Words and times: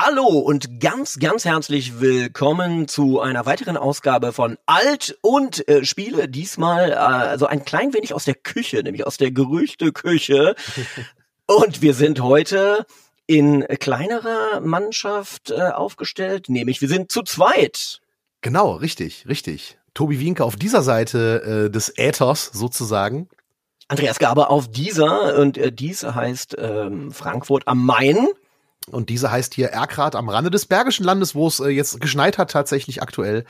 Hallo 0.00 0.28
und 0.28 0.78
ganz, 0.78 1.18
ganz 1.18 1.44
herzlich 1.44 1.98
willkommen 1.98 2.86
zu 2.86 3.18
einer 3.20 3.46
weiteren 3.46 3.76
Ausgabe 3.76 4.32
von 4.32 4.56
Alt 4.64 5.18
und 5.22 5.66
äh, 5.66 5.84
Spiele. 5.84 6.28
Diesmal 6.28 6.92
äh, 6.92 6.94
also 6.94 7.46
ein 7.46 7.64
klein 7.64 7.92
wenig 7.92 8.14
aus 8.14 8.24
der 8.24 8.36
Küche, 8.36 8.80
nämlich 8.84 9.04
aus 9.04 9.16
der 9.16 9.32
Gerüchteküche. 9.32 10.54
und 11.46 11.82
wir 11.82 11.94
sind 11.94 12.20
heute 12.20 12.86
in 13.26 13.66
kleinerer 13.80 14.60
Mannschaft 14.60 15.50
äh, 15.50 15.62
aufgestellt, 15.62 16.48
nämlich 16.48 16.80
wir 16.80 16.88
sind 16.88 17.10
zu 17.10 17.24
zweit. 17.24 18.00
Genau, 18.40 18.74
richtig, 18.74 19.26
richtig. 19.26 19.78
Tobi 19.94 20.20
Wienke 20.20 20.44
auf 20.44 20.54
dieser 20.54 20.82
Seite 20.82 21.64
äh, 21.66 21.70
des 21.72 21.92
Äthers 21.96 22.52
sozusagen. 22.52 23.28
Andreas 23.88 24.20
Gaber 24.20 24.50
auf 24.50 24.70
dieser 24.70 25.36
und 25.40 25.58
äh, 25.58 25.72
dies 25.72 26.04
heißt 26.04 26.54
ähm, 26.56 27.10
Frankfurt 27.10 27.66
am 27.66 27.84
Main. 27.84 28.28
Und 28.94 29.08
diese 29.08 29.30
heißt 29.30 29.54
hier 29.54 29.68
Erkrath 29.68 30.14
am 30.14 30.28
Rande 30.28 30.50
des 30.50 30.66
Bergischen 30.66 31.04
Landes, 31.04 31.34
wo 31.34 31.46
es 31.46 31.60
äh, 31.60 31.68
jetzt 31.68 32.00
geschneit 32.00 32.38
hat 32.38 32.50
tatsächlich 32.50 33.02
aktuell. 33.02 33.44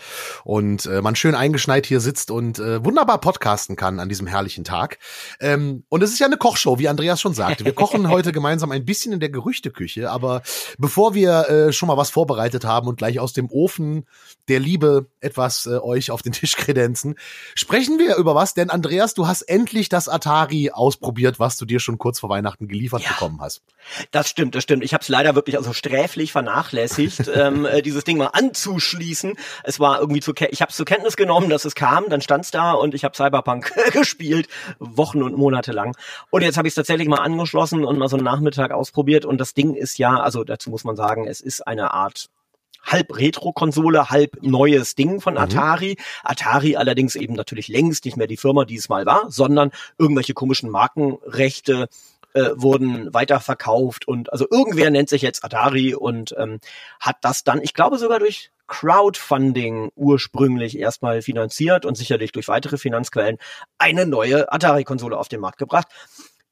Und 0.44 0.86
äh, 0.86 1.02
man 1.02 1.16
schön 1.16 1.34
eingeschneit 1.34 1.86
hier 1.86 2.00
sitzt 2.00 2.30
und 2.30 2.58
äh, 2.58 2.84
wunderbar 2.84 3.20
podcasten 3.20 3.76
kann 3.76 4.00
an 4.00 4.08
diesem 4.08 4.26
herrlichen 4.26 4.64
Tag. 4.64 4.98
Ähm, 5.40 5.84
und 5.88 6.02
es 6.02 6.12
ist 6.12 6.18
ja 6.18 6.26
eine 6.26 6.36
Kochshow, 6.36 6.78
wie 6.78 6.88
Andreas 6.88 7.20
schon 7.20 7.34
sagte. 7.34 7.64
Wir 7.64 7.74
kochen 7.74 8.08
heute 8.10 8.32
gemeinsam 8.32 8.72
ein 8.72 8.84
bisschen 8.84 9.12
in 9.12 9.20
der 9.20 9.30
Gerüchteküche. 9.30 10.10
Aber 10.10 10.42
bevor 10.78 11.14
wir 11.14 11.48
äh, 11.48 11.72
schon 11.72 11.86
mal 11.86 11.96
was 11.96 12.10
vorbereitet 12.10 12.64
haben 12.64 12.88
und 12.88 12.96
gleich 12.96 13.20
aus 13.20 13.32
dem 13.32 13.50
Ofen 13.50 14.06
der 14.48 14.60
Liebe 14.60 15.06
etwas 15.20 15.66
äh, 15.66 15.78
euch 15.78 16.10
auf 16.10 16.22
den 16.22 16.32
Tisch 16.32 16.56
kredenzen, 16.56 17.16
sprechen 17.54 17.98
wir 17.98 18.16
über 18.16 18.34
was. 18.34 18.54
Denn 18.54 18.70
Andreas, 18.70 19.14
du 19.14 19.26
hast 19.26 19.42
endlich 19.42 19.88
das 19.88 20.08
Atari 20.08 20.70
ausprobiert, 20.70 21.38
was 21.38 21.56
du 21.56 21.64
dir 21.64 21.80
schon 21.80 21.98
kurz 21.98 22.20
vor 22.20 22.28
Weihnachten 22.28 22.68
geliefert 22.68 23.02
ja, 23.02 23.10
bekommen 23.10 23.40
hast. 23.40 23.62
Das 24.10 24.28
stimmt, 24.28 24.54
das 24.54 24.62
stimmt. 24.62 24.84
Ich 24.84 24.94
habe 24.94 25.02
es 25.02 25.08
leider 25.08 25.27
wirklich 25.34 25.56
also 25.56 25.72
sträflich 25.72 26.32
vernachlässigt, 26.32 27.28
ähm, 27.34 27.66
äh, 27.66 27.82
dieses 27.82 28.04
Ding 28.04 28.18
mal 28.18 28.30
anzuschließen. 28.32 29.34
Es 29.64 29.80
war 29.80 30.00
irgendwie 30.00 30.20
zu, 30.20 30.32
ich 30.50 30.62
habe 30.62 30.72
zur 30.72 30.86
Kenntnis 30.86 31.16
genommen, 31.16 31.50
dass 31.50 31.64
es 31.64 31.74
kam, 31.74 32.08
dann 32.08 32.20
stand's 32.20 32.50
da 32.50 32.72
und 32.72 32.94
ich 32.94 33.04
habe 33.04 33.16
Cyberpunk 33.16 33.72
gespielt, 33.92 34.48
Wochen 34.78 35.22
und 35.22 35.36
Monate 35.36 35.72
lang. 35.72 35.96
Und 36.30 36.42
jetzt 36.42 36.56
habe 36.56 36.68
ich 36.68 36.72
es 36.72 36.76
tatsächlich 36.76 37.08
mal 37.08 37.16
angeschlossen 37.16 37.84
und 37.84 37.98
mal 37.98 38.08
so 38.08 38.16
einen 38.16 38.24
Nachmittag 38.24 38.70
ausprobiert. 38.70 39.24
Und 39.24 39.38
das 39.38 39.54
Ding 39.54 39.74
ist 39.74 39.98
ja, 39.98 40.20
also 40.20 40.44
dazu 40.44 40.70
muss 40.70 40.84
man 40.84 40.96
sagen, 40.96 41.26
es 41.26 41.40
ist 41.40 41.66
eine 41.66 41.92
Art 41.92 42.28
halb 42.84 43.16
Retro-Konsole, 43.16 44.10
halb 44.10 44.38
neues 44.42 44.94
Ding 44.94 45.20
von 45.20 45.34
mhm. 45.34 45.40
Atari. 45.40 45.96
Mhm. 45.98 46.04
Atari 46.24 46.76
allerdings 46.76 47.16
eben 47.16 47.34
natürlich 47.34 47.68
längst 47.68 48.04
nicht 48.04 48.16
mehr 48.16 48.26
die 48.26 48.36
Firma, 48.36 48.64
die 48.64 48.76
es 48.76 48.88
mal 48.88 49.06
war, 49.06 49.30
sondern 49.30 49.70
irgendwelche 49.98 50.34
komischen 50.34 50.70
Markenrechte 50.70 51.88
äh, 52.34 52.50
wurden 52.54 53.12
weiterverkauft 53.12 54.06
und 54.06 54.32
also 54.32 54.46
irgendwer 54.50 54.90
nennt 54.90 55.08
sich 55.08 55.22
jetzt 55.22 55.44
Atari 55.44 55.94
und 55.94 56.34
ähm, 56.38 56.60
hat 57.00 57.16
das 57.22 57.44
dann, 57.44 57.60
ich 57.62 57.74
glaube 57.74 57.98
sogar 57.98 58.18
durch 58.18 58.50
Crowdfunding 58.66 59.90
ursprünglich 59.96 60.78
erstmal 60.78 61.22
finanziert 61.22 61.86
und 61.86 61.96
sicherlich 61.96 62.32
durch 62.32 62.48
weitere 62.48 62.76
Finanzquellen 62.76 63.38
eine 63.78 64.06
neue 64.06 64.52
Atari-Konsole 64.52 65.16
auf 65.16 65.28
den 65.28 65.40
Markt 65.40 65.58
gebracht 65.58 65.88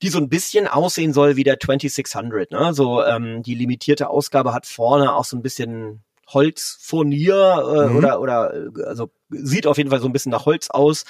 die 0.02 0.08
so 0.08 0.18
ein 0.18 0.28
bisschen 0.28 0.66
aussehen 0.68 1.12
soll 1.12 1.36
wie 1.36 1.44
der 1.44 1.58
2600. 1.58 2.50
Ne? 2.50 2.74
So 2.74 3.02
ähm, 3.02 3.42
die 3.42 3.54
limitierte 3.54 4.10
Ausgabe 4.10 4.52
hat 4.52 4.66
vorne 4.66 5.14
auch 5.14 5.24
so 5.24 5.36
ein 5.36 5.42
bisschen 5.42 6.02
Holzfurnier 6.28 7.86
äh, 7.86 7.88
mhm. 7.88 7.96
oder 7.96 8.20
oder 8.20 8.54
äh, 8.54 8.84
also 8.84 9.10
sieht 9.28 9.66
auf 9.66 9.78
jeden 9.78 9.90
Fall 9.90 10.00
so 10.00 10.06
ein 10.06 10.12
bisschen 10.12 10.32
nach 10.32 10.46
Holz 10.46 10.70
aus. 10.70 11.04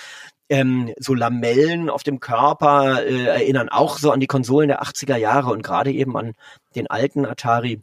Ähm, 0.48 0.92
so 0.98 1.14
Lamellen 1.14 1.90
auf 1.90 2.04
dem 2.04 2.20
Körper 2.20 3.04
äh, 3.04 3.24
erinnern 3.24 3.68
auch 3.68 3.98
so 3.98 4.12
an 4.12 4.20
die 4.20 4.28
Konsolen 4.28 4.68
der 4.68 4.82
80er 4.82 5.16
Jahre 5.16 5.50
und 5.50 5.62
gerade 5.62 5.90
eben 5.90 6.16
an 6.16 6.34
den 6.76 6.86
alten 6.88 7.26
Atari. 7.26 7.82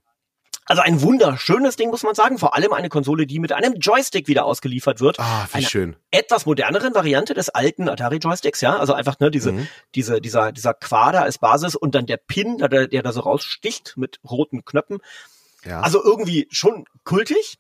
Also 0.66 0.82
ein 0.82 1.02
wunderschönes 1.02 1.76
Ding, 1.76 1.90
muss 1.90 2.04
man 2.04 2.16
sagen. 2.16 2.38
Vor 2.38 2.56
allem 2.56 2.72
eine 2.72 2.88
Konsole, 2.88 3.28
die 3.28 3.40
mit 3.40 3.52
einem 3.52 3.74
Joystick 3.76 4.28
wieder 4.28 4.46
ausgeliefert 4.46 5.02
wird. 5.02 5.20
Ah, 5.20 5.46
wie 5.52 5.58
eine 5.58 5.66
schön. 5.66 5.96
Etwas 6.10 6.46
moderneren 6.46 6.96
Variante 6.96 7.34
des 7.34 7.50
alten 7.50 7.90
Atari 7.90 8.18
Joysticks, 8.18 8.62
ja. 8.62 8.78
Also 8.78 8.94
einfach, 8.94 9.20
ne, 9.20 9.30
diese, 9.30 9.52
mhm. 9.52 9.68
diese, 9.94 10.22
dieser, 10.22 10.54
dieser 10.54 10.74
Quader 10.74 11.24
als 11.24 11.38
Basis 11.38 11.76
und 11.76 11.96
dann 11.96 12.06
der 12.06 12.18
Pin, 12.18 12.60
der, 12.60 12.88
der 12.88 13.04
da 13.04 13.12
so 13.12 13.22
raussticht 13.22 13.96
mit 13.98 14.20
roten 14.24 14.64
Knöpfen. 14.64 15.00
Ja. 15.66 15.82
Also 15.82 16.02
irgendwie 16.04 16.48
schon 16.50 16.86
kultig. 17.04 17.58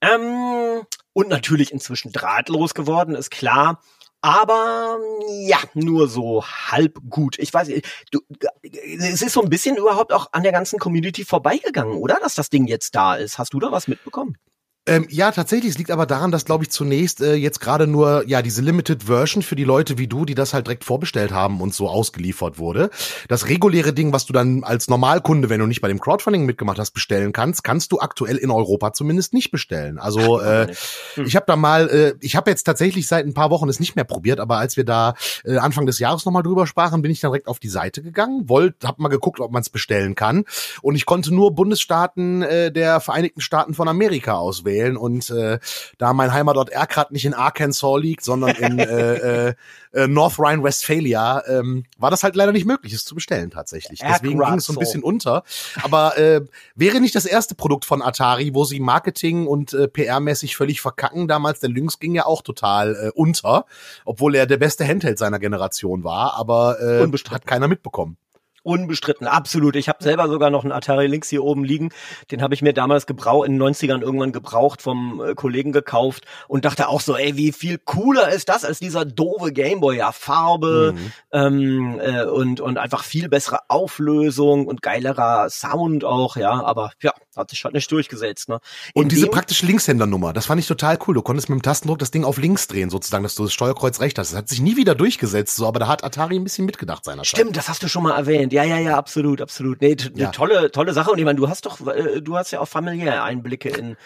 Ähm, 0.00 0.82
und 1.12 1.28
natürlich 1.28 1.72
inzwischen 1.72 2.12
drahtlos 2.12 2.74
geworden, 2.74 3.14
ist 3.14 3.30
klar. 3.30 3.80
Aber 4.20 4.98
ja, 5.28 5.58
nur 5.74 6.08
so 6.08 6.44
halb 6.46 6.98
gut. 7.10 7.38
Ich 7.38 7.52
weiß, 7.52 7.68
du, 8.10 8.20
es 8.62 9.20
ist 9.20 9.34
so 9.34 9.42
ein 9.42 9.50
bisschen 9.50 9.76
überhaupt 9.76 10.14
auch 10.14 10.28
an 10.32 10.42
der 10.42 10.52
ganzen 10.52 10.78
Community 10.78 11.24
vorbeigegangen, 11.24 11.98
oder? 11.98 12.18
Dass 12.22 12.34
das 12.34 12.48
Ding 12.48 12.66
jetzt 12.66 12.94
da 12.94 13.16
ist. 13.16 13.38
Hast 13.38 13.52
du 13.52 13.60
da 13.60 13.70
was 13.70 13.86
mitbekommen? 13.86 14.38
Ähm, 14.86 15.06
ja, 15.08 15.30
tatsächlich. 15.30 15.70
Es 15.70 15.78
liegt 15.78 15.90
aber 15.90 16.04
daran, 16.04 16.30
dass, 16.30 16.44
glaube 16.44 16.64
ich, 16.64 16.70
zunächst 16.70 17.22
äh, 17.22 17.34
jetzt 17.34 17.58
gerade 17.58 17.86
nur 17.86 18.28
ja 18.28 18.42
diese 18.42 18.60
Limited 18.60 19.04
Version 19.04 19.42
für 19.42 19.56
die 19.56 19.64
Leute 19.64 19.96
wie 19.96 20.06
du, 20.06 20.26
die 20.26 20.34
das 20.34 20.52
halt 20.52 20.66
direkt 20.66 20.84
vorbestellt 20.84 21.32
haben 21.32 21.62
und 21.62 21.72
so 21.72 21.88
ausgeliefert 21.88 22.58
wurde. 22.58 22.90
Das 23.28 23.48
reguläre 23.48 23.94
Ding, 23.94 24.12
was 24.12 24.26
du 24.26 24.34
dann 24.34 24.62
als 24.62 24.88
Normalkunde, 24.88 25.48
wenn 25.48 25.60
du 25.60 25.66
nicht 25.66 25.80
bei 25.80 25.88
dem 25.88 26.00
Crowdfunding 26.00 26.44
mitgemacht 26.44 26.78
hast, 26.78 26.90
bestellen 26.90 27.32
kannst, 27.32 27.64
kannst 27.64 27.92
du 27.92 28.00
aktuell 28.00 28.36
in 28.36 28.50
Europa 28.50 28.92
zumindest 28.92 29.32
nicht 29.32 29.50
bestellen. 29.50 29.98
Also 29.98 30.38
äh, 30.40 30.66
hm. 31.14 31.24
ich 31.24 31.34
habe 31.34 31.46
da 31.46 31.56
mal, 31.56 31.88
äh, 31.88 32.14
ich 32.20 32.36
habe 32.36 32.50
jetzt 32.50 32.64
tatsächlich 32.64 33.06
seit 33.06 33.24
ein 33.24 33.32
paar 33.32 33.48
Wochen 33.48 33.70
es 33.70 33.80
nicht 33.80 33.96
mehr 33.96 34.04
probiert, 34.04 34.38
aber 34.38 34.58
als 34.58 34.76
wir 34.76 34.84
da 34.84 35.14
äh, 35.46 35.56
Anfang 35.56 35.86
des 35.86 35.98
Jahres 35.98 36.26
nochmal 36.26 36.42
drüber 36.42 36.66
sprachen, 36.66 37.00
bin 37.00 37.10
ich 37.10 37.20
dann 37.20 37.30
direkt 37.30 37.48
auf 37.48 37.58
die 37.58 37.70
Seite 37.70 38.02
gegangen, 38.02 38.50
wollte, 38.50 38.86
hab 38.86 38.98
mal 38.98 39.08
geguckt, 39.08 39.40
ob 39.40 39.50
man 39.50 39.62
es 39.62 39.70
bestellen 39.70 40.14
kann 40.14 40.44
und 40.82 40.94
ich 40.94 41.06
konnte 41.06 41.34
nur 41.34 41.54
Bundesstaaten 41.54 42.42
äh, 42.42 42.70
der 42.70 43.00
Vereinigten 43.00 43.40
Staaten 43.40 43.72
von 43.72 43.88
Amerika 43.88 44.34
auswählen 44.34 44.73
wählen. 44.74 44.96
Und 44.96 45.30
äh, 45.30 45.58
da 45.98 46.12
mein 46.12 46.32
Heimatort 46.32 46.70
Erkrath 46.70 47.12
nicht 47.12 47.24
in 47.24 47.34
Arkansas 47.34 48.00
liegt, 48.00 48.24
sondern 48.24 48.56
in 48.56 48.78
äh, 48.78 49.48
äh, 49.48 49.54
äh, 49.92 50.08
North 50.08 50.38
Rhine-Westphalia, 50.38 51.44
ähm, 51.46 51.84
war 51.98 52.10
das 52.10 52.22
halt 52.22 52.36
leider 52.36 52.52
nicht 52.52 52.66
möglich, 52.66 52.92
es 52.92 53.04
zu 53.04 53.14
bestellen 53.14 53.50
tatsächlich. 53.50 54.00
Deswegen 54.00 54.40
ging 54.40 54.54
es 54.54 54.64
so 54.64 54.72
ein 54.72 54.78
bisschen 54.78 55.02
unter. 55.02 55.44
Aber 55.82 56.18
äh, 56.18 56.42
wäre 56.74 57.00
nicht 57.00 57.14
das 57.14 57.26
erste 57.26 57.54
Produkt 57.54 57.84
von 57.84 58.02
Atari, 58.02 58.54
wo 58.54 58.64
sie 58.64 58.80
Marketing 58.80 59.46
und 59.46 59.72
äh, 59.72 59.84
PR-mäßig 59.84 60.56
völlig 60.56 60.80
verkacken. 60.80 61.28
Damals 61.28 61.60
der 61.60 61.70
Lynx 61.70 61.98
ging 61.98 62.14
ja 62.14 62.26
auch 62.26 62.42
total 62.42 62.94
äh, 62.94 63.10
unter, 63.14 63.66
obwohl 64.04 64.34
er 64.34 64.46
der 64.46 64.58
beste 64.58 64.86
Handheld 64.86 65.18
seiner 65.18 65.38
Generation 65.38 66.04
war, 66.04 66.34
aber 66.34 66.80
äh, 66.80 67.06
hat 67.30 67.46
keiner 67.46 67.68
mitbekommen. 67.68 68.16
Unbestritten, 68.64 69.26
absolut. 69.26 69.76
Ich 69.76 69.90
habe 69.90 70.02
selber 70.02 70.26
sogar 70.26 70.48
noch 70.48 70.64
einen 70.64 70.72
Atari 70.72 71.06
Lynx 71.06 71.28
hier 71.28 71.44
oben 71.44 71.64
liegen. 71.64 71.90
Den 72.30 72.40
habe 72.40 72.54
ich 72.54 72.62
mir 72.62 72.72
damals 72.72 73.06
gebraucht, 73.06 73.46
in 73.46 73.58
den 73.58 73.62
90ern 73.62 74.00
irgendwann 74.00 74.32
gebraucht 74.32 74.80
vom 74.80 75.22
äh, 75.22 75.34
Kollegen 75.34 75.70
gekauft 75.70 76.24
und 76.48 76.64
dachte 76.64 76.88
auch 76.88 77.02
so, 77.02 77.14
ey, 77.14 77.36
wie 77.36 77.52
viel 77.52 77.76
cooler 77.76 78.30
ist 78.30 78.48
das 78.48 78.64
als 78.64 78.78
dieser 78.78 79.04
doofe 79.04 79.52
Gameboy? 79.52 79.98
Ja, 79.98 80.12
Farbe 80.12 80.94
mhm. 80.96 81.12
ähm, 81.32 82.00
äh, 82.00 82.24
und, 82.24 82.62
und 82.62 82.78
einfach 82.78 83.04
viel 83.04 83.28
bessere 83.28 83.60
Auflösung 83.68 84.66
und 84.66 84.80
geilerer 84.80 85.50
Sound 85.50 86.04
auch, 86.04 86.36
ja. 86.36 86.64
Aber 86.64 86.92
ja, 87.02 87.12
hat 87.36 87.50
sich 87.50 87.64
halt 87.64 87.74
nicht 87.74 87.90
durchgesetzt. 87.90 88.48
Ne? 88.48 88.60
und 88.94 89.12
diese 89.12 89.26
praktische 89.28 89.66
Linkshändernummer, 89.66 90.32
das 90.32 90.46
fand 90.46 90.60
ich 90.60 90.66
total 90.66 90.98
cool. 91.06 91.14
Du 91.14 91.22
konntest 91.22 91.48
mit 91.48 91.58
dem 91.58 91.62
Tastendruck 91.62 91.98
das 91.98 92.10
Ding 92.10 92.24
auf 92.24 92.38
links 92.38 92.66
drehen, 92.66 92.90
sozusagen, 92.90 93.22
dass 93.22 93.34
du 93.34 93.44
das 93.44 93.52
Steuerkreuz 93.52 94.00
rechts 94.00 94.18
hast. 94.18 94.32
Das 94.32 94.38
hat 94.38 94.48
sich 94.48 94.60
nie 94.60 94.76
wieder 94.76 94.94
durchgesetzt, 94.94 95.56
so, 95.56 95.66
aber 95.66 95.80
da 95.80 95.88
hat 95.88 96.04
Atari 96.04 96.36
ein 96.36 96.44
bisschen 96.44 96.66
mitgedacht 96.66 97.04
seiner 97.04 97.24
Stimmt, 97.24 97.56
das 97.56 97.68
hast 97.68 97.82
du 97.82 97.88
schon 97.88 98.02
mal 98.02 98.16
erwähnt. 98.16 98.52
Ja, 98.52 98.64
ja, 98.64 98.78
ja, 98.78 98.96
absolut, 98.96 99.40
absolut. 99.40 99.80
Nee, 99.80 99.96
ja. 100.14 100.30
tolle, 100.30 100.70
tolle 100.70 100.92
Sache. 100.92 101.10
Und 101.10 101.18
ich 101.18 101.24
meine, 101.24 101.38
du 101.38 101.48
hast 101.48 101.66
doch, 101.66 101.86
äh, 101.86 102.20
du 102.20 102.36
hast 102.36 102.50
ja 102.50 102.60
auch 102.60 102.68
familiär 102.68 103.24
Einblicke 103.24 103.68
in 103.68 103.96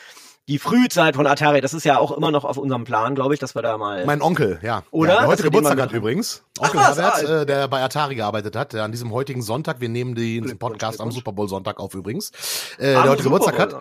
die 0.48 0.58
Frühzeit 0.58 1.14
von 1.14 1.26
Atari. 1.26 1.60
Das 1.60 1.74
ist 1.74 1.84
ja 1.84 1.98
auch 1.98 2.10
immer 2.10 2.30
noch 2.30 2.44
auf 2.44 2.56
unserem 2.56 2.84
Plan, 2.84 3.14
glaube 3.14 3.34
ich, 3.34 3.40
dass 3.40 3.54
wir 3.54 3.62
da 3.62 3.76
mal. 3.76 4.04
Mein 4.06 4.22
Onkel, 4.22 4.58
ja. 4.62 4.82
Oder? 4.90 5.12
Ja, 5.12 5.18
der 5.20 5.28
heute 5.28 5.42
Geburtstag 5.42 5.80
hat 5.80 5.92
übrigens. 5.92 6.42
Onkel 6.58 6.80
Ach, 6.82 6.96
Herbert, 6.96 7.22
äh, 7.22 7.46
der 7.46 7.68
bei 7.68 7.82
Atari 7.82 8.14
gearbeitet 8.14 8.56
hat, 8.56 8.72
der 8.72 8.84
an 8.84 8.90
diesem 8.90 9.12
heutigen 9.12 9.42
Sonntag, 9.42 9.80
wir 9.80 9.90
nehmen 9.90 10.14
den 10.14 10.58
Podcast 10.58 11.00
am 11.00 11.12
Super 11.12 11.32
Bowl 11.32 11.48
Sonntag 11.48 11.78
auf 11.78 11.94
übrigens, 11.94 12.30
äh, 12.78 12.92
der 12.92 13.04
heute 13.04 13.22
Geburtstag 13.22 13.58
hat. 13.58 13.76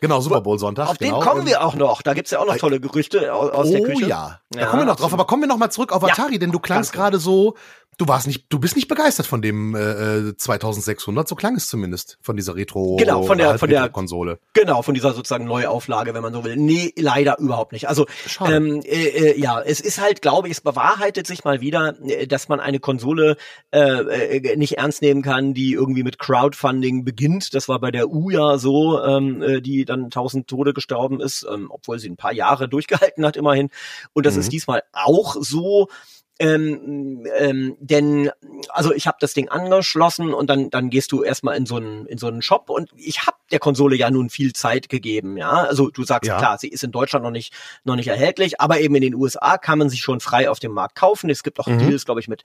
Genau, 0.00 0.20
Super 0.20 0.42
Bowl 0.42 0.58
Sonntag. 0.58 0.88
Auf 0.88 0.98
genau. 0.98 1.20
den 1.20 1.26
kommen 1.26 1.46
wir 1.46 1.64
auch 1.64 1.74
noch. 1.74 2.02
Da 2.02 2.12
gibt's 2.12 2.30
ja 2.30 2.38
auch 2.38 2.46
noch 2.46 2.56
tolle 2.58 2.80
Gerüchte 2.80 3.32
aus, 3.32 3.50
aus 3.50 3.68
oh, 3.68 3.72
der 3.72 3.82
Küche. 3.82 4.04
Oh 4.04 4.08
ja, 4.08 4.40
da 4.50 4.60
ja, 4.60 4.66
kommen 4.66 4.82
wir 4.82 4.86
noch 4.86 4.96
drauf. 4.96 5.12
Aber 5.12 5.26
kommen 5.26 5.42
wir 5.42 5.48
noch 5.48 5.56
mal 5.56 5.70
zurück 5.70 5.92
auf 5.92 6.04
Atari, 6.04 6.34
ja, 6.34 6.38
denn 6.38 6.52
du 6.52 6.58
klangst 6.58 6.92
gerade 6.92 7.18
so, 7.18 7.54
Du 7.98 8.06
warst 8.08 8.26
nicht, 8.26 8.44
du 8.50 8.58
bist 8.58 8.76
nicht 8.76 8.88
begeistert 8.88 9.26
von 9.26 9.40
dem 9.40 9.74
äh, 9.74 10.36
2600, 10.36 11.26
so 11.26 11.34
klang 11.34 11.56
es 11.56 11.66
zumindest 11.66 12.18
von 12.20 12.36
dieser 12.36 12.54
Retro 12.54 12.96
genau 12.96 13.22
von 13.22 13.38
der 13.38 13.58
von 13.58 13.70
der 13.70 13.88
Konsole. 13.88 14.38
Genau 14.52 14.82
von 14.82 14.92
dieser 14.92 15.14
sozusagen 15.14 15.46
Neuauflage, 15.46 16.12
wenn 16.12 16.20
man 16.20 16.34
so 16.34 16.44
will. 16.44 16.56
Nee, 16.56 16.92
leider 16.98 17.38
überhaupt 17.38 17.72
nicht. 17.72 17.88
Also 17.88 18.04
ähm, 18.44 18.82
äh, 18.84 19.06
äh, 19.06 19.40
ja, 19.40 19.62
es 19.62 19.80
ist 19.80 19.98
halt, 19.98 20.20
glaube 20.20 20.48
ich, 20.48 20.52
es 20.52 20.60
bewahrheitet 20.60 21.26
sich 21.26 21.44
mal 21.44 21.62
wieder, 21.62 21.94
äh, 22.02 22.26
dass 22.26 22.50
man 22.50 22.60
eine 22.60 22.80
Konsole 22.80 23.38
äh, 23.70 23.78
äh, 23.78 24.56
nicht 24.56 24.76
ernst 24.76 25.00
nehmen 25.00 25.22
kann, 25.22 25.54
die 25.54 25.72
irgendwie 25.72 26.02
mit 26.02 26.18
Crowdfunding 26.18 27.02
beginnt. 27.02 27.54
Das 27.54 27.66
war 27.66 27.80
bei 27.80 27.90
der 27.90 28.10
U 28.10 28.28
ja 28.28 28.58
so, 28.58 29.02
ähm, 29.02 29.40
äh, 29.40 29.62
die 29.62 29.86
dann 29.86 30.10
tausend 30.10 30.48
Tode 30.48 30.74
gestorben 30.74 31.18
ist, 31.18 31.46
ähm, 31.50 31.68
obwohl 31.70 31.98
sie 31.98 32.10
ein 32.10 32.16
paar 32.18 32.34
Jahre 32.34 32.68
durchgehalten 32.68 33.24
hat 33.24 33.38
immerhin. 33.38 33.70
Und 34.12 34.26
das 34.26 34.34
mhm. 34.34 34.40
ist 34.40 34.52
diesmal 34.52 34.82
auch 34.92 35.36
so 35.40 35.88
Ähm, 36.38 37.26
ähm, 37.38 37.76
denn 37.80 38.30
also 38.68 38.92
ich 38.92 39.06
habe 39.06 39.16
das 39.20 39.32
Ding 39.32 39.48
angeschlossen 39.48 40.34
und 40.34 40.50
dann 40.50 40.68
dann 40.68 40.90
gehst 40.90 41.10
du 41.12 41.22
erstmal 41.22 41.56
in 41.56 41.64
so 41.64 41.76
einen 41.76 42.04
in 42.06 42.18
so 42.18 42.26
einen 42.26 42.42
Shop 42.42 42.68
und 42.68 42.90
ich 42.94 43.26
habe 43.26 43.38
der 43.50 43.58
Konsole 43.58 43.96
ja 43.96 44.10
nun 44.10 44.28
viel 44.28 44.52
Zeit 44.52 44.88
gegeben, 44.90 45.38
ja. 45.38 45.50
Also 45.50 45.88
du 45.90 46.04
sagst 46.04 46.28
Ja. 46.28 46.36
klar, 46.36 46.58
sie 46.58 46.68
ist 46.68 46.84
in 46.84 46.92
Deutschland 46.92 47.24
noch 47.24 47.30
nicht 47.30 47.54
noch 47.84 47.96
nicht 47.96 48.08
erhältlich, 48.08 48.60
aber 48.60 48.80
eben 48.80 48.94
in 48.96 49.00
den 49.02 49.14
USA 49.14 49.56
kann 49.56 49.78
man 49.78 49.88
sie 49.88 49.96
schon 49.96 50.20
frei 50.20 50.50
auf 50.50 50.58
dem 50.58 50.72
Markt 50.72 50.94
kaufen. 50.96 51.30
Es 51.30 51.42
gibt 51.42 51.58
auch 51.58 51.68
Mhm. 51.68 51.78
Deals, 51.78 52.04
glaube 52.04 52.20
ich, 52.20 52.28
mit 52.28 52.42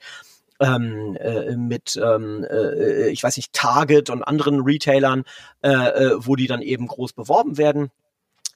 ähm, 0.60 1.16
äh, 1.20 1.56
mit 1.56 2.00
ähm, 2.02 2.46
äh, 2.48 3.08
ich 3.08 3.22
weiß 3.22 3.36
nicht 3.36 3.52
Target 3.52 4.10
und 4.10 4.22
anderen 4.22 4.60
Retailern, 4.62 5.24
äh, 5.62 5.68
äh, 5.70 6.12
wo 6.18 6.36
die 6.36 6.46
dann 6.46 6.62
eben 6.62 6.86
groß 6.86 7.12
beworben 7.12 7.58
werden. 7.58 7.90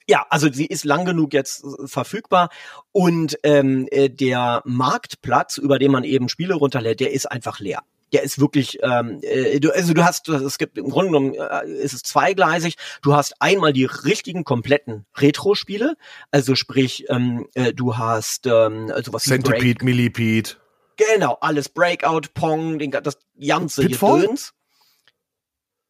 Ja, 0.09 0.25
also 0.29 0.51
sie 0.51 0.65
ist 0.65 0.85
lang 0.85 1.05
genug 1.05 1.33
jetzt 1.33 1.63
äh, 1.63 1.87
verfügbar 1.87 2.49
und 2.91 3.37
ähm, 3.43 3.87
äh, 3.91 4.09
der 4.09 4.61
Marktplatz, 4.65 5.57
über 5.57 5.79
den 5.79 5.91
man 5.91 6.03
eben 6.05 6.29
Spiele 6.29 6.55
runterlädt, 6.55 7.01
der 7.01 7.11
ist 7.11 7.29
einfach 7.29 7.59
leer. 7.59 7.83
Der 8.13 8.23
ist 8.23 8.39
wirklich, 8.39 8.79
ähm, 8.83 9.19
äh, 9.21 9.59
du, 9.59 9.69
also 9.69 9.93
du 9.93 10.05
hast, 10.05 10.29
es 10.29 10.57
gibt 10.57 10.77
im 10.77 10.89
Grunde 10.89 11.11
genommen 11.11 11.33
äh, 11.33 11.69
ist 11.69 11.93
es 11.93 12.03
zweigleisig. 12.03 12.75
Du 13.01 13.15
hast 13.15 13.41
einmal 13.41 13.73
die 13.73 13.83
richtigen 13.83 14.45
kompletten 14.45 15.05
Retro-Spiele, 15.17 15.97
also 16.31 16.55
sprich, 16.55 17.03
ähm, 17.09 17.47
äh, 17.53 17.73
du 17.73 17.97
hast 17.97 18.47
ähm, 18.47 18.87
sowas 19.03 19.25
wie 19.25 19.31
Break, 19.31 19.45
Centipede, 19.45 19.83
Millipede. 19.83 20.51
genau 20.95 21.37
alles 21.41 21.67
Breakout, 21.67 22.29
Pong, 22.33 22.79
den, 22.79 22.91
das 22.91 23.17
ganze 23.45 23.81
Pitfall? 23.81 24.21
Gedöns. 24.21 24.53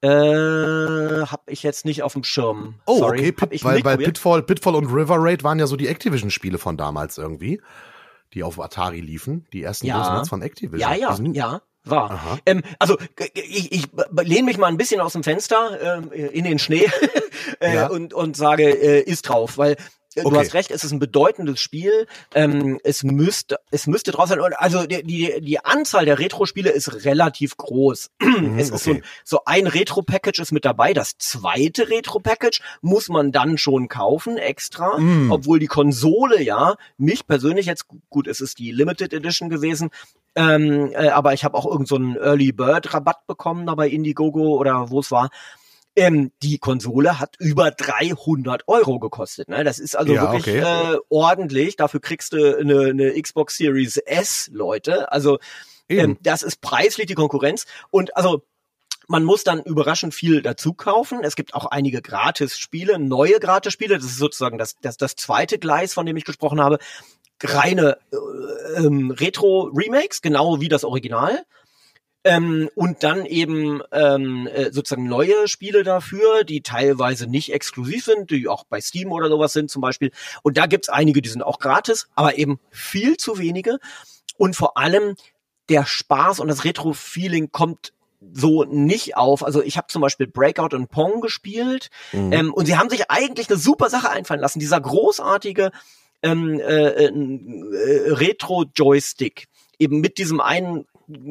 Äh, 0.01 1.25
hab 1.25 1.43
ich 1.49 1.63
jetzt 1.63 1.85
nicht 1.85 2.03
auf 2.03 2.13
dem 2.13 2.23
Schirm. 2.23 2.75
Oh, 2.85 2.99
Sorry, 2.99 3.19
okay, 3.19 3.31
Pit, 3.31 3.63
weil, 3.63 3.83
weil. 3.83 3.97
Pitfall, 3.97 4.43
Pitfall 4.43 4.75
und 4.75 4.87
River 4.87 5.15
Raid 5.19 5.43
waren 5.43 5.59
ja 5.59 5.67
so 5.67 5.75
die 5.75 5.87
Activision-Spiele 5.87 6.57
von 6.57 6.77
damals 6.77 7.17
irgendwie, 7.17 7.61
die 8.33 8.43
auf 8.43 8.59
Atari 8.59 9.01
liefen. 9.01 9.47
Die 9.53 9.63
ersten 9.63 9.87
Ja. 9.87 10.23
von 10.25 10.41
Activision. 10.41 10.79
Ja, 10.79 10.95
ja, 10.95 11.17
ja, 11.33 11.61
war. 11.83 12.39
Ähm, 12.45 12.61
also 12.79 12.97
ich, 13.33 13.71
ich 13.71 13.87
lehne 14.23 14.43
mich 14.43 14.57
mal 14.57 14.67
ein 14.67 14.77
bisschen 14.77 15.01
aus 15.01 15.13
dem 15.13 15.23
Fenster 15.23 15.97
ähm, 15.97 16.11
in 16.11 16.43
den 16.43 16.59
Schnee 16.59 16.85
äh, 17.59 17.75
Ja. 17.75 17.87
und, 17.87 18.13
und 18.13 18.35
sage, 18.35 18.63
äh, 18.69 19.01
ist 19.01 19.23
drauf, 19.29 19.57
weil 19.57 19.77
äh, 20.17 20.21
du 20.23 20.27
Okay. 20.27 20.39
hast 20.39 20.53
recht, 20.53 20.71
es 20.71 20.83
ist 20.83 20.91
ein 20.91 20.99
bedeutendes 20.99 21.59
Spiel. 21.59 22.07
Ähm, 22.35 22.79
es 22.83 23.03
müsste, 23.03 23.59
es 23.71 23.87
müsste 23.87 24.11
drauf 24.11 24.27
sein. 24.29 24.39
Also 24.57 24.85
die, 24.85 25.03
die, 25.03 25.39
die 25.41 25.63
Anzahl 25.63 26.05
der 26.05 26.19
Retro-Spiele 26.19 26.69
ist 26.69 27.05
relativ 27.05 27.55
groß. 27.57 28.09
Mhm, 28.37 28.59
es 28.59 28.69
ist 28.69 28.83
so, 28.83 28.91
okay. 28.91 28.99
ein- 28.99 29.05
so 29.23 29.39
ein 29.45 29.67
Retro-Package 29.67 30.39
ist 30.39 30.51
mit 30.51 30.65
dabei. 30.65 30.93
Das 30.93 31.17
zweite 31.17 31.89
Retro-Package 31.89 32.61
muss 32.81 33.09
man 33.09 33.31
dann 33.31 33.57
schon 33.57 33.87
kaufen 33.87 34.37
extra, 34.37 34.97
Mm. 34.99 35.31
obwohl 35.31 35.59
die 35.59 35.67
Konsole 35.67 36.41
ja 36.41 36.75
mich 36.97 37.25
persönlich 37.25 37.65
jetzt 37.65 37.85
gut, 38.09 38.27
es 38.27 38.41
ist 38.41 38.59
die 38.59 38.71
Limited 38.71 39.13
Edition 39.13 39.49
gewesen, 39.49 39.89
ähm, 40.35 40.91
äh, 40.93 41.07
aber 41.09 41.33
ich 41.33 41.43
habe 41.43 41.57
auch 41.57 41.65
irgendeinen 41.65 41.85
so 41.87 41.95
einen 41.95 42.15
Early 42.17 42.51
Bird 42.51 42.93
Rabatt 42.93 43.25
bekommen 43.27 43.65
da 43.65 43.75
bei 43.75 43.87
Indiegogo 43.89 44.55
oder 44.57 44.89
wo 44.91 44.99
es 44.99 45.09
war. 45.11 45.29
Ähm, 45.97 46.31
die 46.43 46.59
Konsole 46.59 47.19
hat 47.19 47.35
über 47.39 47.71
300 47.71 48.67
Euro 48.67 48.99
gekostet. 48.99 49.49
Ne? 49.49 49.63
Das 49.63 49.79
ist 49.79 49.97
also 49.97 50.13
Ja, 50.13 50.31
wirklich 50.31 50.47
okay. 50.47 50.93
äh, 50.93 50.99
ordentlich. 51.09 51.75
Dafür 51.75 51.99
kriegst 51.99 52.33
du 52.33 52.55
eine, 52.55 52.91
eine 52.91 53.19
Xbox 53.19 53.57
Series 53.57 53.97
S, 53.97 54.47
Leute. 54.53 55.11
Also 55.11 55.39
ähm, 55.89 56.17
das 56.21 56.43
ist 56.43 56.61
preislich 56.61 57.07
die 57.07 57.15
Konkurrenz. 57.15 57.65
Und 57.89 58.15
also 58.15 58.43
man 59.07 59.23
muss 59.23 59.43
dann 59.43 59.63
überraschend 59.63 60.13
viel 60.13 60.43
dazu 60.43 60.73
kaufen. 60.73 61.21
Es 61.23 61.35
gibt 61.35 61.55
auch 61.55 61.65
einige 61.65 62.03
Gratis-Spiele, 62.03 62.99
neue 62.99 63.39
Gratis-Spiele. 63.39 63.95
Das 63.95 64.05
ist 64.05 64.17
sozusagen 64.17 64.59
das, 64.59 64.75
das, 64.81 64.97
das 64.97 65.15
zweite 65.15 65.57
Gleis, 65.57 65.95
von 65.95 66.05
dem 66.05 66.15
ich 66.15 66.25
gesprochen 66.25 66.61
habe. 66.61 66.77
Reine 67.41 67.97
äh, 68.11 68.85
ähm, 68.85 69.11
Retro-Remakes, 69.11 70.21
genau 70.21 70.59
wie 70.59 70.69
das 70.69 70.83
Original. 70.83 71.43
Ähm, 72.27 72.69
und 72.75 73.03
dann 73.03 73.25
eben 73.25 73.81
ähm, 73.91 74.47
äh, 74.47 74.71
sozusagen 74.71 75.07
neue 75.07 75.47
Spiele 75.47 75.83
dafür, 75.83 76.43
die 76.43 76.61
teilweise 76.61 77.27
nicht 77.27 77.53
exklusiv 77.53 78.03
sind, 78.03 78.31
die 78.31 78.47
auch 78.47 78.65
bei 78.65 78.81
Steam 78.81 79.11
oder 79.11 79.29
sowas 79.29 79.53
sind 79.53 79.71
zum 79.71 79.81
Beispiel. 79.81 80.11
Und 80.43 80.57
da 80.57 80.65
gibt's 80.65 80.89
einige, 80.89 81.21
die 81.21 81.29
sind 81.29 81.41
auch 81.41 81.59
gratis, 81.59 82.09
aber 82.15 82.37
eben 82.37 82.59
viel 82.69 83.15
zu 83.17 83.37
wenige. 83.39 83.79
Und 84.37 84.55
vor 84.55 84.77
allem 84.77 85.15
der 85.69 85.85
Spaß 85.85 86.39
und 86.39 86.49
das 86.49 86.65
Retro-Feeling 86.65 87.51
kommt 87.51 87.93
so 88.33 88.63
nicht 88.63 89.15
auf. 89.15 89.43
Also 89.43 89.61
ich 89.61 89.77
habe 89.77 89.87
zum 89.87 90.01
Beispiel 90.01 90.27
Breakout 90.27 90.75
und 90.75 90.89
Pong 90.89 91.21
gespielt 91.21 91.89
Mhm. 92.11 92.33
ähm, 92.33 92.53
und 92.53 92.65
sie 92.65 92.77
haben 92.77 92.89
sich 92.89 93.09
eigentlich 93.09 93.49
eine 93.49 93.57
super 93.57 93.89
Sache 93.89 94.09
einfallen 94.09 94.41
lassen. 94.41 94.59
Dieser 94.59 94.81
großartige 94.81 95.71
ähm, 96.23 96.59
äh, 96.59 97.05
äh, 97.05 97.05
äh, 97.05 98.11
Retro-Joystick, 98.13 99.47
eben 99.79 100.01
mit 100.01 100.17
diesem 100.17 100.41
einen 100.41 100.87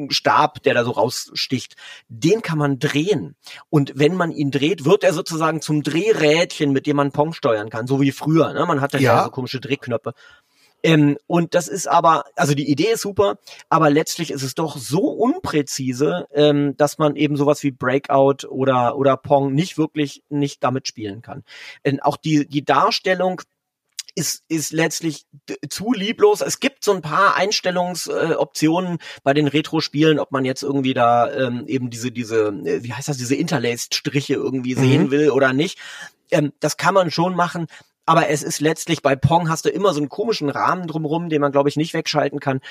Stab, 0.09 0.63
der 0.63 0.73
da 0.73 0.83
so 0.83 0.91
raussticht, 0.91 1.75
den 2.07 2.41
kann 2.41 2.57
man 2.57 2.79
drehen. 2.79 3.35
Und 3.69 3.93
wenn 3.95 4.15
man 4.15 4.31
ihn 4.31 4.51
dreht, 4.51 4.85
wird 4.85 5.03
er 5.03 5.13
sozusagen 5.13 5.61
zum 5.61 5.83
Drehrädchen, 5.83 6.71
mit 6.71 6.87
dem 6.87 6.97
man 6.97 7.11
Pong 7.11 7.33
steuern 7.33 7.69
kann, 7.69 7.87
so 7.87 8.01
wie 8.01 8.11
früher. 8.11 8.53
Ne? 8.53 8.65
Man 8.65 8.81
hatte 8.81 8.97
ja. 8.97 9.17
Ja. 9.17 9.23
so 9.25 9.31
komische 9.31 9.59
Drehknöpfe. 9.59 10.13
Ähm, 10.83 11.17
und 11.25 11.55
das 11.55 11.67
ist 11.67 11.87
aber, 11.87 12.25
also 12.35 12.53
die 12.53 12.69
Idee 12.69 12.91
ist 12.91 13.01
super, 13.01 13.39
aber 13.67 13.89
letztlich 13.89 14.31
ist 14.31 14.43
es 14.43 14.53
doch 14.53 14.77
so 14.77 15.01
unpräzise, 15.09 16.27
ähm, 16.31 16.77
dass 16.77 16.97
man 16.99 17.15
eben 17.15 17.35
sowas 17.35 17.63
wie 17.63 17.71
Breakout 17.71 18.47
oder 18.47 18.95
oder 18.95 19.17
Pong 19.17 19.53
nicht 19.53 19.77
wirklich 19.77 20.23
nicht 20.29 20.63
damit 20.63 20.87
spielen 20.87 21.21
kann. 21.21 21.43
Denn 21.83 21.99
auch 21.99 22.15
die 22.17 22.47
die 22.47 22.63
Darstellung 22.63 23.41
ist, 24.17 24.43
ist 24.47 24.73
letztlich 24.73 25.27
zu 25.69 25.93
lieblos. 25.93 26.41
Es 26.41 26.59
gibt 26.59 26.83
so 26.83 26.91
ein 26.91 27.03
paar 27.03 27.35
Einstellungsoptionen 27.35 28.95
äh, 28.95 29.19
bei 29.23 29.33
den 29.35 29.47
Retro-Spielen, 29.47 30.19
ob 30.19 30.31
man 30.31 30.43
jetzt 30.43 30.63
irgendwie 30.63 30.95
da 30.95 31.31
ähm, 31.31 31.65
eben 31.67 31.91
diese, 31.91 32.11
diese, 32.11 32.47
äh, 32.47 32.83
wie 32.83 32.93
heißt 32.93 33.07
das, 33.07 33.17
diese 33.17 33.35
Interlaced-Striche 33.35 34.33
irgendwie 34.33 34.75
Mhm. 34.75 34.79
sehen 34.79 35.11
will 35.11 35.29
oder 35.29 35.53
nicht. 35.53 35.77
Ähm, 36.31 36.51
das 36.59 36.77
kann 36.77 36.95
man 36.95 37.11
schon 37.11 37.35
machen. 37.35 37.67
Aber 38.07 38.29
es 38.29 38.41
ist 38.41 38.59
letztlich, 38.59 39.01
bei 39.03 39.15
Pong 39.15 39.49
hast 39.49 39.65
du 39.65 39.69
immer 39.69 39.93
so 39.93 39.99
einen 39.99 40.09
komischen 40.09 40.49
Rahmen 40.49 40.87
drumrum, 40.87 41.29
den 41.29 41.41
man, 41.41 41.51
glaube 41.51 41.69
ich, 41.69 41.75
nicht 41.75 41.93
wegschalten 41.93 42.39
kann. 42.39 42.61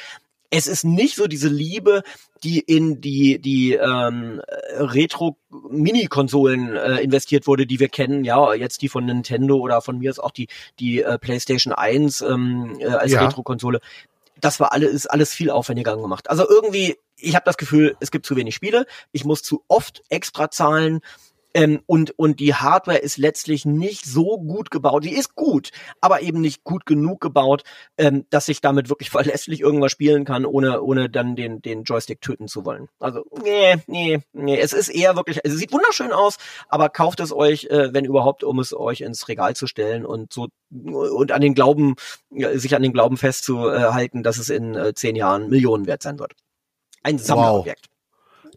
Es 0.50 0.66
ist 0.66 0.84
nicht 0.84 1.16
so 1.16 1.26
diese 1.26 1.48
Liebe, 1.48 2.02
die 2.43 2.60
in 2.60 3.00
die 3.00 3.38
die 3.38 3.75
ähm, 3.75 4.40
Retro-Mini-Konsolen 4.78 6.76
äh, 6.76 6.98
investiert 7.00 7.46
wurde, 7.46 7.66
die 7.66 7.81
wir 7.81 7.88
kennen. 7.88 8.25
Ja, 8.25 8.54
jetzt 8.54 8.82
die 8.82 8.88
von 8.88 9.04
Nintendo 9.04 9.56
oder 9.56 9.81
von 9.82 9.98
mir 9.98 10.10
ist 10.10 10.19
auch 10.19 10.31
die 10.31 10.48
die 10.78 11.02
äh, 11.02 11.19
PlayStation 11.19 11.72
1 11.72 12.20
ähm, 12.22 12.76
äh, 12.81 12.87
als 12.87 13.12
Ja. 13.12 13.25
Retro-Konsole. 13.25 13.81
Das 14.40 14.60
war 14.60 14.72
alles 14.72 14.93
ist 14.93 15.06
alles 15.06 15.32
viel 15.32 15.50
aufwendiger 15.50 15.96
gemacht. 15.96 16.28
Also 16.28 16.46
irgendwie, 16.48 16.96
ich 17.16 17.34
habe 17.34 17.44
das 17.46 17.56
Gefühl, 17.56 17.96
es 18.00 18.10
gibt 18.10 18.26
zu 18.26 18.37
wenig 18.37 18.54
Spiele. 18.54 18.87
Ich 19.12 19.25
muss 19.25 19.43
zu 19.43 19.64
oft 19.69 20.02
extra 20.10 20.50
zahlen. 20.50 21.00
Ähm, 21.56 21.81
und, 21.87 22.11
und 22.19 22.38
die 22.38 22.55
Hardware 22.55 22.99
ist 22.99 23.17
letztlich 23.17 23.64
nicht 23.64 24.05
so 24.05 24.37
gut 24.37 24.70
gebaut. 24.70 25.05
Die 25.05 25.14
ist 25.14 25.35
gut, 25.35 25.70
aber 26.03 26.20
eben 26.20 26.43
nicht 26.43 26.65
gut 26.65 26.84
genug 26.84 27.22
gebaut, 27.22 27.63
ähm, 27.96 28.27
dass 28.29 28.48
ich 28.48 28.60
damit 28.60 28.91
wirklich 28.91 29.08
verlässlich 29.17 29.60
irgendwas 29.60 29.91
spielen 29.91 30.27
kann, 30.27 30.44
ohne, 30.44 30.82
ohne 30.82 31.08
dann 31.08 31.34
den, 31.34 31.63
den 31.63 31.84
Joystick 31.84 32.20
töten 32.20 32.46
zu 32.46 32.67
wollen. 32.67 32.89
Also, 33.01 33.25
nee, 33.43 33.77
nee, 33.86 34.20
nee. 34.34 34.60
Es 34.60 34.75
ist 34.75 34.91
eher 34.91 35.17
wirklich, 35.17 35.41
es 35.44 35.55
sieht 35.55 35.72
wunderschön 35.72 36.13
aus, 36.13 36.36
aber 36.69 36.91
kauft 36.91 37.20
es 37.20 37.32
euch, 37.32 37.65
äh, 37.70 37.94
wenn 37.94 38.05
überhaupt, 38.05 38.44
um 38.44 38.58
es 38.58 38.77
euch 38.77 39.01
ins 39.01 39.27
Regal 39.27 39.56
zu 39.56 39.67
stellen 39.67 40.05
und 40.05 40.34
so 40.34 40.48
und 40.70 41.32
an 41.32 41.41
den 41.41 41.55
Glauben, 41.55 41.94
sich 42.31 42.77
an 42.77 42.82
den 42.82 42.93
Glauben 42.93 43.17
festzuhalten, 43.17 44.22
dass 44.22 44.36
es 44.36 44.51
in 44.51 44.75
äh, 44.75 44.93
zehn 44.93 45.17
Jahren 45.17 45.48
Millionen 45.48 45.86
wert 45.86 46.03
sein 46.03 46.19
wird. 46.19 46.32
Ein 47.03 47.19
Sammlerobjekt. 47.19 47.86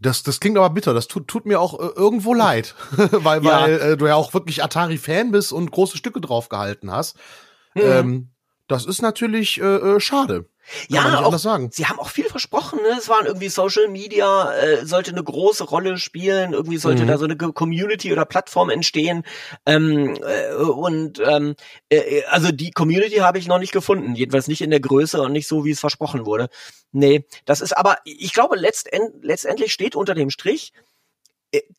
Das, 0.01 0.23
das 0.23 0.39
klingt 0.39 0.57
aber 0.57 0.69
bitter. 0.69 0.93
Das 0.93 1.07
tut, 1.07 1.27
tut 1.27 1.45
mir 1.45 1.59
auch 1.59 1.79
äh, 1.79 1.91
irgendwo 1.95 2.33
leid, 2.33 2.75
weil, 2.97 3.43
Ja. 3.43 3.61
weil 3.61 3.73
äh, 3.81 3.97
du 3.97 4.07
ja 4.07 4.15
auch 4.15 4.33
wirklich 4.33 4.63
Atari-Fan 4.63 5.31
bist 5.31 5.51
und 5.51 5.71
große 5.71 5.97
Stücke 5.97 6.21
drauf 6.21 6.49
gehalten 6.49 6.91
hast. 6.91 7.17
Mhm. 7.75 7.81
Ähm, 7.83 8.29
das 8.67 8.85
ist 8.85 9.01
natürlich 9.01 9.59
äh, 9.59 9.63
äh, 9.63 9.99
schade. 9.99 10.45
Kann 10.91 11.13
Ja, 11.13 11.19
auch, 11.23 11.37
sagen. 11.37 11.69
sie 11.71 11.85
haben 11.87 11.99
auch 11.99 12.09
viel 12.09 12.25
versprochen, 12.25 12.79
ne? 12.81 12.95
Es 12.97 13.09
waren 13.09 13.25
irgendwie 13.25 13.49
Social 13.49 13.87
Media, 13.87 14.53
äh, 14.55 14.85
sollte 14.85 15.11
eine 15.11 15.23
große 15.23 15.63
Rolle 15.63 15.97
spielen, 15.97 16.53
irgendwie 16.53 16.77
sollte 16.77 17.03
Mhm. 17.03 17.07
da 17.07 17.17
so 17.17 17.25
eine 17.25 17.35
Community 17.37 18.11
oder 18.11 18.25
Plattform 18.25 18.69
entstehen. 18.69 19.23
Ähm, 19.65 20.17
äh, 20.21 20.53
und 20.55 21.19
ähm, 21.25 21.55
äh, 21.89 22.23
also 22.29 22.51
die 22.51 22.71
Community 22.71 23.17
habe 23.17 23.37
ich 23.39 23.47
noch 23.47 23.59
nicht 23.59 23.71
gefunden, 23.71 24.15
jedenfalls 24.15 24.47
nicht 24.47 24.61
in 24.61 24.69
der 24.69 24.79
Größe 24.79 25.21
und 25.21 25.31
nicht 25.31 25.47
so, 25.47 25.65
wie 25.65 25.71
es 25.71 25.79
versprochen 25.79 26.25
wurde. 26.25 26.49
Nee, 26.91 27.25
das 27.45 27.61
ist 27.61 27.77
aber, 27.77 27.97
ich 28.03 28.33
glaube, 28.33 28.55
letztend, 28.55 29.11
letztendlich 29.21 29.71
steht 29.73 29.95
unter 29.95 30.15
dem 30.15 30.29
Strich, 30.31 30.73
äh, 30.73 30.88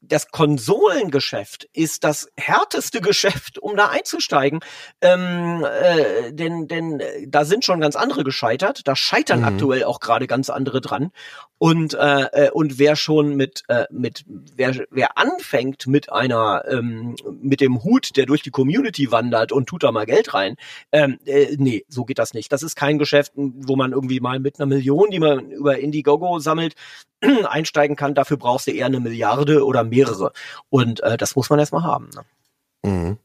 das 0.00 0.30
Konsolengeschäft 0.30 1.68
ist 1.72 2.04
das 2.04 2.28
härteste 2.36 3.00
Geschäft, 3.10 3.58
um 3.58 3.76
da 3.76 3.88
einzusteigen. 3.88 4.60
Ähm, 5.00 5.64
äh, 5.64 6.32
denn, 6.32 6.66
denn 6.68 7.00
äh, 7.00 7.26
da 7.28 7.44
sind 7.44 7.64
schon 7.64 7.80
ganz 7.80 7.96
andere 7.96 8.24
gescheitert. 8.24 8.82
Da 8.86 8.96
scheitern 8.96 9.40
mhm. 9.40 9.46
aktuell 9.46 9.84
auch 9.84 10.00
gerade 10.00 10.26
ganz 10.26 10.50
andere 10.50 10.80
dran. 10.80 11.12
Und, 11.58 11.94
äh, 11.94 12.46
äh, 12.46 12.50
und 12.50 12.78
wer 12.78 12.96
schon 12.96 13.36
mit, 13.36 13.64
äh, 13.68 13.84
mit 13.90 14.24
wer, 14.56 14.74
wer 14.90 15.18
anfängt 15.18 15.86
mit 15.86 16.10
einer, 16.10 16.64
ähm, 16.66 17.16
mit 17.40 17.60
dem 17.60 17.84
Hut, 17.84 18.16
der 18.16 18.26
durch 18.26 18.42
die 18.42 18.50
Community 18.50 19.12
wandert 19.12 19.52
und 19.52 19.66
tut 19.66 19.82
da 19.82 19.92
mal 19.92 20.06
Geld 20.06 20.32
rein, 20.32 20.56
ähm, 20.90 21.18
äh, 21.26 21.54
nee, 21.58 21.84
so 21.88 22.04
geht 22.04 22.18
das 22.18 22.32
nicht. 22.32 22.50
Das 22.50 22.62
ist 22.62 22.76
kein 22.76 22.98
Geschäft, 22.98 23.32
wo 23.34 23.76
man 23.76 23.92
irgendwie 23.92 24.20
mal 24.20 24.40
mit 24.40 24.58
einer 24.58 24.66
Million, 24.66 25.10
die 25.10 25.20
man 25.20 25.50
über 25.50 25.78
Indiegogo 25.78 26.38
sammelt, 26.38 26.74
einsteigen 27.48 27.96
kann. 27.96 28.14
Dafür 28.14 28.36
brauchst 28.36 28.66
du 28.66 28.72
eher 28.72 28.86
eine 28.86 29.00
Milliarde 29.00 29.64
oder 29.64 29.84
mehrere. 29.84 30.32
Und 30.68 31.02
äh, 31.02 31.16
das 31.16 31.36
muss 31.36 31.50
man 31.50 31.58
erstmal 31.58 31.84
haben. 31.84 32.10
Ne? 32.14 32.90
Mhm. 32.90 33.18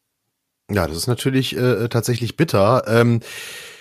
Ja, 0.70 0.88
das 0.88 0.98
ist 0.98 1.08
natürlich 1.08 1.56
äh, 1.56 1.88
tatsächlich 1.90 2.38
bitter. 2.38 2.84
Ähm, 2.88 3.22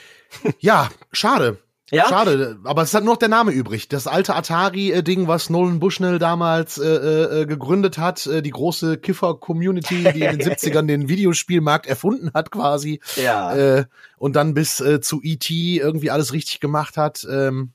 ja, 0.58 0.90
schade. 1.12 1.58
Ja? 1.90 2.08
Schade, 2.08 2.58
aber 2.64 2.82
es 2.82 2.94
hat 2.94 3.04
nur 3.04 3.14
noch 3.14 3.18
der 3.18 3.28
Name 3.28 3.52
übrig. 3.52 3.88
Das 3.88 4.06
alte 4.06 4.34
Atari-Ding, 4.34 5.28
was 5.28 5.50
Nolan 5.50 5.80
Bushnell 5.80 6.18
damals 6.18 6.78
äh, 6.78 6.86
äh, 6.88 7.46
gegründet 7.46 7.98
hat, 7.98 8.26
äh, 8.26 8.42
die 8.42 8.50
große 8.50 8.96
Kiffer-Community, 8.96 10.12
die 10.14 10.22
in 10.22 10.38
den 10.38 10.40
70ern 10.50 10.86
den 10.86 11.08
Videospielmarkt 11.08 11.86
erfunden 11.86 12.30
hat 12.32 12.50
quasi. 12.50 13.00
Ja. 13.16 13.54
Äh, 13.54 13.84
und 14.16 14.34
dann 14.34 14.54
bis 14.54 14.80
äh, 14.80 15.00
zu 15.02 15.20
E.T. 15.22 15.76
irgendwie 15.76 16.10
alles 16.10 16.32
richtig 16.32 16.58
gemacht 16.58 16.96
hat. 16.96 17.26
Ähm, 17.30 17.72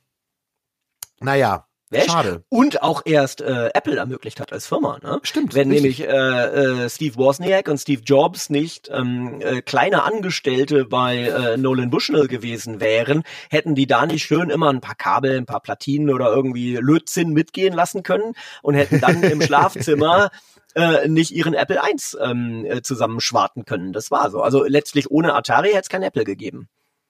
naja, 1.19 1.68
Wäsch? 1.89 2.05
Schade. 2.05 2.43
Und 2.50 2.84
auch 2.84 3.01
erst 3.05 3.41
äh, 3.41 3.69
Apple 3.74 3.96
ermöglicht 3.96 4.39
hat 4.39 4.53
als 4.53 4.67
Firma. 4.67 5.00
Ne? 5.01 5.19
Stimmt. 5.24 5.55
Wenn 5.55 5.72
richtig. 5.72 6.00
nämlich 6.00 6.08
äh, 6.08 6.86
äh, 6.86 6.89
Steve 6.89 7.15
Wozniak 7.15 7.67
und 7.67 7.79
Steve 7.79 8.01
Jobs 8.03 8.50
nicht 8.50 8.89
ähm, 8.93 9.41
äh, 9.41 9.62
kleine 9.62 10.03
Angestellte 10.03 10.86
bei 10.86 11.17
äh, 11.17 11.58
Nolan 11.58 11.89
Bushnell 11.89 12.27
gewesen 12.27 12.79
wären, 12.79 13.24
hätten 13.50 13.74
die 13.74 13.88
da 13.88 14.05
nicht 14.05 14.24
schön 14.24 14.50
immer 14.50 14.69
ein 14.69 14.81
paar 14.81 14.96
Kabel, 14.96 15.38
ein 15.38 15.48
paar 15.48 15.62
Platinen 15.62 16.12
oder 16.12 16.31
irgendwie 16.31 16.77
Lötzinn 16.77 17.29
mitgehen 17.34 17.74
lassen 17.74 18.03
können 18.03 18.34
und 18.62 18.75
hätten 18.75 19.01
dann 19.01 19.24
im 19.24 19.41
Schlafzimmer 19.50 20.29
äh, 20.75 21.08
nicht 21.08 21.31
ihren 21.31 21.53
Apple 21.55 21.77
I 21.77 21.96
ähm, 22.22 22.65
äh, 22.65 22.81
zusammenschwarten 22.81 23.65
können. 23.65 23.93
Das 23.93 24.12
war 24.12 24.29
so. 24.29 24.41
Also 24.41 24.63
letztlich 24.63 25.10
ohne 25.10 25.34
Atari 25.34 25.69
hätte 25.69 25.81
es 25.81 25.89
kein 25.89 26.03
Apple 26.03 26.24
gegeben. 26.24 26.69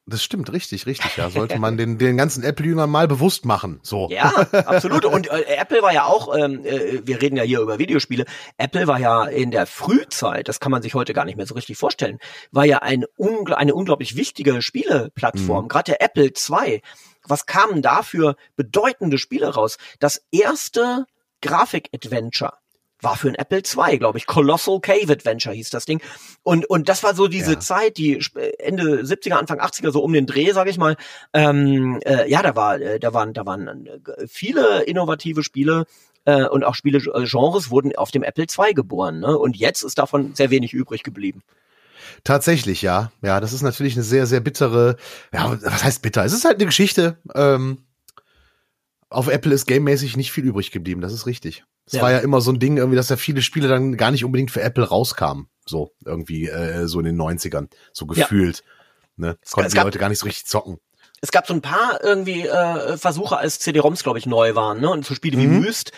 Das 0.10 0.24
stimmt, 0.24 0.52
richtig, 0.52 0.86
richtig. 0.86 1.18
Ja, 1.18 1.30
sollte 1.30 1.60
man 1.60 1.78
den, 1.78 1.98
den 1.98 2.18
ganzen 2.18 2.44
Apple-Jüngern 2.44 2.90
mal 2.90 3.08
bewusst 3.08 3.46
machen. 3.46 3.80
So. 3.84 4.10
Ja, 4.10 4.34
absolut. 4.66 5.06
Und 5.06 5.28
äh, 5.28 5.44
Apple 5.58 5.82
war 5.82 5.94
ja 5.94 6.06
auch, 6.06 6.36
ähm, 6.36 6.66
äh, 6.66 7.06
wir 7.06 7.22
reden 7.22 7.38
ja 7.38 7.44
hier 7.44 7.60
über 7.60 7.78
Videospiele, 7.78 8.26
Apple 8.58 8.88
war 8.88 9.00
ja 9.00 9.26
in 9.26 9.52
der 9.52 9.66
Frühzeit, 9.66 10.48
das 10.48 10.60
kann 10.60 10.72
man 10.72 10.82
sich 10.82 10.96
heute 10.96 11.14
gar 11.14 11.26
nicht 11.26 11.38
mehr 11.38 11.46
so 11.46 11.54
richtig 11.54 11.78
vorstellen, 11.78 12.18
war 12.52 12.66
ja 12.66 12.80
ein 12.80 13.06
ungl 13.18 13.54
eine 13.54 13.76
unglaublich 13.76 14.16
wichtige 14.16 14.62
Spieleplattform. 14.62 15.66
Mhm. 15.66 15.70
Gerade 15.70 15.92
der 15.92 16.02
Apple 16.02 16.26
II. 16.26 16.82
Was 17.28 17.46
kamen 17.46 17.82
da 17.82 18.02
für 18.02 18.36
bedeutende 18.56 19.18
Spiele 19.18 19.54
raus? 19.54 19.78
Das 20.00 20.24
erste 20.32 21.06
Grafik-Adventure 21.42 22.54
war 23.02 23.16
für 23.16 23.30
ein 23.30 23.36
Apple 23.36 23.60
II, 23.60 23.98
glaube 23.98 24.18
ich. 24.18 24.26
Colossal 24.26 24.80
Cave 24.80 25.12
Adventure 25.12 25.56
hieß 25.56 25.70
das 25.70 25.86
Ding. 25.86 26.02
Und, 26.44 26.70
und 26.70 26.90
das 26.90 27.04
war 27.04 27.16
so 27.16 27.28
diese 27.28 27.54
ja. 27.54 27.60
Zeit, 27.60 27.98
die 27.98 28.22
Ende 28.60 29.02
70er, 29.02 29.36
Anfang 29.36 29.60
80er, 29.60 29.92
so 29.92 30.02
um 30.02 30.14
den 30.14 30.26
Dreh, 30.26 30.52
sage 30.52 30.70
ich 30.70 30.78
mal. 30.78 30.96
Ähm, 31.34 32.00
äh, 32.06 32.30
ja, 32.30 32.42
da 32.42 32.56
war, 32.56 32.80
äh, 32.80 33.00
da 33.00 33.14
waren, 33.14 33.34
da 33.34 33.46
waren 33.46 33.88
äh, 33.88 34.28
viele 34.28 34.84
innovative 34.84 35.44
Spiele 35.44 35.86
äh, 36.26 36.46
und 36.46 36.64
auch 36.64 36.76
Spiele-Genres 36.76 37.72
wurden 37.72 37.96
auf 37.96 38.12
dem 38.12 38.24
Apple 38.24 38.46
II 38.46 38.74
geboren. 38.74 39.20
Ne? 39.20 39.38
Und 39.38 39.56
jetzt 39.58 39.84
ist 39.84 39.98
davon 39.98 40.36
sehr 40.36 40.50
wenig 40.50 40.74
übrig 40.74 41.04
geblieben. 41.04 41.42
Tatsächlich, 42.24 42.82
ja. 42.82 43.12
Ja, 43.22 43.40
das 43.40 43.54
ist 43.54 43.62
natürlich 43.62 43.96
eine 43.96 44.04
sehr, 44.04 44.26
sehr 44.26 44.42
bittere, 44.42 44.98
ja, 45.34 45.58
was 45.62 45.84
heißt 45.84 46.02
bitter? 46.02 46.26
Es 46.26 46.34
ist 46.34 46.46
halt 46.46 46.56
eine 46.56 46.66
Geschichte. 46.66 47.18
Ähm, 47.34 47.80
auf 49.10 49.28
Apple 49.28 49.54
ist 49.54 49.68
gamemäßig 49.68 50.18
nicht 50.18 50.32
viel 50.32 50.46
übrig 50.46 50.72
geblieben, 50.72 51.02
das 51.02 51.14
ist 51.14 51.26
richtig. 51.26 51.64
Es 51.86 51.94
ja. 51.94 52.02
war 52.02 52.12
ja 52.12 52.20
immer 52.20 52.42
so 52.42 52.52
ein 52.52 52.60
Ding, 52.60 52.78
irgendwie, 52.78 52.96
dass 52.96 53.10
ja 53.10 53.18
viele 53.18 53.42
Spiele 53.42 53.68
dann 53.68 53.98
gar 53.98 54.12
nicht 54.12 54.24
unbedingt 54.24 54.52
für 54.52 54.62
Apple 54.62 54.88
rauskamen. 54.88 55.48
So, 55.66 55.92
irgendwie, 56.06 56.48
äh, 56.48 56.88
so 56.88 57.00
in 57.00 57.06
den 57.06 57.20
90ern, 57.20 57.70
so 57.94 58.06
gefühlt. 58.06 58.64
Ja. 59.18 59.28
Ne? 59.28 59.38
Das 59.42 59.52
konnten 59.52 59.72
die 59.72 59.78
Leute 59.78 60.00
gar 60.00 60.10
nicht 60.10 60.20
so 60.20 60.26
richtig 60.26 60.46
zocken. 60.46 60.80
Es 61.22 61.32
gab 61.32 61.48
so 61.48 61.54
ein 61.54 61.62
paar 61.62 62.04
irgendwie 62.04 62.48
äh, 62.48 62.98
Versuche, 62.98 63.38
als 63.38 63.60
CD-ROMs, 63.60 64.04
glaube 64.04 64.20
ich, 64.20 64.26
neu 64.26 64.56
waren, 64.56 64.80
ne? 64.80 64.90
Und 64.90 65.06
so 65.06 65.14
Spiele 65.14 65.38
mhm. 65.38 65.42
wie 65.42 65.48
Myst, 65.48 65.92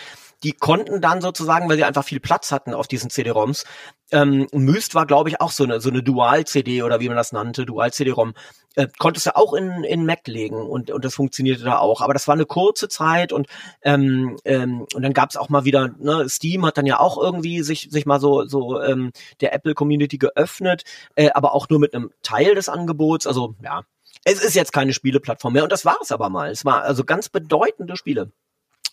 die 0.43 0.53
konnten 0.53 1.01
dann 1.01 1.21
sozusagen, 1.21 1.69
weil 1.69 1.77
sie 1.77 1.83
einfach 1.83 2.03
viel 2.03 2.19
Platz 2.19 2.51
hatten 2.51 2.73
auf 2.73 2.87
diesen 2.87 3.09
CD-ROMs, 3.09 3.65
ähm, 4.11 4.47
Myst 4.51 4.93
war, 4.93 5.05
glaube 5.05 5.29
ich, 5.29 5.39
auch 5.39 5.51
so 5.51 5.63
eine, 5.63 5.79
so 5.79 5.89
eine 5.89 6.03
Dual-CD 6.03 6.83
oder 6.83 6.99
wie 6.99 7.07
man 7.07 7.17
das 7.17 7.31
nannte, 7.31 7.65
Dual-CD-ROM, 7.65 8.33
äh, 8.75 8.87
konntest 8.99 9.25
du 9.25 9.35
auch 9.35 9.53
in, 9.53 9.83
in 9.83 10.05
Mac 10.05 10.27
legen 10.27 10.55
und, 10.55 10.91
und 10.91 11.05
das 11.05 11.15
funktionierte 11.15 11.63
da 11.63 11.77
auch. 11.77 12.01
Aber 12.01 12.13
das 12.13 12.27
war 12.27 12.33
eine 12.33 12.45
kurze 12.45 12.89
Zeit 12.89 13.31
und, 13.31 13.47
ähm, 13.83 14.37
ähm, 14.45 14.85
und 14.93 15.01
dann 15.01 15.13
gab 15.13 15.29
es 15.29 15.37
auch 15.37 15.49
mal 15.49 15.65
wieder, 15.65 15.89
ne, 15.99 16.27
Steam 16.27 16.65
hat 16.65 16.77
dann 16.77 16.85
ja 16.85 16.99
auch 16.99 17.17
irgendwie 17.17 17.61
sich, 17.63 17.87
sich 17.89 18.05
mal 18.05 18.19
so, 18.19 18.45
so 18.45 18.81
ähm, 18.81 19.11
der 19.39 19.53
Apple-Community 19.53 20.17
geöffnet, 20.17 20.83
äh, 21.15 21.29
aber 21.31 21.53
auch 21.53 21.69
nur 21.69 21.79
mit 21.79 21.93
einem 21.93 22.11
Teil 22.21 22.55
des 22.55 22.69
Angebots. 22.69 23.27
Also 23.27 23.55
ja, 23.63 23.83
es 24.25 24.43
ist 24.43 24.55
jetzt 24.55 24.73
keine 24.73 24.93
Spieleplattform 24.93 25.53
mehr 25.53 25.63
und 25.63 25.71
das 25.71 25.85
war 25.85 25.97
es 26.01 26.11
aber 26.11 26.29
mal. 26.29 26.51
Es 26.51 26.65
war 26.65 26.83
also 26.83 27.03
ganz 27.03 27.29
bedeutende 27.29 27.95
Spiele 27.95 28.31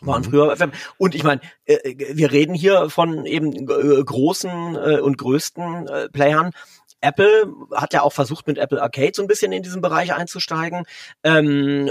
waren 0.00 0.22
mhm. 0.22 0.26
früher 0.26 0.56
FM. 0.56 0.72
Und 0.96 1.14
ich 1.14 1.24
meine, 1.24 1.40
äh, 1.64 1.94
wir 2.12 2.32
reden 2.32 2.54
hier 2.54 2.90
von 2.90 3.26
eben 3.26 3.52
äh, 3.52 4.02
großen 4.04 4.76
äh, 4.76 5.00
und 5.00 5.18
größten 5.18 5.88
äh, 5.88 6.08
Playern. 6.08 6.52
Apple 7.00 7.52
hat 7.72 7.92
ja 7.92 8.02
auch 8.02 8.12
versucht, 8.12 8.46
mit 8.46 8.58
Apple 8.58 8.82
Arcade 8.82 9.12
so 9.14 9.22
ein 9.22 9.28
bisschen 9.28 9.52
in 9.52 9.62
diesen 9.62 9.80
Bereich 9.80 10.14
einzusteigen. 10.14 10.84
Ähm, 11.22 11.90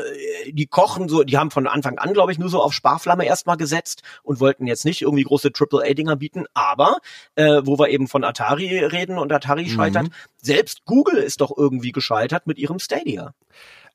die 0.50 0.68
kochen 0.68 1.08
so, 1.08 1.24
die 1.24 1.38
haben 1.38 1.52
von 1.52 1.68
Anfang 1.68 1.98
an, 1.98 2.14
glaube 2.14 2.32
ich, 2.32 2.40
nur 2.40 2.50
so 2.50 2.62
auf 2.62 2.74
Sparflamme 2.74 3.26
erstmal 3.26 3.58
gesetzt 3.58 4.02
und 4.24 4.40
wollten 4.40 4.68
jetzt 4.68 4.86
nicht 4.86 5.02
irgendwie 5.02 5.24
große 5.24 5.52
AAA-Dinger 5.58 6.18
bieten. 6.18 6.46
Aber, 6.54 6.98
äh, 7.36 7.62
wo 7.64 7.80
wir 7.80 7.90
eben 7.90 8.08
von 8.08 8.24
Atari 8.24 8.80
reden 8.80 9.18
und 9.18 9.32
Atari 9.32 9.64
mhm. 9.64 9.70
scheitert, 9.70 10.08
selbst 10.42 10.84
Google 10.86 11.18
ist 11.18 11.42
doch 11.42 11.56
irgendwie 11.56 11.92
gescheitert 11.92 12.46
mit 12.46 12.58
ihrem 12.58 12.80
Stadia. 12.80 13.34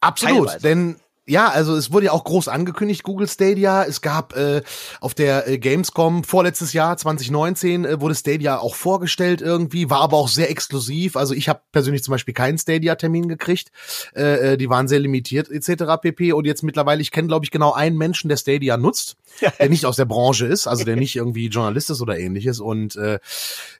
Absolut, 0.00 0.48
Teilweise. 0.48 0.62
denn 0.62 0.96
ja, 1.32 1.48
also 1.48 1.74
es 1.74 1.90
wurde 1.90 2.06
ja 2.06 2.12
auch 2.12 2.24
groß 2.24 2.48
angekündigt, 2.48 3.04
Google 3.04 3.26
Stadia. 3.26 3.84
Es 3.84 4.02
gab 4.02 4.36
äh, 4.36 4.60
auf 5.00 5.14
der 5.14 5.48
äh, 5.48 5.58
Gamescom 5.58 6.24
vorletztes 6.24 6.74
Jahr, 6.74 6.98
2019, 6.98 7.86
äh, 7.86 8.00
wurde 8.02 8.14
Stadia 8.14 8.58
auch 8.58 8.74
vorgestellt 8.74 9.40
irgendwie, 9.40 9.88
war 9.88 10.02
aber 10.02 10.18
auch 10.18 10.28
sehr 10.28 10.50
exklusiv. 10.50 11.16
Also 11.16 11.32
ich 11.32 11.48
habe 11.48 11.62
persönlich 11.72 12.04
zum 12.04 12.12
Beispiel 12.12 12.34
keinen 12.34 12.58
Stadia-Termin 12.58 13.28
gekriegt. 13.28 13.72
Äh, 14.14 14.52
äh 14.52 14.56
die 14.58 14.68
waren 14.68 14.88
sehr 14.88 15.00
limitiert 15.00 15.50
etc. 15.50 16.02
pp. 16.02 16.34
Und 16.34 16.44
jetzt 16.44 16.62
mittlerweile, 16.62 17.00
ich 17.00 17.10
kenne, 17.10 17.28
glaube 17.28 17.46
ich, 17.46 17.50
genau 17.50 17.72
einen 17.72 17.96
Menschen, 17.96 18.28
der 18.28 18.36
Stadia 18.36 18.76
nutzt, 18.76 19.16
der 19.58 19.70
nicht 19.70 19.86
aus 19.86 19.96
der 19.96 20.04
Branche 20.04 20.44
ist, 20.46 20.66
also 20.66 20.84
der 20.84 20.96
nicht 20.96 21.16
irgendwie 21.16 21.46
Journalist 21.46 21.88
ist 21.88 22.02
oder 22.02 22.18
ähnliches. 22.18 22.60
Und 22.60 22.94
äh, 22.96 23.20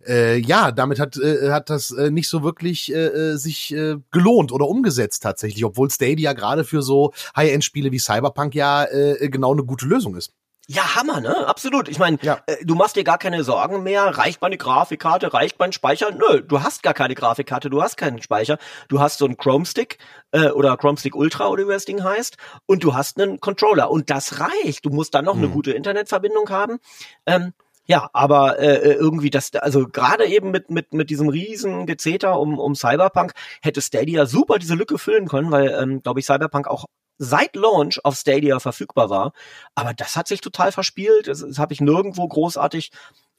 äh, 0.08 0.38
ja, 0.38 0.72
damit 0.72 0.98
hat, 0.98 1.18
äh, 1.18 1.50
hat 1.50 1.68
das 1.68 1.90
äh, 1.90 2.10
nicht 2.10 2.30
so 2.30 2.42
wirklich 2.42 2.94
äh, 2.94 3.32
äh 3.32 3.36
sich 3.36 3.74
äh, 3.74 3.96
gelohnt 4.10 4.52
oder 4.52 4.66
umgesetzt 4.66 5.22
tatsächlich, 5.22 5.66
obwohl 5.66 5.90
Stadia 5.90 6.32
gerade 6.32 6.64
für 6.64 6.80
so 6.80 7.12
High-End-Spiele 7.42 7.92
wie 7.92 7.98
Cyberpunk 7.98 8.54
ja 8.54 8.84
äh, 8.84 9.28
genau 9.28 9.52
eine 9.52 9.64
gute 9.64 9.86
Lösung 9.86 10.16
ist. 10.16 10.32
Ja, 10.68 10.94
Hammer, 10.94 11.20
ne? 11.20 11.48
Absolut. 11.48 11.88
Ich 11.88 11.98
meine, 11.98 12.18
ja. 12.22 12.40
äh, 12.46 12.64
du 12.64 12.76
machst 12.76 12.94
dir 12.94 13.02
gar 13.02 13.18
keine 13.18 13.42
Sorgen 13.42 13.82
mehr. 13.82 14.04
Reicht 14.16 14.40
meine 14.40 14.56
Grafikkarte? 14.56 15.34
Reicht 15.34 15.58
mein 15.58 15.72
Speicher? 15.72 16.12
Nö, 16.12 16.40
du 16.40 16.62
hast 16.62 16.84
gar 16.84 16.94
keine 16.94 17.16
Grafikkarte, 17.16 17.68
du 17.68 17.82
hast 17.82 17.96
keinen 17.96 18.22
Speicher. 18.22 18.58
Du 18.88 19.00
hast 19.00 19.18
so 19.18 19.24
einen 19.24 19.36
Chrome 19.36 19.66
Stick 19.66 19.98
äh, 20.30 20.50
oder 20.50 20.76
Chrome 20.76 20.96
Stick 20.98 21.16
Ultra 21.16 21.48
oder 21.48 21.66
wie 21.66 21.72
das 21.72 21.84
Ding 21.84 22.04
heißt 22.04 22.36
und 22.66 22.84
du 22.84 22.94
hast 22.94 23.20
einen 23.20 23.40
Controller 23.40 23.90
und 23.90 24.08
das 24.08 24.38
reicht. 24.38 24.84
Du 24.84 24.90
musst 24.90 25.14
dann 25.14 25.24
noch 25.24 25.34
hm. 25.34 25.42
eine 25.42 25.50
gute 25.50 25.72
Internetverbindung 25.72 26.48
haben. 26.48 26.78
Ähm, 27.26 27.52
ja, 27.86 28.08
aber 28.12 28.60
äh, 28.60 28.76
äh, 28.76 28.92
irgendwie 28.92 29.30
das, 29.30 29.52
also 29.56 29.88
gerade 29.88 30.26
eben 30.26 30.52
mit 30.52 30.70
mit 30.70 30.94
mit 30.94 31.10
diesem 31.10 31.28
riesen 31.28 31.86
Gezeter 31.86 32.38
um 32.38 32.60
um 32.60 32.76
Cyberpunk 32.76 33.32
hätte 33.60 33.82
Stadia 33.82 34.26
super 34.26 34.60
diese 34.60 34.76
Lücke 34.76 34.98
füllen 34.98 35.26
können, 35.26 35.50
weil 35.50 35.70
ähm, 35.70 36.02
glaube 36.02 36.20
ich 36.20 36.26
Cyberpunk 36.26 36.68
auch 36.68 36.84
seit 37.22 37.54
Launch 37.56 38.04
auf 38.04 38.16
Stadia 38.16 38.58
verfügbar 38.58 39.10
war. 39.10 39.32
Aber 39.74 39.94
das 39.94 40.16
hat 40.16 40.28
sich 40.28 40.40
total 40.40 40.72
verspielt. 40.72 41.28
Das, 41.28 41.40
das 41.40 41.58
habe 41.58 41.72
ich 41.72 41.80
nirgendwo 41.80 42.26
großartig 42.26 42.90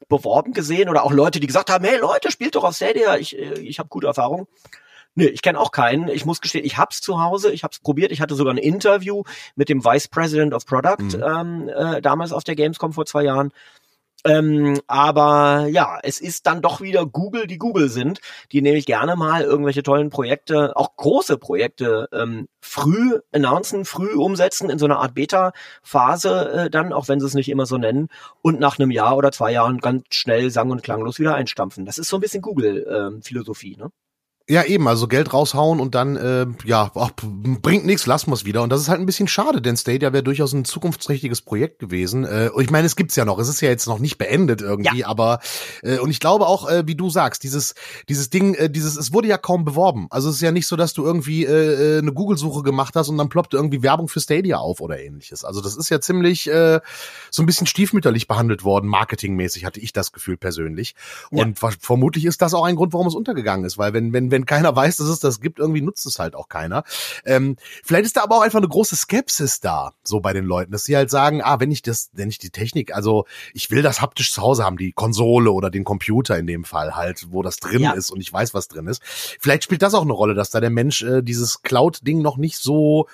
beworben 0.08 0.54
gesehen 0.54 0.90
oder 0.90 1.04
auch 1.04 1.12
Leute, 1.12 1.40
die 1.40 1.48
gesagt 1.48 1.70
haben, 1.70 1.86
hey 1.86 1.98
Leute, 1.98 2.32
spielt 2.32 2.56
doch 2.56 2.64
auf 2.64 2.76
Stadia, 2.76 3.18
ich, 3.18 3.38
äh, 3.38 3.60
ich 3.60 3.80
habe 3.80 3.90
gute 3.90 4.08
Erfahrungen. 4.08 4.48
Nee, 5.16 5.26
ich 5.26 5.44
kenne 5.44 5.60
auch 5.60 5.72
keinen. 5.72 6.08
Ich 6.08 6.26
muss 6.26 6.42
gestehen, 6.42 6.66
ich 6.66 6.78
hab's 6.78 7.00
zu 7.00 7.22
Hause, 7.22 7.52
ich 7.52 7.64
hab's 7.64 7.80
probiert. 7.80 8.12
Ich 8.12 8.20
hatte 8.20 8.34
sogar 8.34 8.54
ein 8.54 8.58
Interview 8.58 9.24
mit 9.56 9.70
dem 9.70 9.86
Vice 9.86 10.08
President 10.08 10.54
of 10.56 10.66
Product 10.66 11.18
mhm. 11.18 11.24
ähm, 11.24 11.70
äh, 11.70 12.02
damals 12.02 12.34
auf 12.34 12.44
der 12.44 12.56
Gamescom 12.56 12.94
vor 12.94 13.06
zwei 13.06 13.24
Jahren. 13.24 13.52
Ähm, 14.26 14.80
aber 14.88 15.68
ja, 15.68 16.00
es 16.02 16.22
ist 16.22 16.48
dann 16.48 16.62
doch 16.62 16.82
wieder 16.82 17.06
Google, 17.06 17.48
die 17.48 17.58
Google 17.58 17.90
sind, 17.90 18.20
die 18.52 18.62
nämlich 18.62 18.86
gerne 18.86 19.16
mal 19.16 19.42
irgendwelche 19.44 19.84
tollen 19.84 20.10
Projekte, 20.10 20.76
auch 20.78 20.96
große 20.96 21.38
Projekte, 21.38 22.08
ähm, 22.14 22.48
früh 22.62 23.20
announcen, 23.34 23.86
früh 23.86 24.14
umsetzen 24.14 24.70
in 24.70 24.80
so 24.80 24.86
einer 24.86 25.00
Art 25.00 25.14
Beta-Phase 25.14 26.52
äh, 26.52 26.70
dann, 26.70 26.94
auch 26.94 27.08
wenn 27.10 27.20
sie 27.20 27.26
es 27.26 27.34
nicht 27.34 27.50
immer 27.50 27.66
so 27.66 27.78
nennen, 27.78 28.08
und 28.42 28.60
nach 28.60 28.80
einem 28.80 28.92
Jahr 28.92 29.18
oder 29.18 29.32
zwei 29.32 29.52
Jahren 29.52 29.80
ganz 29.80 30.06
schnell 30.12 30.50
sang- 30.52 30.72
und 30.72 30.84
klanglos 30.84 31.20
wieder 31.20 31.36
einstampfen. 31.36 31.86
Das 31.86 31.98
ist 31.98 32.10
so 32.10 32.18
ein 32.18 32.22
bisschen 32.22 32.42
Google-Philosophie, 32.42 33.74
ähm, 33.74 33.86
ne? 33.86 33.92
Ja, 34.50 34.66
eben, 34.66 34.90
also 34.90 35.08
Geld 35.08 35.32
raushauen 35.32 35.80
und 35.80 35.96
dann, 35.96 36.18
äh, 36.18 36.46
ja, 36.66 36.92
ach, 36.96 37.12
bringt 37.16 37.86
nichts, 37.86 38.06
lassen 38.06 38.30
wir 38.30 38.34
es 38.34 38.44
wieder. 38.44 38.62
Und 38.62 38.72
das 38.72 38.82
ist 38.82 38.90
halt 38.90 39.00
ein 39.00 39.06
bisschen 39.06 39.30
schade, 39.30 39.62
denn 39.62 39.78
Stadia 39.78 40.12
wäre 40.12 40.22
durchaus 40.22 40.52
ein 40.52 40.66
zukunftsträchtiges 40.66 41.42
Projekt 41.44 41.80
gewesen. 41.80 42.26
Äh, 42.26 42.50
ich 42.60 42.70
meine, 42.70 42.86
es 42.86 42.98
gibt's 42.98 43.16
ja 43.16 43.24
noch, 43.24 43.40
es 43.40 43.48
ist 43.48 43.62
ja 43.62 43.70
jetzt 43.70 43.88
noch 43.88 44.00
nicht 44.00 44.18
beendet 44.18 44.62
irgendwie, 44.62 45.00
ja. 45.00 45.08
aber 45.08 45.40
äh, 45.82 45.98
und 46.00 46.10
ich 46.10 46.20
glaube 46.20 46.46
auch, 46.46 46.70
äh, 46.70 46.86
wie 46.86 46.96
du 46.96 47.10
sagst, 47.10 47.44
dieses, 47.44 47.74
dieses 48.10 48.32
Ding, 48.32 48.54
äh, 48.56 48.70
dieses, 48.70 48.98
es 48.98 49.14
wurde 49.14 49.30
ja 49.30 49.38
kaum 49.38 49.64
beworben. 49.64 50.08
Also 50.10 50.28
es 50.28 50.36
ist 50.36 50.42
ja 50.42 50.52
nicht 50.52 50.68
so, 50.68 50.76
dass 50.76 50.94
du 50.94 51.06
irgendwie 51.06 51.46
äh, 51.46 51.96
äh 51.96 52.00
eine 52.00 52.12
Google-Suche 52.12 52.64
gemacht 52.64 52.98
hast 52.98 53.08
und 53.08 53.18
dann 53.18 53.30
ploppt 53.30 53.54
irgendwie 53.54 53.82
Werbung 53.82 54.10
für 54.10 54.20
Stadia 54.20 54.58
auf 54.58 54.82
oder 54.82 55.00
ähnliches. 55.00 55.46
Also 55.46 55.62
das 55.62 55.78
ist 55.78 55.88
ja 55.88 56.02
ziemlich 56.02 56.50
äh, 56.50 56.82
so 57.32 57.44
ein 57.44 57.46
bisschen 57.46 57.66
stiefmütterlich 57.66 58.28
behandelt 58.28 58.66
worden, 58.66 58.90
marketingmäßig, 58.90 59.64
hatte 59.64 59.80
ich 59.80 59.94
das 59.94 60.12
Gefühl 60.12 60.36
persönlich. 60.36 60.96
Und 61.30 61.62
ja. 61.62 61.70
vermutlich 61.80 62.26
ist 62.26 62.42
das 62.42 62.54
auch 62.54 62.66
ein 62.66 62.76
Grund, 62.76 62.92
warum 62.92 63.08
es 63.08 63.16
untergegangen 63.16 63.66
ist, 63.66 63.78
weil 63.78 63.94
wenn, 63.94 64.12
wenn 64.12 64.33
wenn 64.34 64.46
keiner 64.46 64.76
weiß, 64.76 64.98
dass 64.98 65.08
es 65.08 65.20
das 65.20 65.40
gibt, 65.40 65.60
irgendwie 65.60 65.82
nutzt 65.82 66.06
es 66.06 66.20
halt 66.20 66.36
auch 66.36 66.50
keiner. 66.50 66.84
Ähm, 67.24 67.56
vielleicht 67.84 68.06
ist 68.06 68.18
da 68.18 68.24
aber 68.24 68.38
auch 68.38 68.42
einfach 68.42 68.60
eine 68.60 68.68
große 68.68 68.96
Skepsis 68.96 69.62
da, 69.62 69.94
so 70.04 70.20
bei 70.20 70.34
den 70.34 70.44
Leuten, 70.44 70.72
dass 70.72 70.84
sie 70.84 70.98
halt 70.98 71.10
sagen, 71.10 71.42
ah, 71.42 71.60
wenn 71.60 71.72
ich 71.72 71.82
das, 71.82 72.10
wenn 72.14 72.30
ich 72.30 72.40
die 72.40 72.50
Technik, 72.50 72.94
also 72.94 73.26
ich 73.54 73.72
will 73.72 73.82
das 73.82 74.02
haptisch 74.02 74.34
zu 74.34 74.42
Hause 74.42 74.66
haben, 74.66 74.78
die 74.78 74.92
Konsole 74.92 75.52
oder 75.52 75.70
den 75.70 75.84
Computer 75.86 76.38
in 76.38 76.48
dem 76.48 76.66
Fall 76.66 76.96
halt, 76.96 77.28
wo 77.30 77.44
das 77.44 77.58
drin 77.58 77.84
ja. 77.84 77.92
ist 77.92 78.10
und 78.10 78.20
ich 78.20 78.34
weiß, 78.34 78.54
was 78.54 78.68
drin 78.68 78.88
ist. 78.88 79.02
Vielleicht 79.04 79.64
spielt 79.64 79.82
das 79.82 79.94
auch 79.94 80.02
eine 80.02 80.14
Rolle, 80.14 80.34
dass 80.34 80.50
da 80.50 80.60
der 80.60 80.72
Mensch 80.72 81.04
äh, 81.04 81.22
dieses 81.22 81.62
Cloud-Ding 81.62 82.22
noch 82.22 82.38
nicht 82.38 82.58
so 82.58 83.08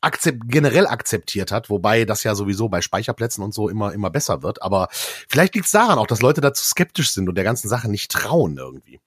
akzept, 0.00 0.42
generell 0.46 0.86
akzeptiert 0.86 1.52
hat, 1.52 1.68
wobei 1.68 2.04
das 2.04 2.22
ja 2.24 2.34
sowieso 2.34 2.68
bei 2.68 2.80
Speicherplätzen 2.80 3.44
und 3.44 3.52
so 3.52 3.68
immer, 3.68 3.92
immer 3.92 4.10
besser 4.10 4.42
wird. 4.42 4.62
Aber 4.62 4.88
vielleicht 4.92 5.54
liegt 5.54 5.66
es 5.66 5.72
daran 5.72 5.98
auch, 5.98 6.06
dass 6.06 6.22
Leute 6.22 6.40
dazu 6.40 6.64
skeptisch 6.64 7.10
sind 7.10 7.28
und 7.28 7.34
der 7.34 7.44
ganzen 7.44 7.68
Sache 7.68 7.90
nicht 7.90 8.10
trauen 8.10 8.56
irgendwie. 8.56 9.00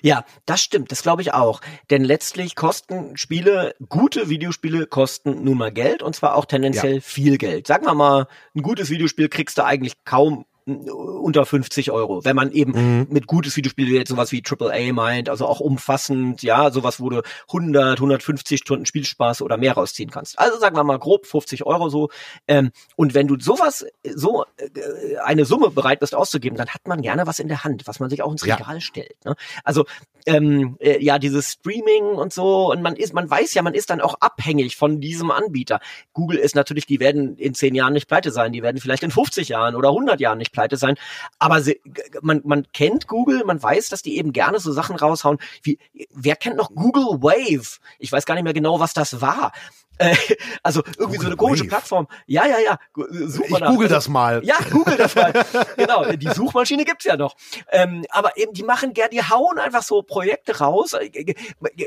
Ja, 0.00 0.24
das 0.46 0.62
stimmt, 0.62 0.90
das 0.92 1.02
glaube 1.02 1.22
ich 1.22 1.34
auch. 1.34 1.60
Denn 1.90 2.04
letztlich 2.04 2.56
kosten 2.56 3.16
Spiele, 3.16 3.74
gute 3.88 4.28
Videospiele 4.28 4.86
kosten 4.86 5.44
nun 5.44 5.58
mal 5.58 5.72
Geld 5.72 6.02
und 6.02 6.16
zwar 6.16 6.34
auch 6.36 6.44
tendenziell 6.44 6.96
ja. 6.96 7.00
viel 7.00 7.38
Geld. 7.38 7.66
Sagen 7.66 7.86
wir 7.86 7.94
mal, 7.94 8.26
ein 8.54 8.62
gutes 8.62 8.90
Videospiel 8.90 9.28
kriegst 9.28 9.58
du 9.58 9.64
eigentlich 9.64 10.04
kaum 10.04 10.46
unter 10.66 11.44
50 11.44 11.90
Euro, 11.90 12.24
wenn 12.24 12.36
man 12.36 12.52
eben 12.52 12.72
mhm. 12.72 13.06
mit 13.10 13.26
gutes 13.26 13.56
Videospiel 13.56 13.88
jetzt 13.88 14.10
sowas 14.10 14.32
wie 14.32 14.42
AAA 14.46 14.92
meint, 14.92 15.28
also 15.28 15.46
auch 15.46 15.60
umfassend, 15.60 16.42
ja, 16.42 16.70
sowas, 16.70 17.00
wo 17.00 17.10
du 17.10 17.22
100, 17.48 17.98
150 17.98 18.60
Stunden 18.60 18.86
Spielspaß 18.86 19.42
oder 19.42 19.56
mehr 19.56 19.74
rausziehen 19.74 20.10
kannst. 20.10 20.38
Also 20.38 20.58
sagen 20.58 20.76
wir 20.76 20.84
mal 20.84 20.98
grob 20.98 21.26
50 21.26 21.66
Euro 21.66 21.88
so. 21.88 22.10
Ähm, 22.46 22.70
und 22.96 23.14
wenn 23.14 23.26
du 23.26 23.38
sowas, 23.40 23.84
so 24.14 24.44
äh, 24.56 25.16
eine 25.24 25.44
Summe 25.44 25.70
bereit 25.70 26.00
bist 26.00 26.14
auszugeben, 26.14 26.56
dann 26.56 26.68
hat 26.68 26.86
man 26.86 27.02
gerne 27.02 27.26
was 27.26 27.38
in 27.38 27.48
der 27.48 27.64
Hand, 27.64 27.86
was 27.86 27.98
man 27.98 28.10
sich 28.10 28.22
auch 28.22 28.30
ins 28.30 28.44
Regal 28.44 28.74
ja. 28.74 28.80
stellt. 28.80 29.24
Ne? 29.24 29.34
Also 29.64 29.84
ähm, 30.26 30.76
äh, 30.80 31.02
ja, 31.02 31.18
dieses 31.18 31.52
Streaming 31.52 32.04
und 32.04 32.32
so 32.32 32.70
und 32.70 32.82
man 32.82 32.96
ist, 32.96 33.14
man 33.14 33.28
weiß 33.28 33.54
ja, 33.54 33.62
man 33.62 33.74
ist 33.74 33.90
dann 33.90 34.00
auch 34.00 34.14
abhängig 34.20 34.76
von 34.76 35.00
diesem 35.00 35.30
Anbieter. 35.30 35.80
Google 36.12 36.38
ist 36.38 36.54
natürlich, 36.54 36.86
die 36.86 37.00
werden 37.00 37.36
in 37.36 37.54
zehn 37.54 37.74
Jahren 37.74 37.92
nicht 37.92 38.08
pleite 38.08 38.30
sein, 38.30 38.52
die 38.52 38.62
werden 38.62 38.80
vielleicht 38.80 39.02
in 39.02 39.10
50 39.10 39.48
Jahren 39.48 39.74
oder 39.74 39.88
100 39.88 40.20
Jahren 40.20 40.38
nicht 40.38 40.51
pleite 40.52 40.76
sein. 40.76 40.96
Aber 41.38 41.60
sie, 41.60 41.80
man, 42.20 42.42
man 42.44 42.66
kennt 42.72 43.08
Google, 43.08 43.44
man 43.44 43.62
weiß, 43.62 43.88
dass 43.88 44.02
die 44.02 44.16
eben 44.16 44.32
gerne 44.32 44.60
so 44.60 44.72
Sachen 44.72 44.96
raushauen. 44.96 45.38
Wie, 45.62 45.78
wer 46.12 46.36
kennt 46.36 46.56
noch 46.56 46.70
Google 46.74 47.22
Wave? 47.22 47.78
Ich 47.98 48.12
weiß 48.12 48.26
gar 48.26 48.34
nicht 48.34 48.44
mehr 48.44 48.52
genau, 48.52 48.78
was 48.80 48.92
das 48.94 49.20
war. 49.20 49.52
Äh, 49.98 50.14
also 50.62 50.82
irgendwie 50.98 51.16
Google 51.16 51.20
so 51.20 51.26
eine 51.26 51.36
komische 51.36 51.62
Wave. 51.64 51.68
Plattform. 51.68 52.08
Ja, 52.26 52.46
ja, 52.46 52.58
ja. 52.58 52.78
Such 53.26 53.48
mal 53.48 53.62
ich 53.62 53.68
google 53.68 53.88
das 53.88 54.08
mal. 54.08 54.44
Ja, 54.44 54.56
google 54.70 54.96
das 54.96 55.14
mal. 55.14 55.32
genau, 55.76 56.04
die 56.12 56.28
Suchmaschine 56.28 56.84
gibt's 56.84 57.04
ja 57.04 57.16
noch. 57.16 57.36
Ähm, 57.70 58.04
aber 58.10 58.36
eben, 58.36 58.52
die 58.52 58.62
machen 58.62 58.92
gerne, 58.94 59.10
die 59.10 59.22
hauen 59.22 59.58
einfach 59.58 59.82
so 59.82 60.02
Projekte 60.02 60.58
raus. 60.58 60.92
Äh, 60.92 61.34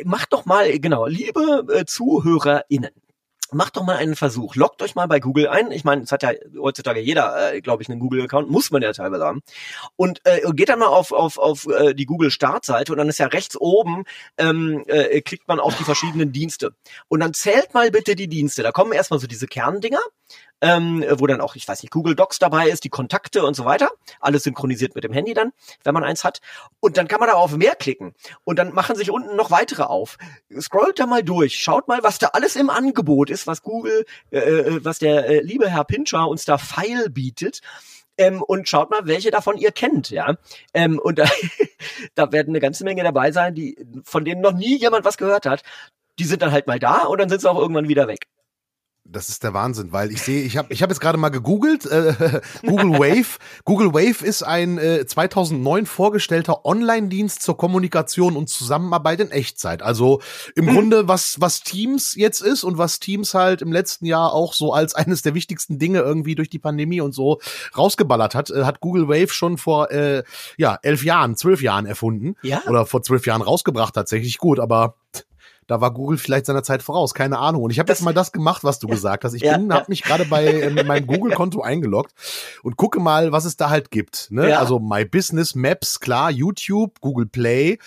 Macht 0.04 0.34
doch 0.34 0.46
mal, 0.46 0.80
genau, 0.80 1.06
liebe 1.06 1.66
äh, 1.74 1.86
ZuhörerInnen, 1.86 2.92
macht 3.52 3.78
doch 3.78 3.84
mal 3.84 3.98
einen 3.98 4.16
Versuch. 4.16 4.56
Loggt 4.56 4.82
euch 4.82 4.96
mal 4.96 5.08
bei 5.08 5.20
Google 5.20 5.48
ein. 5.48 5.72
Ich 5.72 5.84
meine, 5.84 6.04
es 6.04 6.12
hat 6.12 6.24
ja 6.24 6.32
heutzutage 6.58 7.00
jeder, 7.00 7.54
äh, 7.54 7.62
glaube 7.62 7.84
ich, 7.84 7.90
einen 7.90 8.00
Google-Account, 8.00 8.50
muss 8.50 8.72
man 8.72 8.82
ja 8.82 8.92
teilweise 8.94 9.26
haben. 9.26 9.42
Und 9.96 10.22
äh, 10.24 10.42
geht 10.54 10.70
dann 10.70 10.80
mal 10.80 10.88
auf, 10.88 11.12
auf, 11.12 11.38
auf 11.38 11.68
äh, 11.68 11.94
die 11.94 12.06
Google-Startseite 12.06 12.92
und 12.92 12.98
dann 12.98 13.10
ist 13.10 13.20
ja 13.20 13.28
rechts 13.28 13.58
oben, 13.58 14.04
ähm, 14.38 14.84
äh, 14.88 15.22
klickt 15.22 15.48
man 15.48 15.60
auf 15.60 15.76
die 15.78 15.84
verschiedenen 15.84 16.32
Dienste. 16.32 16.74
Und 17.08 17.20
dann 17.20 17.34
zählt 17.34 17.74
mal 17.74 17.92
bitte 17.92 18.16
die 18.16 18.28
Dienste. 18.28 18.64
Da 18.64 18.72
kommen 18.72 18.92
erstmal 18.92 19.20
so 19.20 19.28
diese 19.28 19.48
Kerndinger 19.48 20.02
ähm, 20.66 21.06
wo 21.20 21.28
dann 21.28 21.42
auch, 21.42 21.56
ich 21.56 21.68
weiß 21.68 21.84
nicht, 21.84 21.92
Google 21.92 22.16
Docs 22.16 22.40
dabei 22.40 22.70
ist, 22.70 22.84
die 22.84 22.90
Kontakte 22.90 23.46
und 23.46 23.54
so 23.54 23.66
weiter. 23.66 23.92
Alles 24.20 24.44
synchronisiert 24.44 24.96
mit 24.96 25.04
dem 25.04 25.14
Handy 25.14 25.36
dann, 25.36 25.52
wenn 25.84 25.94
man 25.94 26.04
eins 26.04 26.24
hat. 26.24 26.42
Und 26.80 26.98
dann 26.98 27.08
kann 27.08 27.20
man 27.20 27.30
da 27.30 27.36
auf 27.36 27.56
mehr 27.56 27.76
klicken. 27.76 28.16
Und 28.46 28.58
dann 28.58 28.74
machen 28.74 28.96
sich 28.96 29.12
unten 29.12 29.36
noch 29.36 29.52
weitere 29.52 29.84
auf. 29.84 30.18
Scrollt 30.60 31.00
da 31.00 31.06
mal 31.06 31.22
durch, 31.22 31.60
schaut 31.60 31.88
mal, 31.88 32.02
was 32.02 32.18
da 32.18 32.30
alles 32.34 32.56
im 32.56 32.72
Angebot 32.72 33.30
ist, 33.30 33.46
was 33.46 33.62
Google, 33.62 34.06
äh, 34.32 34.40
äh 34.40 34.84
was 34.84 34.98
der 34.98 35.30
äh, 35.30 35.42
liebe 35.42 35.70
Herr 35.70 35.84
Pincher 35.84 36.28
uns 36.28 36.46
da 36.46 36.58
File 36.58 37.12
bietet. 37.12 37.62
Ähm, 38.18 38.42
und 38.42 38.68
schaut 38.68 38.90
mal, 38.90 39.06
welche 39.06 39.30
davon 39.30 39.58
ihr 39.58 39.72
kennt, 39.72 40.10
ja. 40.10 40.36
Ähm, 40.74 40.98
und 40.98 41.20
da, 41.20 41.26
da 42.16 42.32
werden 42.32 42.50
eine 42.50 42.60
ganze 42.60 42.86
Menge 42.86 43.04
dabei 43.04 43.32
sein, 43.32 43.54
die, 43.54 43.78
von 44.04 44.26
denen 44.26 44.42
noch 44.42 44.54
nie 44.54 44.80
jemand 44.80 45.06
was 45.06 45.18
gehört 45.18 45.46
hat. 45.46 45.62
Die 46.18 46.24
sind 46.24 46.42
dann 46.42 46.52
halt 46.52 46.66
mal 46.66 46.80
da 46.80 47.04
und 47.04 47.20
dann 47.20 47.30
sind 47.30 47.42
sie 47.42 47.52
auch 47.52 47.60
irgendwann 47.60 47.88
wieder 47.88 48.08
weg. 48.08 48.26
Das 49.08 49.30
ist 49.30 49.44
der 49.44 49.54
Wahnsinn, 49.54 49.92
weil 49.92 50.12
ich 50.12 50.24
sehe, 50.24 50.42
ich 50.42 50.58
habe 50.58 50.74
ich 50.74 50.82
hab 50.82 50.90
jetzt 50.90 51.00
gerade 51.00 51.20
mal 51.20 51.30
gegoogelt, 51.30 51.86
äh, 51.86 52.42
Google 52.66 52.94
Wave. 52.94 53.38
Google 53.64 53.94
Wave 53.94 54.26
ist 54.26 54.42
ein 54.42 54.80
äh, 54.80 55.06
2009 55.06 55.86
vorgestellter 55.86 56.66
Online-Dienst 56.66 57.44
zur 57.44 57.56
Kommunikation 57.56 58.36
und 58.36 58.50
Zusammenarbeit 58.50 59.20
in 59.20 59.30
Echtzeit. 59.30 59.84
Also 59.84 60.22
im 60.56 60.66
mhm. 60.66 60.70
Grunde, 60.72 61.08
was, 61.08 61.40
was 61.40 61.62
Teams 61.62 62.16
jetzt 62.16 62.42
ist 62.42 62.64
und 62.64 62.80
was 62.80 63.00
Teams 63.00 63.36
halt 63.36 63.62
im 63.62 63.72
letzten 63.72 64.08
Jahr 64.08 64.34
auch 64.34 64.54
so 64.54 64.74
als 64.74 64.96
eines 64.96 65.22
der 65.22 65.36
wichtigsten 65.36 65.78
Dinge 65.78 66.00
irgendwie 66.00 66.34
durch 66.34 66.50
die 66.50 66.60
Pandemie 66.60 67.00
und 67.00 67.14
so 67.14 67.40
rausgeballert 67.78 68.34
hat, 68.34 68.50
äh, 68.50 68.64
hat 68.64 68.80
Google 68.80 69.08
Wave 69.08 69.32
schon 69.32 69.60
vor 69.60 69.92
äh, 69.92 70.24
ja, 70.58 70.80
elf 70.82 71.04
Jahren, 71.04 71.36
zwölf 71.36 71.62
Jahren 71.62 71.86
erfunden. 71.86 72.38
Ja. 72.42 72.64
Oder 72.68 72.88
vor 72.88 73.04
zwölf 73.04 73.28
Jahren 73.28 73.44
rausgebracht 73.44 73.94
tatsächlich. 73.94 74.40
Gut, 74.40 74.60
aber 74.60 74.96
da 75.68 75.82
war 75.82 75.92
Google 75.92 76.18
vielleicht 76.18 76.46
seiner 76.46 76.64
Zeit 76.64 76.84
voraus, 76.84 77.14
keine 77.14 77.40
Ahnung. 77.40 77.64
Und 77.64 77.72
ich 77.72 77.80
habe 77.80 77.92
jetzt 77.92 78.02
mal 78.02 78.14
das 78.14 78.32
gemacht, 78.32 78.64
was 78.64 78.80
du 78.80 78.88
ja, 78.88 78.94
gesagt 78.94 79.24
hast. 79.24 79.34
Ich 79.34 79.42
ja, 79.42 79.58
bin, 79.58 79.70
ja. 79.70 79.76
habe 79.76 79.86
mich 79.90 80.04
gerade 80.04 80.26
bei 80.26 80.46
äh, 80.46 80.84
meinem 80.84 81.08
Google-Konto 81.08 81.62
eingeloggt 81.62 82.14
und 82.64 82.78
gucke 82.78 83.00
mal, 83.00 83.32
was 83.32 83.46
es 83.46 83.58
da 83.58 83.70
halt 83.70 83.92
gibt. 83.92 84.28
Ne? 84.32 84.50
Ja. 84.50 84.60
Also 84.60 84.80
My 84.80 85.06
Business 85.06 85.56
Maps, 85.56 86.00
klar, 86.00 86.30
YouTube, 86.30 87.02
Google 87.02 87.26
Play, 87.26 87.80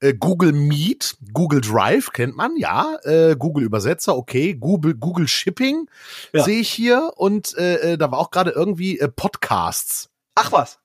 äh, 0.00 0.14
Google 0.14 0.52
Meet, 0.52 1.16
Google 1.32 1.60
Drive 1.60 2.12
kennt 2.12 2.36
man, 2.36 2.56
ja, 2.56 2.96
äh, 3.04 3.36
Google 3.38 3.64
Übersetzer, 3.64 4.16
okay, 4.16 4.54
Google 4.54 4.94
Google 4.94 5.28
Shipping 5.28 5.88
ja. 6.32 6.42
sehe 6.42 6.60
ich 6.60 6.70
hier 6.70 7.12
und 7.16 7.56
äh, 7.56 7.92
äh, 7.92 7.98
da 7.98 8.10
war 8.10 8.18
auch 8.18 8.30
gerade 8.30 8.50
irgendwie 8.50 8.98
äh, 8.98 9.08
Podcasts. 9.08 10.10
Ach 10.34 10.52
was. 10.52 10.78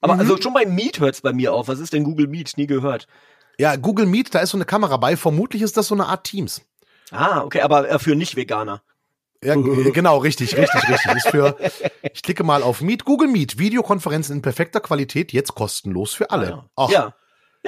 Aber 0.00 0.14
mhm. 0.14 0.20
also 0.20 0.40
schon 0.40 0.54
bei 0.54 0.66
Meet 0.66 1.00
hört's 1.00 1.22
bei 1.22 1.32
mir 1.32 1.52
auf. 1.52 1.68
Was 1.68 1.80
ist 1.80 1.92
denn 1.92 2.04
Google 2.04 2.28
Meet? 2.28 2.56
Nie 2.56 2.66
gehört. 2.66 3.08
Ja, 3.58 3.76
Google 3.76 4.06
Meet, 4.06 4.34
da 4.34 4.40
ist 4.40 4.50
so 4.50 4.56
eine 4.56 4.64
Kamera 4.64 4.96
bei. 4.96 5.16
Vermutlich 5.16 5.62
ist 5.62 5.76
das 5.76 5.88
so 5.88 5.94
eine 5.94 6.06
Art 6.06 6.24
Teams. 6.24 6.62
Ah, 7.10 7.42
okay, 7.42 7.60
aber 7.60 7.88
äh, 7.88 7.98
für 7.98 8.14
Nicht-Veganer. 8.14 8.82
Ja, 9.42 9.54
genau, 9.92 10.18
richtig, 10.18 10.56
richtig, 10.56 10.88
richtig. 10.88 11.14
Ist 11.16 11.28
für, 11.28 11.56
ich 12.12 12.22
klicke 12.22 12.44
mal 12.44 12.62
auf 12.62 12.80
Meet, 12.80 13.04
Google 13.04 13.28
Meet, 13.28 13.58
Videokonferenzen 13.58 14.36
in 14.36 14.42
perfekter 14.42 14.80
Qualität, 14.80 15.32
jetzt 15.32 15.54
kostenlos 15.54 16.12
für 16.12 16.30
alle. 16.30 16.64
Ah, 16.76 16.88
ja. 16.90 17.14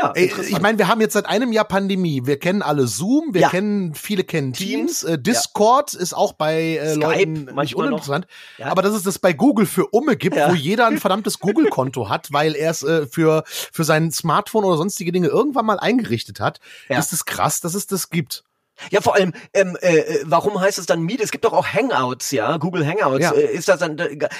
Ja. 0.00 0.12
Ey, 0.14 0.32
ich 0.48 0.60
meine, 0.60 0.78
wir 0.78 0.88
haben 0.88 1.00
jetzt 1.00 1.12
seit 1.12 1.26
einem 1.26 1.52
Jahr 1.52 1.64
Pandemie. 1.64 2.22
Wir 2.24 2.38
kennen 2.38 2.62
alle 2.62 2.86
Zoom, 2.86 3.34
wir 3.34 3.42
ja. 3.42 3.48
kennen, 3.48 3.94
viele 3.94 4.24
kennen 4.24 4.52
Teams. 4.52 5.00
Teams 5.00 5.02
äh, 5.04 5.18
Discord 5.18 5.92
ja. 5.92 6.00
ist 6.00 6.14
auch 6.14 6.32
bei 6.32 6.76
äh, 6.76 6.94
Leuten 6.94 7.48
nicht 7.54 7.76
uninteressant. 7.76 8.26
Ja. 8.58 8.66
Aber 8.66 8.82
dass 8.82 8.94
es 8.94 9.02
das 9.02 9.18
bei 9.18 9.32
Google 9.32 9.66
für 9.66 9.86
Umme 9.86 10.16
gibt, 10.16 10.36
wo 10.36 10.54
jeder 10.54 10.86
ein 10.86 10.98
verdammtes 10.98 11.38
Google-Konto 11.38 12.08
hat, 12.08 12.32
weil 12.32 12.54
er 12.54 12.70
es 12.70 12.82
äh, 12.82 13.06
für, 13.06 13.44
für 13.46 13.84
sein 13.84 14.10
Smartphone 14.10 14.64
oder 14.64 14.76
sonstige 14.76 15.12
Dinge 15.12 15.28
irgendwann 15.28 15.66
mal 15.66 15.78
eingerichtet 15.78 16.40
hat, 16.40 16.60
ist 16.88 17.12
es 17.12 17.24
krass, 17.24 17.60
dass 17.60 17.74
es 17.74 17.86
das 17.86 18.10
gibt. 18.10 18.44
Ja, 18.90 19.00
vor 19.00 19.14
allem, 19.14 19.32
ähm, 19.52 19.76
äh, 19.82 19.98
äh, 19.98 20.22
warum 20.24 20.60
heißt 20.60 20.78
es 20.78 20.86
dann 20.86 21.02
Meet? 21.02 21.20
Es 21.20 21.30
gibt 21.30 21.44
doch 21.44 21.52
auch 21.52 21.66
Hangouts, 21.66 22.30
ja, 22.30 22.56
Google 22.56 22.86
Hangouts. 22.86 23.22
Ja. 23.22 23.32
Äh, 23.32 23.52
ist 23.52 23.68
das 23.68 23.80
dann, 23.80 23.96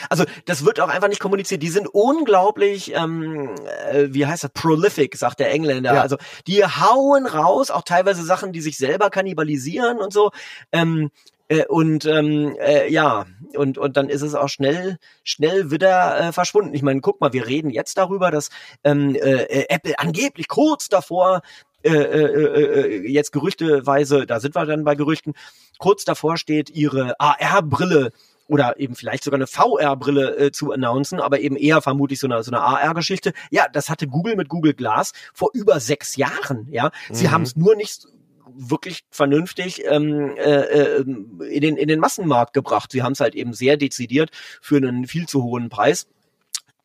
also 0.08 0.24
das 0.46 0.64
wird 0.64 0.80
auch 0.80 0.88
einfach 0.88 1.08
nicht 1.08 1.20
kommuniziert. 1.20 1.62
Die 1.62 1.68
sind 1.68 1.88
unglaublich, 1.88 2.94
ähm, 2.94 3.50
äh, 3.90 4.08
wie 4.10 4.26
heißt 4.26 4.44
das, 4.44 4.50
prolific, 4.52 5.16
sagt 5.16 5.40
der 5.40 5.50
Engländer. 5.50 5.94
Ja. 5.94 6.02
Also 6.02 6.16
die 6.46 6.64
hauen 6.64 7.26
raus, 7.26 7.70
auch 7.70 7.82
teilweise 7.82 8.24
Sachen, 8.24 8.52
die 8.52 8.60
sich 8.60 8.78
selber 8.78 9.10
kannibalisieren 9.10 9.98
und 9.98 10.12
so. 10.12 10.30
Ähm, 10.72 11.10
Äh, 11.50 11.66
und 11.66 12.04
ähm, 12.04 12.54
äh, 12.60 12.88
ja, 12.92 13.26
und, 13.56 13.76
und 13.76 13.96
dann 13.96 14.08
ist 14.08 14.22
es 14.22 14.36
auch 14.36 14.48
schnell, 14.48 14.98
schnell 15.24 15.72
wieder 15.72 16.28
äh, 16.28 16.32
verschwunden. 16.32 16.74
Ich 16.74 16.82
meine, 16.82 17.00
guck 17.00 17.20
mal, 17.20 17.32
wir 17.32 17.48
reden 17.48 17.70
jetzt 17.70 17.98
darüber, 17.98 18.30
dass 18.30 18.50
ähm, 18.84 19.16
äh, 19.16 19.66
Apple 19.68 19.98
angeblich 19.98 20.46
kurz 20.46 20.88
davor 20.88 21.42
äh, 21.82 21.90
äh, 21.90 23.04
äh, 23.04 23.10
jetzt 23.10 23.32
gerüchteweise, 23.32 24.26
da 24.26 24.40
sind 24.40 24.54
wir 24.54 24.66
dann 24.66 24.84
bei 24.84 24.94
Gerüchten, 24.94 25.34
kurz 25.78 26.04
davor 26.04 26.36
steht, 26.36 26.70
ihre 26.70 27.18
AR-Brille 27.18 28.12
oder 28.46 28.78
eben 28.80 28.96
vielleicht 28.96 29.24
sogar 29.24 29.38
eine 29.38 29.46
VR-Brille 29.46 30.36
äh, 30.36 30.52
zu 30.52 30.72
announcen, 30.72 31.20
aber 31.20 31.40
eben 31.40 31.56
eher 31.56 31.80
vermutlich 31.82 32.18
so 32.18 32.26
eine, 32.26 32.42
so 32.42 32.50
eine 32.50 32.60
AR-Geschichte. 32.60 33.32
Ja, 33.50 33.66
das 33.72 33.88
hatte 33.88 34.08
Google 34.08 34.36
mit 34.36 34.48
Google 34.48 34.74
Glass 34.74 35.12
vor 35.32 35.50
über 35.54 35.78
sechs 35.78 36.16
Jahren. 36.16 36.66
Ja, 36.70 36.90
sie 37.12 37.28
mhm. 37.28 37.30
haben 37.30 37.42
es 37.42 37.56
nur 37.56 37.76
nicht 37.76 38.08
wirklich 38.52 39.04
vernünftig 39.10 39.84
ähm, 39.86 40.34
äh, 40.36 40.62
äh, 40.62 41.00
in, 41.00 41.60
den, 41.60 41.76
in 41.76 41.88
den 41.88 42.00
Massenmarkt 42.00 42.52
gebracht. 42.52 42.90
Sie 42.92 43.02
haben 43.02 43.12
es 43.12 43.20
halt 43.20 43.34
eben 43.34 43.52
sehr 43.52 43.76
dezidiert 43.76 44.30
für 44.60 44.76
einen 44.76 45.06
viel 45.06 45.26
zu 45.26 45.42
hohen 45.42 45.68
Preis. 45.68 46.08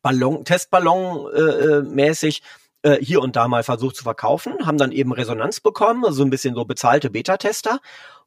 Ballon, 0.02 0.44
Testballon 0.44 1.26
äh, 1.34 1.40
äh 1.40 1.82
mäßig 1.82 2.42
äh, 2.86 3.04
hier 3.04 3.20
und 3.20 3.34
da 3.34 3.48
mal 3.48 3.64
versucht 3.64 3.96
zu 3.96 4.04
verkaufen, 4.04 4.64
haben 4.64 4.78
dann 4.78 4.92
eben 4.92 5.12
Resonanz 5.12 5.58
bekommen, 5.60 6.04
also 6.04 6.22
ein 6.22 6.30
bisschen 6.30 6.54
so 6.54 6.64
bezahlte 6.64 7.10
Beta-Tester 7.10 7.80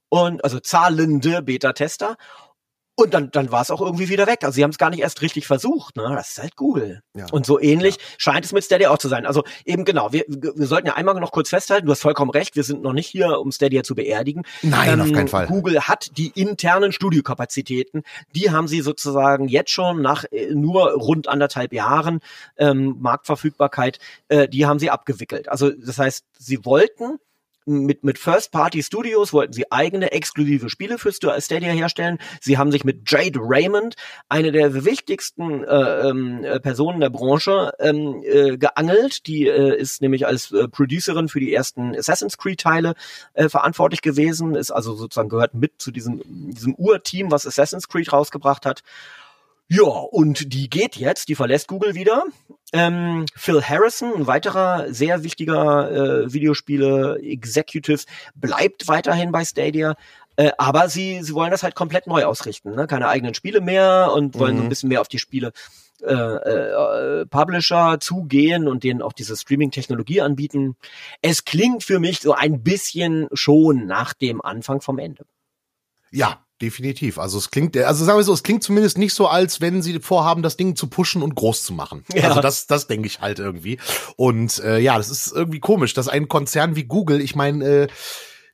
und 0.10 0.44
also 0.44 0.60
zahlende 0.60 1.42
Beta-Tester 1.42 2.18
und 3.00 3.14
dann, 3.14 3.32
dann 3.32 3.52
war 3.52 3.62
es 3.62 3.72
auch 3.72 3.82
irgendwie 3.82 4.10
wieder 4.10 4.28
weg. 4.28 4.40
Also 4.44 4.56
sie 4.56 4.64
haben 4.64 4.72
es 4.72 4.78
gar 4.78 4.90
nicht 4.90 5.00
erst 5.00 5.22
richtig 5.22 5.48
versucht. 5.48 5.96
Ne? 5.96 6.12
Das 6.16 6.32
ist 6.32 6.40
halt 6.40 6.56
Google. 6.56 7.02
Ja. 7.16 7.28
Und 7.32 7.46
so 7.46 7.60
ähnlich 7.60 7.96
ja. 7.96 8.02
scheint 8.18 8.46
es 8.46 8.52
mit 8.52 8.64
Stadia 8.64 8.90
auch 8.90 8.98
zu 8.98 9.08
sein. 9.08 9.26
Also 9.26 9.44
eben 9.66 9.86
genau, 9.86 10.12
wir, 10.12 10.26
wir 10.28 10.68
sollten 10.68 10.88
ja 10.88 10.96
einmal 10.96 11.16
noch 11.16 11.32
kurz 11.32 11.50
festhalten, 11.50 11.86
du 11.86 11.92
hast 11.92 12.02
vollkommen 12.02 12.32
recht, 12.32 12.56
wir 12.56 12.64
sind 12.64 12.82
noch 12.82 12.94
nicht 12.94 13.08
hier, 13.08 13.40
um 13.40 13.52
Stadia 13.52 13.84
zu 13.84 13.96
beerdigen. 13.96 14.44
Nein, 14.62 14.94
ähm, 14.94 15.02
auf 15.02 15.12
keinen 15.14 15.28
Fall. 15.28 15.48
Google 15.48 15.82
hat 15.82 16.18
die 16.18 16.32
internen 16.36 16.92
Studiokapazitäten, 16.92 18.04
die 18.36 18.52
haben 18.52 18.68
sie 18.68 18.82
sozusagen 18.82 19.48
jetzt 19.48 19.72
schon 19.72 20.02
nach 20.02 20.26
äh, 20.32 20.54
nur 20.54 20.92
rund 20.92 21.28
anderthalb 21.28 21.74
Jahren 21.74 22.20
ähm, 22.58 22.98
Marktverfügbarkeit, 23.00 24.00
äh, 24.28 24.48
die 24.48 24.66
haben 24.66 24.80
sie 24.80 24.90
abgewickelt. 24.90 25.50
Also 25.50 25.72
das 25.72 25.98
heißt, 25.98 26.26
sie 26.38 26.66
wollten 26.66 27.20
mit, 27.70 28.04
mit 28.04 28.18
First-Party-Studios 28.18 29.32
wollten 29.32 29.54
sie 29.54 29.72
eigene 29.72 30.12
exklusive 30.12 30.70
Spiele 30.70 30.98
für 30.98 31.12
Stadia 31.12 31.72
herstellen. 31.72 32.18
Sie 32.42 32.58
haben 32.58 32.72
sich 32.72 32.84
mit 32.84 33.10
Jade 33.10 33.40
Raymond, 33.42 33.96
eine 34.28 34.52
der 34.52 34.86
wichtigsten 34.86 35.64
äh, 35.64 36.10
ähm, 36.10 36.44
äh, 36.44 36.60
Personen 36.60 37.00
der 37.00 37.10
Branche, 37.10 37.72
ähm, 37.80 38.24
äh, 38.26 38.58
geangelt. 38.58 39.28
Die 39.28 39.48
äh, 39.48 39.78
ist 39.80 40.02
nämlich 40.02 40.26
als 40.26 40.52
äh, 40.52 40.68
Producerin 40.68 41.30
für 41.30 41.40
die 41.40 41.54
ersten 41.54 41.96
Assassin's 41.96 42.38
Creed-Teile 42.38 42.96
äh, 43.34 43.50
verantwortlich 43.50 44.02
gewesen, 44.02 44.56
ist 44.56 44.72
also 44.72 44.96
sozusagen 44.96 45.30
gehört 45.30 45.54
mit 45.54 45.74
zu 45.78 45.92
diesem, 45.92 46.22
diesem 46.26 46.76
Urteam, 46.76 47.32
was 47.32 47.46
Assassin's 47.46 47.88
Creed 47.88 48.12
rausgebracht 48.12 48.66
hat. 48.66 48.82
Ja, 49.70 49.84
und 49.84 50.52
die 50.54 50.70
geht 50.70 50.96
jetzt, 50.96 51.30
die 51.30 51.36
verlässt 51.36 51.68
Google 51.68 51.94
wieder. 51.94 52.24
Ähm, 52.74 53.26
Phil 53.36 53.62
Harrison, 53.62 54.14
ein 54.16 54.28
weiterer 54.28 54.92
sehr 54.92 55.24
wichtiger 55.24 55.92
äh, 55.92 56.34
Videospiele-Executive, 56.34 58.04
bleibt 58.34 58.88
weiterhin 58.88 59.32
bei 59.32 59.46
Stadia. 59.46 59.96
Äh, 60.38 60.52
aber 60.58 60.90
sie, 60.90 61.22
sie 61.22 61.34
wollen 61.34 61.52
das 61.52 61.62
halt 61.62 61.76
komplett 61.76 62.08
neu 62.08 62.26
ausrichten. 62.26 62.74
Ne? 62.74 62.88
Keine 62.88 63.10
eigenen 63.10 63.36
Spiele 63.36 63.62
mehr 63.62 64.12
und 64.14 64.40
wollen 64.40 64.54
mhm. 64.54 64.58
so 64.58 64.62
ein 64.64 64.66
mhm. 64.66 64.70
bisschen 64.70 64.90
mehr 64.90 65.02
auf 65.02 65.08
die 65.08 65.20
Spiele 65.20 65.52
äh, 66.02 66.14
äh, 66.14 67.26
Publisher 67.26 68.00
zugehen 68.00 68.68
und 68.68 68.84
denen 68.84 69.02
auch 69.02 69.14
diese 69.14 69.36
Streaming-Technologie 69.36 70.22
anbieten. 70.22 70.78
Es 71.22 71.46
klingt 71.46 71.84
für 71.84 72.00
mich 72.00 72.22
so 72.22 72.34
ein 72.34 72.64
bisschen 72.64 73.28
schon 73.34 73.86
nach 73.86 74.14
dem 74.14 74.42
Anfang 74.42 74.82
vom 74.82 74.98
Ende. 74.98 75.26
Ja, 76.12 76.46
definitiv. 76.62 77.20
Also 77.20 77.38
es 77.38 77.52
klingt, 77.52 77.78
also 77.78 78.06
sagen 78.06 78.20
wir 78.20 78.24
so, 78.24 78.34
es 78.34 78.44
klingt 78.44 78.64
zumindest 78.64 78.98
nicht 78.98 79.14
so, 79.14 79.28
als 79.28 79.62
wenn 79.62 79.82
sie 79.82 80.00
vorhaben, 80.00 80.42
das 80.42 80.58
Ding 80.58 80.76
zu 80.76 80.88
pushen 80.88 81.22
und 81.22 81.36
groß 81.36 81.64
zu 81.64 81.74
machen. 81.74 82.04
Ja. 82.14 82.30
Also 82.30 82.42
das, 82.42 82.68
das 82.68 82.88
denke 82.88 83.08
ich 83.08 83.22
halt 83.22 83.40
irgendwie. 83.40 83.80
Und 84.16 84.60
äh, 84.60 84.80
ja, 84.80 84.98
das 84.98 85.10
ist 85.10 85.32
irgendwie 85.32 85.60
komisch, 85.60 85.94
dass 85.94 86.08
ein 86.08 86.28
Konzern 86.28 86.76
wie 86.76 86.84
Google, 86.84 87.22
ich 87.22 87.36
meine, 87.36 87.66
äh, 87.66 87.88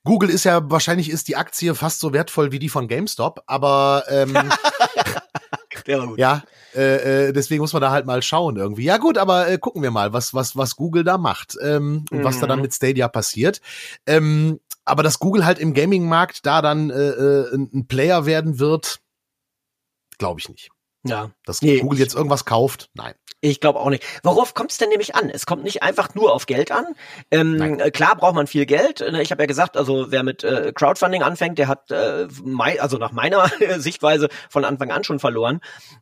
Google 0.05 0.29
ist 0.29 0.43
ja 0.43 0.69
wahrscheinlich 0.69 1.09
ist 1.09 1.27
die 1.27 1.35
Aktie 1.35 1.73
fast 1.73 1.99
so 1.99 2.13
wertvoll 2.13 2.51
wie 2.51 2.59
die 2.59 2.69
von 2.69 2.87
GameStop, 2.87 3.41
aber 3.47 4.03
ähm, 4.07 4.37
ja, 6.15 6.43
äh, 6.75 7.27
äh, 7.27 7.33
deswegen 7.33 7.61
muss 7.61 7.73
man 7.73 7.81
da 7.81 7.89
halt 7.89 8.05
mal 8.05 8.21
schauen 8.21 8.55
irgendwie. 8.55 8.83
Ja 8.83 8.97
gut, 8.97 9.17
aber 9.17 9.49
äh, 9.49 9.57
gucken 9.57 9.81
wir 9.81 9.89
mal, 9.89 10.13
was 10.13 10.33
was 10.33 10.55
was 10.55 10.75
Google 10.75 11.03
da 11.03 11.17
macht 11.17 11.57
ähm, 11.61 12.05
und 12.11 12.19
mhm. 12.19 12.23
was 12.23 12.39
da 12.39 12.45
dann 12.45 12.59
mhm. 12.59 12.63
mit 12.63 12.73
Stadia 12.73 13.07
passiert. 13.07 13.61
Ähm, 14.05 14.59
aber 14.85 15.03
dass 15.03 15.19
Google 15.19 15.45
halt 15.45 15.59
im 15.59 15.73
Gaming-Markt 15.73 16.45
da 16.45 16.61
dann 16.61 16.89
äh, 16.89 16.93
äh 16.93 17.55
ein 17.55 17.87
Player 17.87 18.25
werden 18.25 18.59
wird, 18.59 18.99
glaube 20.17 20.39
ich 20.39 20.49
nicht. 20.49 20.69
Ja. 21.03 21.31
Dass 21.45 21.61
nee, 21.61 21.79
Google 21.79 21.99
jetzt 21.99 22.15
irgendwas 22.15 22.45
kauft, 22.45 22.89
nein. 22.93 23.13
Ich 23.41 23.59
glaube 23.59 23.79
auch 23.79 23.89
nicht. 23.89 24.03
Worauf 24.23 24.55
kommt 24.55 24.71
es 24.71 24.79
denn 24.79 24.89
nämlich 24.89 25.13
an? 25.13 25.29
Es 25.29 25.45
kommt 25.45 25.63
nicht 25.63 25.83
einfach 25.83 26.15
nur 26.15 26.33
auf 26.33 26.47
Geld 26.47 26.71
an. 26.71 26.95
Ähm, 27.29 27.77
klar 27.93 28.15
braucht 28.15 28.33
man 28.33 28.47
viel 28.47 28.65
Geld. 28.65 29.01
Ne, 29.01 29.21
ich 29.21 29.29
habe 29.29 29.43
ja 29.43 29.45
gesagt, 29.45 29.77
also 29.77 30.11
wer 30.11 30.23
mit 30.23 30.43
äh, 30.43 30.71
Crowdfunding 30.73 31.21
anfängt, 31.21 31.59
der 31.59 31.67
hat, 31.67 31.91
äh, 31.91 32.27
also 32.79 32.97
nach 32.97 33.11
meiner 33.11 33.47
Sichtweise 33.77 34.29
von 34.49 34.65
Anfang 34.65 34.89
an 34.89 35.03
schon 35.03 35.19
verloren. 35.19 35.59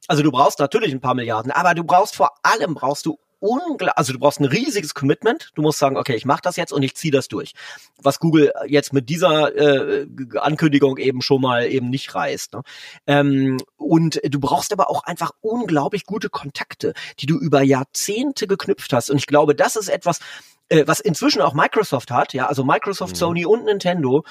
Also 0.07 0.23
du 0.23 0.31
brauchst 0.31 0.59
natürlich 0.59 0.93
ein 0.93 1.01
paar 1.01 1.15
Milliarden, 1.15 1.51
aber 1.51 1.73
du 1.73 1.83
brauchst 1.83 2.15
vor 2.15 2.31
allem 2.43 2.75
brauchst 2.75 3.05
du 3.05 3.19
unglaublich, 3.43 3.97
also 3.97 4.13
du 4.13 4.19
brauchst 4.19 4.39
ein 4.39 4.45
riesiges 4.45 4.93
Commitment. 4.93 5.51
Du 5.55 5.61
musst 5.61 5.77
sagen, 5.77 5.97
okay, 5.97 6.15
ich 6.15 6.25
mache 6.25 6.39
das 6.41 6.55
jetzt 6.55 6.71
und 6.71 6.81
ich 6.81 6.95
ziehe 6.95 7.11
das 7.11 7.27
durch. 7.27 7.53
Was 8.01 8.19
Google 8.19 8.53
jetzt 8.67 8.93
mit 8.93 9.09
dieser 9.09 9.53
äh, 9.55 10.07
Ankündigung 10.39 10.97
eben 10.97 11.21
schon 11.21 11.41
mal 11.41 11.65
eben 11.65 11.89
nicht 11.89 12.15
reißt. 12.15 12.53
Ne? 12.53 12.61
Ähm, 13.05 13.57
und 13.75 14.21
du 14.23 14.39
brauchst 14.39 14.71
aber 14.71 14.89
auch 14.89 15.03
einfach 15.03 15.31
unglaublich 15.41 16.05
gute 16.05 16.29
Kontakte, 16.29 16.93
die 17.19 17.25
du 17.25 17.37
über 17.37 17.61
Jahrzehnte 17.61 18.47
geknüpft 18.47 18.93
hast. 18.93 19.09
Und 19.09 19.17
ich 19.17 19.27
glaube, 19.27 19.55
das 19.55 19.75
ist 19.75 19.89
etwas, 19.89 20.19
äh, 20.69 20.85
was 20.87 21.01
inzwischen 21.01 21.41
auch 21.41 21.53
Microsoft 21.53 22.11
hat, 22.11 22.33
ja, 22.33 22.47
also 22.47 22.63
Microsoft, 22.63 23.15
mhm. 23.15 23.19
Sony 23.19 23.45
und 23.45 23.65
Nintendo, 23.65 24.23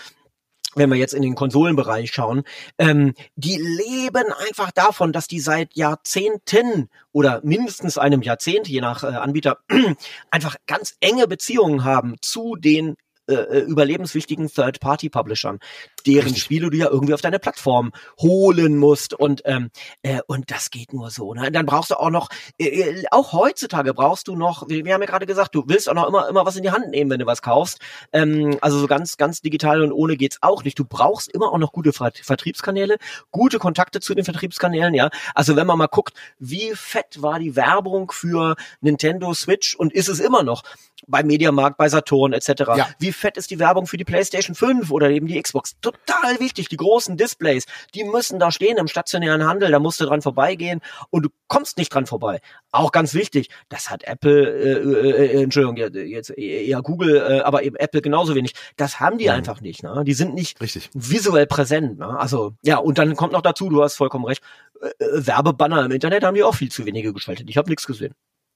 wenn 0.75 0.91
wir 0.91 0.97
jetzt 0.97 1.15
in 1.15 1.23
den 1.23 1.35
Konsolenbereich 1.35 2.13
schauen, 2.13 2.43
ähm, 2.79 3.15
die 3.37 3.57
leben 3.57 4.33
einfach 4.49 4.71
davon, 4.71 5.13
dass 5.13 5.29
die 5.29 5.41
seit 5.41 5.75
Jahrzehnten 5.75 6.89
oder 7.13 7.41
mindestens 7.45 7.99
einem 7.99 8.23
Jahrzehnt, 8.23 8.69
je 8.69 8.81
nach 8.81 9.05
äh, 9.05 9.09
Anbieter, 9.09 9.59
einfach 10.31 10.57
ganz 10.67 10.97
enge 11.01 11.27
Beziehungen 11.27 11.85
haben 11.85 12.17
zu 12.21 12.57
den 12.57 12.97
äh, 13.29 13.35
äh, 13.35 13.61
überlebenswichtigen 13.61 14.49
Third-Party-Publishern, 14.49 15.61
deren 16.07 16.25
Richtig. 16.25 16.43
Spiele 16.43 16.71
du 16.71 16.77
ja 16.77 16.89
irgendwie 16.89 17.15
auf 17.15 17.21
deine 17.21 17.39
Plattform 17.39 17.93
holen 18.21 18.77
musst 18.77 19.15
und 19.15 19.43
ähm, 19.45 19.71
äh, 20.03 20.21
und 20.27 20.51
das 20.51 20.71
geht 20.71 20.93
nur 20.93 21.09
so. 21.11 21.33
Ne? 21.33 21.53
Dann 21.53 21.65
brauchst 21.65 21.93
du 21.93 22.01
auch 22.01 22.11
noch, 22.11 22.31
äh, 22.59 22.67
äh 22.67 23.05
auch 23.13 23.33
heutzutage 23.33 23.95
brauchst 23.95 24.27
du 24.27 24.35
noch, 24.35 24.69
wir, 24.69 24.85
wir 24.85 24.95
haben 24.95 25.03
ja 25.03 25.07
gerade 25.07 25.27
gesagt, 25.27 25.55
du 25.55 25.63
willst 25.69 25.89
auch 25.89 25.95
noch 25.95 26.09
immer 26.09 26.29
immer 26.29 26.45
was 26.45 26.57
in 26.57 26.65
die 26.65 26.73
Hand 26.73 26.91
nehmen, 26.91 27.13
wenn 27.13 27.21
du 27.21 27.27
was 27.27 27.43
kaufst. 27.43 27.79
Ähm, 28.13 28.59
also 28.61 28.81
so 28.81 28.89
ganz 28.89 29.17
ganz 29.17 29.41
digital 29.41 29.83
und 29.83 29.93
ohne 29.93 30.17
geht's 30.17 30.39
auch 30.41 30.65
nicht. 30.65 30.77
Du 30.77 30.85
brauchst 30.85 31.29
immer 31.29 31.53
auch 31.53 31.59
noch 31.59 31.71
gute 31.71 31.93
Vertriebskanäle, 31.93 32.97
gute 33.31 33.61
Kontakte 33.61 34.01
zu 34.01 34.17
den 34.17 34.25
Vertriebskanälen. 34.25 34.95
Ja, 34.95 35.11
also 35.37 35.55
wenn 35.55 35.69
man 35.69 35.79
mal 35.79 35.87
guckt, 35.87 36.15
wie 36.41 36.73
fett 36.75 37.23
war 37.23 37.39
die 37.39 37.55
Werbung 37.55 38.11
für 38.11 38.57
Nintendo 38.81 39.33
Switch 39.33 39.77
und 39.77 39.93
ist 39.93 40.09
es 40.09 40.19
immer 40.19 40.43
noch 40.43 40.65
bei 41.07 41.23
Mediamarkt, 41.23 41.77
bei 41.77 41.89
Saturn 41.89 42.33
etc. 42.33 42.49
Ja. 42.77 42.89
Wie 42.99 43.13
fett 43.23 43.37
ist 43.39 43.51
die 43.51 43.59
Werbung 43.59 43.87
für 43.87 43.97
die 43.97 44.05
PlayStation 44.05 44.55
5 44.55 44.91
oder 44.91 45.09
eben 45.11 45.27
die 45.27 45.41
Xbox? 45.41 45.77
Total 45.81 46.39
wichtig. 46.39 46.69
Die 46.69 46.77
großen 46.77 47.17
Displays, 47.17 47.65
die 47.95 48.05
müssen 48.05 48.39
da 48.39 48.53
stehen 48.53 48.77
im 48.77 48.89
stationären 48.89 49.47
Handel. 49.47 49.71
Da 49.71 49.79
musst 49.79 50.01
du 50.01 50.05
dran 50.05 50.21
vorbeigehen 50.21 50.81
und 51.11 51.25
du 51.25 51.29
kommst 51.49 51.79
nicht 51.79 51.95
dran 51.95 52.07
vorbei. 52.07 52.41
Auch 52.71 52.93
ganz 52.93 53.15
wichtig. 53.15 53.49
Das 53.71 53.91
hat 53.91 54.05
Apple, 54.05 54.51
äh, 54.51 54.73
äh, 54.73 55.39
äh 55.39 55.43
Entschuldigung, 55.43 55.77
jetzt 55.77 56.31
eher 56.37 56.83
Google, 56.83 57.17
äh, 57.17 57.41
aber 57.41 57.63
eben 57.63 57.77
Apple 57.77 58.03
genauso 58.03 58.35
wenig. 58.35 58.53
Das 58.77 59.01
haben 59.01 59.19
die 59.19 59.27
mhm. 59.27 59.33
einfach 59.33 59.61
nicht. 59.61 59.83
Ne? 59.83 60.03
Die 60.05 60.15
sind 60.15 60.35
nicht 60.35 60.61
Richtig. 60.61 60.91
visuell 60.93 61.47
präsent. 61.47 61.99
Ne? 61.99 62.19
Also 62.19 62.53
ja, 62.63 62.79
und 62.79 62.99
dann 62.99 63.17
kommt 63.17 63.33
noch 63.33 63.43
dazu, 63.43 63.71
du 63.71 63.83
hast 63.83 63.97
vollkommen 63.97 64.25
recht. 64.27 64.43
Äh, 64.81 65.05
äh 65.05 65.27
Werbebanner 65.27 65.85
im 65.85 65.93
Internet 65.93 66.25
haben 66.25 66.35
die 66.35 66.43
auch 66.43 66.55
viel 66.55 66.71
zu 66.71 66.85
wenige 66.85 67.13
geschaltet. 67.13 67.49
Ich 67.49 67.57
habe 67.57 67.71
nichts 67.71 67.87
gesehen. 67.87 68.15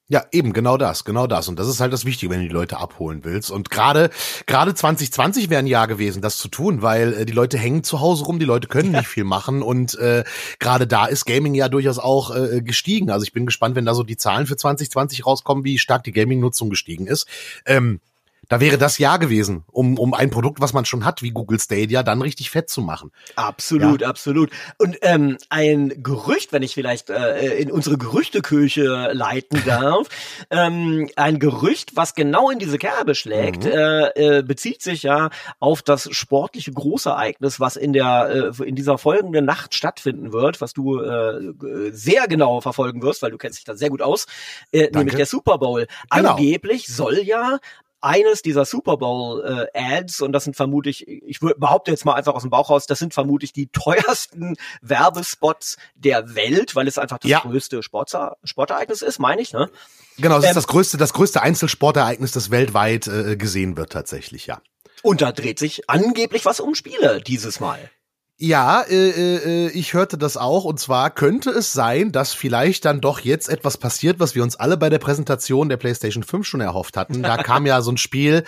Ja, 0.09 0.25
eben 0.31 0.53
genau 0.53 0.77
das, 0.77 1.05
genau 1.05 1.27
das. 1.27 1.49
Und 1.49 1.59
das 1.59 1.67
ist 1.67 1.81
halt 1.81 1.93
das 1.93 2.05
Wichtige, 2.05 2.31
wenn 2.31 2.41
du 2.41 2.47
die 2.47 2.55
Leute 2.55 2.79
abholen 2.79 3.25
willst. 3.25 3.51
Und 3.51 3.71
gerade 3.71 4.11
gerade 4.47 4.73
2020 4.73 5.51
wäre 5.51 5.59
ein 5.59 5.67
Jahr 5.67 5.89
gewesen, 5.89 6.23
das 6.23 6.37
zu 6.37 6.47
tun, 6.47 6.81
weil 6.81 7.13
äh, 7.13 7.27
die 7.27 7.33
Leute 7.33 7.59
hängen 7.59 7.83
zu 7.83 8.01
Hause 8.01 8.25
rum, 8.25 8.39
die 8.39 8.45
Leute 8.45 8.69
können 8.69 8.93
ja. 8.93 9.01
nicht 9.01 9.09
viel 9.09 9.25
machen 9.25 9.63
und 9.63 9.99
äh, 9.99 10.23
gerade 10.61 10.87
da 10.87 11.07
ist 11.07 11.25
Gaming 11.25 11.55
ja 11.55 11.69
durchaus 11.69 11.99
auch 11.99 12.35
äh, 12.35 12.63
gestiegen. 12.63 13.11
Also 13.11 13.25
ich 13.25 13.33
bin 13.33 13.47
gespannt, 13.47 13.75
wenn 13.75 13.85
da 13.85 13.95
so 13.95 14.05
die 14.05 14.17
Zahlen 14.17 14.47
für 14.47 14.57
2020 14.57 15.27
rauskommen, 15.27 15.65
wie 15.65 15.77
stark 15.77 16.05
die 16.05 16.13
Gaming-Nutzung 16.13 16.71
gestiegen 16.71 17.09
ist. 17.09 17.27
Ähm, 17.65 18.01
da 18.49 18.61
wäre 18.61 18.79
das 18.79 18.99
ja 18.99 19.17
gewesen, 19.17 19.65
um, 19.73 19.99
um 19.99 20.15
ein 20.15 20.31
Produkt, 20.31 20.61
was 20.61 20.73
man 20.73 20.85
schon 20.85 21.05
hat, 21.05 21.23
wie 21.23 21.31
Google 21.31 21.59
Stadia, 21.59 22.03
dann 22.03 22.23
richtig 22.23 22.51
fett 22.51 22.71
zu 22.71 22.81
machen. 22.81 23.11
Absolut, 23.35 24.03
ja. 24.03 24.09
absolut. 24.09 24.51
Und 24.79 24.99
ähm, 25.03 25.37
ein 25.49 26.03
Gerücht, 26.03 26.53
wenn 26.53 26.63
ich 26.63 26.75
vielleicht 26.75 27.11
äh, 27.11 27.57
in 27.57 27.71
unsere 27.71 27.99
Gerüchteküche 27.99 29.11
leiten 29.13 29.63
darf, 29.67 30.09
ähm, 30.51 31.09
ein 31.17 31.39
Gerücht, 31.39 31.97
was 31.97 32.15
genau 32.15 32.51
in 32.51 32.59
diese 32.59 32.79
Kerbe 32.79 33.15
schlägt, 33.15 33.65
mhm. 33.65 33.71
äh, 33.71 34.39
äh, 34.39 34.43
bezieht 34.43 34.83
sich 34.83 35.03
ja 35.03 35.31
auf 35.59 35.83
das 35.83 36.09
sportliche 36.13 36.73
Großereignis, 36.73 37.61
was 37.61 37.77
in 37.77 37.93
der 37.93 38.53
äh, 38.59 38.65
in 38.65 38.75
dieser 38.75 38.99
folgenden 38.99 39.45
Nacht 39.45 39.75
stattfinden 39.75 40.33
wird, 40.33 40.61
was 40.61 40.73
du 40.73 41.01
äh, 41.01 41.53
sehr 41.93 42.29
genau 42.29 42.61
verfolgen 42.61 43.03
wirst, 43.03 43.23
weil 43.23 43.31
du 43.31 43.39
kennst 43.39 43.59
dich 43.59 43.65
da 43.65 43.75
sehr 43.75 43.91
gut 43.91 44.03
aus, 44.03 44.27
äh, 44.73 44.91
nämlich 44.93 45.17
der 45.17 45.27
Super 45.27 45.59
Bowl. 45.59 45.87
Genau. 46.11 46.31
Angeblich 46.31 46.87
soll 46.87 47.19
ja 47.19 47.59
eines 48.01 48.43
dieser 48.43 48.65
Super 48.65 48.97
Bowl 48.97 49.69
äh, 49.75 49.79
Ads 49.79 50.21
und 50.21 50.33
das 50.33 50.45
sind 50.45 50.57
vermutlich, 50.57 51.07
ich 51.09 51.41
behaupte 51.41 51.91
jetzt 51.91 52.05
mal 52.05 52.15
einfach 52.15 52.35
aus 52.35 52.43
dem 52.43 52.51
Bauch 52.51 52.71
raus, 52.71 52.87
das 52.87 52.99
sind 52.99 53.15
vermutlich 53.15 53.53
die 53.53 53.67
teuersten 53.73 54.57
Werbespots 54.83 55.77
der 55.95 56.35
Welt, 56.35 56.75
weil 56.77 56.89
es 56.89 56.99
einfach 56.99 57.19
das 57.19 57.31
ja. 57.31 57.41
größte 57.41 57.83
Sportser, 57.83 58.37
Sportereignis 58.45 59.03
ist, 59.03 59.19
meine 59.19 59.43
ich, 59.43 59.53
ne? 59.53 59.71
Genau, 60.19 60.39
es 60.39 60.45
ähm, 60.45 60.51
ist 60.51 60.57
das 60.57 60.67
größte, 60.67 60.97
das 60.97 61.13
größte 61.13 61.43
Einzelsportereignis, 61.43 62.33
das 62.33 62.51
weltweit 62.51 63.07
äh, 63.07 63.37
gesehen 63.37 63.77
wird 63.77 63.93
tatsächlich, 63.93 64.47
ja. 64.47 64.61
Und 65.03 65.23
da 65.23 65.33
dreht 65.33 65.59
sich 65.59 65.89
angeblich 65.89 66.45
was 66.45 66.59
um 66.59 66.75
Spiele 66.75 67.21
dieses 67.21 67.61
Mal. 67.61 67.91
Ja, 68.39 68.83
äh, 68.83 69.67
äh, 69.67 69.71
ich 69.71 69.95
hörte 69.95 70.19
das 70.19 70.37
auch. 70.37 70.65
Und 70.65 70.79
zwar 70.79 71.11
könnte 71.11 71.49
es 71.51 71.73
sein, 71.73 72.13
dass 72.13 72.35
vielleicht 72.35 72.85
dann 72.85 73.01
doch 73.01 73.21
jetzt 73.21 73.49
etwas 73.49 73.79
passiert, 73.79 74.21
was 74.21 74.35
wir 74.35 74.43
uns 74.43 74.57
alle 74.57 74.77
bei 74.77 74.91
der 74.91 74.99
Präsentation 74.99 75.71
der 75.71 75.79
PlayStation 75.79 76.23
5 76.23 76.47
schon 76.47 76.61
erhofft 76.61 76.99
hatten. 76.99 77.23
Da 77.23 77.43
kam 77.43 77.65
ja 77.65 77.81
so 77.81 77.93
ein 77.93 77.97
Spiel 77.97 78.45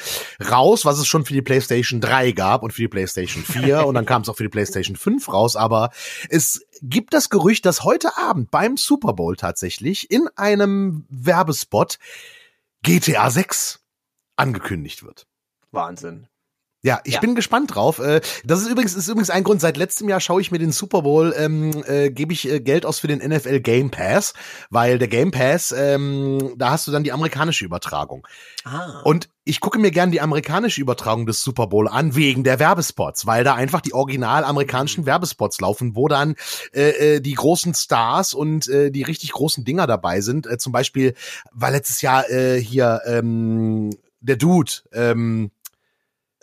raus, 0.50 0.84
was 0.84 0.98
es 0.98 1.06
schon 1.06 1.24
für 1.24 1.32
die 1.32 1.40
PlayStation 1.40 2.02
3 2.02 2.32
gab 2.32 2.62
und 2.62 2.72
für 2.72 2.82
die 2.82 2.88
PlayStation 2.88 3.42
4 3.42 3.86
und 3.86 3.94
dann 3.94 4.04
kam 4.04 4.22
es 4.22 4.28
auch 4.28 4.36
für 4.36 4.42
die 4.42 4.50
PlayStation 4.50 4.96
5 4.96 5.26
raus. 5.32 5.56
Aber 5.56 5.88
es 6.28 6.66
gibt 6.82 7.14
das 7.14 7.30
Gerücht, 7.30 7.64
dass 7.64 7.82
heute 7.82 8.18
Abend 8.18 8.50
beim 8.50 8.76
Super 8.76 9.14
Bowl 9.14 9.36
tatsächlich 9.36 10.10
in 10.10 10.28
einem 10.36 11.06
Werbespot 11.08 11.98
GTA 12.82 13.30
6 13.30 13.80
angekündigt 14.36 15.02
wird. 15.02 15.26
Wahnsinn. 15.72 16.28
Ja, 16.82 17.00
ich 17.02 17.14
ja. 17.14 17.20
bin 17.20 17.34
gespannt 17.34 17.74
drauf. 17.74 17.98
Äh, 17.98 18.20
das 18.44 18.60
ist 18.60 18.68
übrigens 18.68 18.94
ist 18.94 19.08
übrigens 19.08 19.30
ein 19.30 19.42
Grund. 19.42 19.60
Seit 19.60 19.76
letztem 19.76 20.08
Jahr 20.08 20.20
schaue 20.20 20.40
ich 20.40 20.52
mir 20.52 20.58
den 20.58 20.70
Super 20.70 21.02
Bowl, 21.02 21.34
ähm, 21.36 21.82
äh, 21.86 22.10
gebe 22.10 22.32
ich 22.32 22.48
äh, 22.48 22.60
Geld 22.60 22.86
aus 22.86 23.00
für 23.00 23.08
den 23.08 23.18
NFL 23.18 23.60
Game 23.60 23.90
Pass, 23.90 24.32
weil 24.70 24.98
der 24.98 25.08
Game 25.08 25.32
Pass, 25.32 25.74
ähm, 25.76 26.54
da 26.56 26.70
hast 26.70 26.86
du 26.86 26.92
dann 26.92 27.02
die 27.02 27.10
amerikanische 27.10 27.64
Übertragung. 27.64 28.26
Ah. 28.64 29.00
Und 29.02 29.28
ich 29.42 29.60
gucke 29.60 29.80
mir 29.80 29.90
gern 29.90 30.12
die 30.12 30.20
amerikanische 30.20 30.80
Übertragung 30.80 31.26
des 31.26 31.42
Super 31.42 31.66
Bowl 31.66 31.88
an 31.88 32.14
wegen 32.14 32.44
der 32.44 32.60
Werbespots, 32.60 33.26
weil 33.26 33.42
da 33.42 33.54
einfach 33.54 33.80
die 33.80 33.94
original 33.94 34.44
amerikanischen 34.44 35.04
Werbespots 35.04 35.60
laufen, 35.60 35.96
wo 35.96 36.06
dann 36.06 36.36
äh, 36.72 37.16
äh, 37.16 37.20
die 37.20 37.34
großen 37.34 37.74
Stars 37.74 38.34
und 38.34 38.68
äh, 38.68 38.90
die 38.92 39.02
richtig 39.02 39.32
großen 39.32 39.64
Dinger 39.64 39.88
dabei 39.88 40.20
sind. 40.20 40.46
Äh, 40.46 40.58
zum 40.58 40.72
Beispiel 40.72 41.14
war 41.50 41.72
letztes 41.72 42.02
Jahr 42.02 42.30
äh, 42.30 42.60
hier 42.60 43.00
ähm, 43.06 43.90
der 44.20 44.36
Dude. 44.36 44.72
Ähm, 44.92 45.50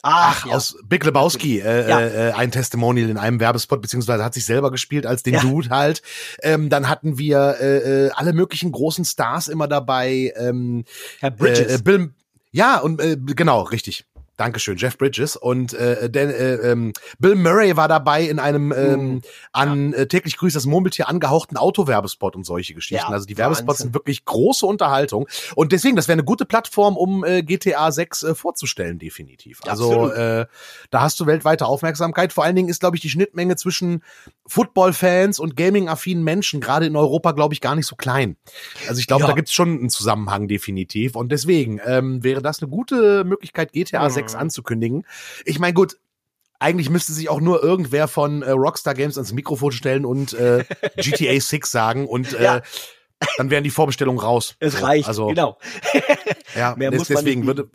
Ach, 0.08 0.46
ja. 0.46 0.54
aus 0.54 0.78
Big 0.88 1.04
Lebowski, 1.04 1.60
äh, 1.60 1.90
ja. 1.90 2.00
äh, 2.00 2.32
ein 2.34 2.52
Testimonial 2.52 3.10
in 3.10 3.18
einem 3.18 3.40
Werbespot, 3.40 3.82
beziehungsweise 3.82 4.24
hat 4.24 4.36
sich 4.36 4.46
selber 4.46 4.70
gespielt 4.70 5.08
als 5.08 5.24
den 5.24 5.34
ja. 5.34 5.42
Dude 5.42 5.70
halt. 5.70 6.04
Ähm, 6.44 6.70
dann 6.70 6.88
hatten 6.88 7.18
wir 7.18 7.58
äh, 7.60 8.06
äh, 8.06 8.12
alle 8.12 8.34
möglichen 8.34 8.72
großen 8.72 9.04
Stars 9.04 9.48
immer 9.48 9.68
dabei. 9.68 10.32
Ähm, 10.38 10.86
Herr 11.20 11.32
Bridges. 11.32 11.80
Äh, 11.80 11.84
Bill, 11.84 12.14
ja, 12.52 12.78
und 12.78 13.02
äh, 13.02 13.18
genau, 13.18 13.64
richtig. 13.64 14.06
Dankeschön, 14.38 14.78
Jeff 14.78 14.98
Bridges. 14.98 15.36
Und 15.36 15.74
äh, 15.74 16.10
Dan, 16.10 16.30
äh, 16.30 16.56
ähm, 16.56 16.94
Bill 17.20 17.36
Murray 17.36 17.78
war 17.78 17.88
dabei 17.88 18.24
in 18.24 18.40
einem 18.40 18.72
ähm, 18.72 19.00
hm. 19.00 19.22
an 19.54 19.94
äh, 19.94 20.08
täglich 20.08 20.38
grüßt 20.38 20.56
das 20.56 20.66
Murmeltier 20.66 21.08
angehauchten 21.08 21.58
Autowerbespot 21.58 22.36
und 22.36 22.46
solche 22.46 22.74
Geschichten. 22.74 23.08
Ja, 23.08 23.14
also 23.14 23.26
die 23.26 23.38
Werbespots 23.38 23.68
Wahnsinn. 23.68 23.84
sind 23.86 23.94
wirklich 23.94 24.26
große 24.26 24.66
Unterhaltung. 24.66 25.28
Und 25.56 25.72
deswegen, 25.72 25.96
das 25.96 26.08
wäre 26.08 26.16
eine 26.16 26.26
gute 26.26 26.46
Plattform, 26.46 26.98
um 26.98 27.24
äh, 27.24 27.44
GTA 27.44 27.92
6 27.92 28.24
äh, 28.24 28.36
vorzustellen, 28.36 29.00
definitiv. 29.00 29.62
Also 29.66 30.12
äh, 30.12 30.48
da 30.90 31.02
hast 31.02 31.20
du 31.20 31.26
weltweite 31.26 31.66
Aufmerksamkeit. 31.66 32.34
Vor 32.34 32.44
allen 32.44 32.56
Dingen 32.56 32.70
ist, 32.70 32.82
glaube 32.82 32.98
ich, 32.98 33.02
die 33.02 33.10
Schnittmenge 33.10 33.56
zwischen 33.56 34.04
Football-Fans 34.48 35.40
und 35.40 35.56
Gaming-affinen 35.56 36.24
Menschen, 36.24 36.60
gerade 36.60 36.86
in 36.86 36.96
Europa, 36.96 37.32
glaube 37.32 37.54
ich, 37.54 37.62
gar 37.62 37.76
nicht 37.76 37.88
so 37.88 37.96
klein. 37.96 38.36
Also 38.88 39.00
ich 39.00 39.08
glaube, 39.08 39.22
ja. 39.22 39.28
da 39.28 39.34
gibt's 39.34 39.54
schon 39.54 39.80
einen 39.80 39.90
Zusammenhang 39.90 40.48
definitiv. 40.48 41.16
Und 41.16 41.32
deswegen 41.32 41.80
ähm, 41.86 42.24
wäre 42.24 42.42
das 42.42 42.62
eine 42.62 42.70
gute 42.70 43.24
Möglichkeit, 43.24 43.72
GTA 43.72 44.04
mhm. 44.04 44.14
6 44.14 44.25
mhm. 44.34 44.40
anzukündigen. 44.40 45.06
Ich 45.46 45.60
meine, 45.60 45.74
gut, 45.74 45.98
eigentlich 46.60 46.90
müsste 46.90 47.14
sich 47.14 47.30
auch 47.30 47.42
nur 47.42 47.64
irgendwer 47.64 48.08
von 48.08 48.42
äh, 48.42 48.52
Rockstar 48.52 48.94
Games 48.94 49.18
ans 49.18 49.34
Mikrofon 49.34 49.72
stellen 49.72 50.06
und 50.06 50.34
äh, 50.34 50.64
GTA 50.98 51.40
6 51.40 51.70
sagen 51.70 52.08
und 52.08 52.34
äh, 52.34 52.44
ja. 52.44 52.62
dann 53.38 53.50
wären 53.50 53.64
die 53.64 53.70
Vorbestellungen 53.70 54.20
raus. 54.20 54.56
Es 54.60 54.74
so, 54.74 54.86
reicht, 54.86 55.08
also, 55.08 55.28
genau. 55.28 55.58
ja, 56.56 56.76
Mehr 56.76 56.92
muss 56.92 57.08
deswegen 57.08 57.46
würde. 57.46 57.70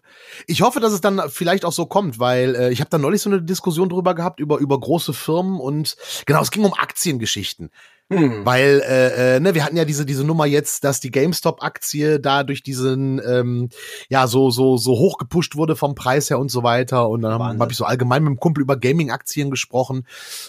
Ich 0.46 0.62
hoffe, 0.62 0.80
dass 0.80 0.92
es 0.92 1.00
dann 1.00 1.22
vielleicht 1.28 1.64
auch 1.64 1.72
so 1.72 1.86
kommt, 1.86 2.18
weil 2.18 2.54
äh, 2.54 2.70
ich 2.70 2.80
habe 2.80 2.90
da 2.90 2.98
neulich 2.98 3.22
so 3.22 3.30
eine 3.30 3.42
Diskussion 3.42 3.88
drüber 3.88 4.14
gehabt 4.14 4.40
über 4.40 4.58
über 4.58 4.78
große 4.78 5.12
Firmen 5.12 5.60
und 5.60 5.96
genau, 6.26 6.40
es 6.40 6.50
ging 6.50 6.64
um 6.64 6.74
Aktiengeschichten. 6.74 7.70
Hm. 8.12 8.44
Weil, 8.44 8.83
äh, 8.85 9.37
äh, 9.37 9.40
ne, 9.40 9.55
wir 9.55 9.64
hatten 9.64 9.77
ja 9.77 9.85
diese, 9.85 10.05
diese 10.05 10.25
Nummer 10.25 10.44
jetzt, 10.44 10.83
dass 10.83 10.99
die 10.99 11.12
GameStop-Aktie 11.12 12.18
da 12.18 12.42
durch 12.42 12.64
diesen, 12.64 13.20
ähm, 13.25 13.68
ja, 14.09 14.27
so, 14.27 14.51
so, 14.51 14.77
so 14.79 14.92
hoch 14.92 15.16
gepusht 15.16 15.55
wurde 15.55 15.77
vom 15.77 15.94
Preis 15.94 16.29
her 16.29 16.40
und 16.40 16.51
so 16.51 16.64
weiter. 16.64 17.09
Und 17.09 17.23
dann 17.23 17.33
habe 17.33 17.57
hab 17.57 17.70
ich 17.70 17.77
so 17.77 17.85
allgemein 17.85 18.25
mit 18.25 18.31
dem 18.33 18.40
Kumpel 18.40 18.62
über 18.62 18.77
Gaming-Aktien 18.77 19.49
gesprochen. 19.49 20.07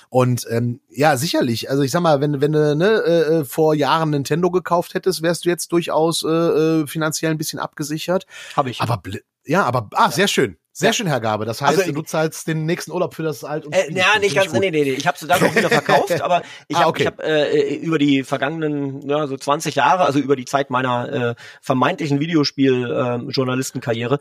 Und 0.10 0.48
ähm, 0.50 0.80
ja, 0.90 1.18
sicherlich. 1.18 1.70
Also 1.70 1.84
ich 1.84 1.92
sag 1.92 2.02
mal, 2.02 2.20
wenn, 2.20 2.42
wenn 2.42 2.52
du 2.52 2.76
ne, 2.76 3.04
äh, 3.06 3.40
äh 3.42 3.46
vor 3.46 3.76
Jahren 3.76 4.10
Nintendo 4.10 4.50
gekauft 4.50 4.96
hättest, 4.96 5.22
wärst 5.22 5.46
du 5.46 5.50
jetzt 5.50 5.72
durchaus 5.72 6.24
äh, 6.24 6.30
äh 6.30 6.88
finanziell 6.88 7.30
ein 7.32 7.38
bisschen 7.38 7.60
abgesichert. 7.60 8.26
Habe 8.56 8.72
ich. 8.72 8.82
Aber 8.82 9.00
ja, 9.46 9.64
aber 9.66 9.88
ah, 9.94 10.06
ja. 10.06 10.12
sehr 10.12 10.28
schön. 10.28 10.58
Sehr 10.74 10.94
schön, 10.94 11.08
Herr 11.08 11.20
Gabe. 11.20 11.46
Das 11.46 11.62
heißt, 11.62 11.80
also, 11.80 11.92
du 11.92 12.02
zahlst 12.02 12.48
den 12.48 12.66
nächsten 12.66 12.92
Urlaub 12.92 13.14
für 13.14 13.24
das 13.24 13.44
Alt 13.44 13.66
und 13.66 13.74
äh, 13.74 13.92
Ja, 13.92 14.18
nicht 14.20 14.36
ganz, 14.36 14.54
nee, 14.54 14.60
nee, 14.60 14.72
nee. 14.72 14.92
Ich 14.92 15.06
habe 15.06 15.18
sie 15.18 15.28
dann 15.28 15.44
auch 15.44 15.54
wieder 15.54 15.70
verkauft, 15.70 16.22
aber 16.22 16.44
ich 16.70 16.78
ah, 16.78 16.82
habe 16.82 16.90
okay. 16.90 17.04
ich 17.04 17.08
hab, 17.08 17.22
äh, 17.22 17.76
über 17.76 17.98
die 17.98 18.24
vergangenen, 18.24 19.08
ja, 19.10 19.28
so 19.28 19.36
20 19.36 19.76
Jahre, 19.76 20.06
also 20.06 20.20
über 20.20 20.36
die 20.36 20.46
Zeit 20.46 20.70
meiner 20.70 21.12
äh, 21.12 21.36
vermeintlichen 21.62 22.22
Videospiel-Journalistenkarriere, 22.22 24.16
äh, 24.16 24.18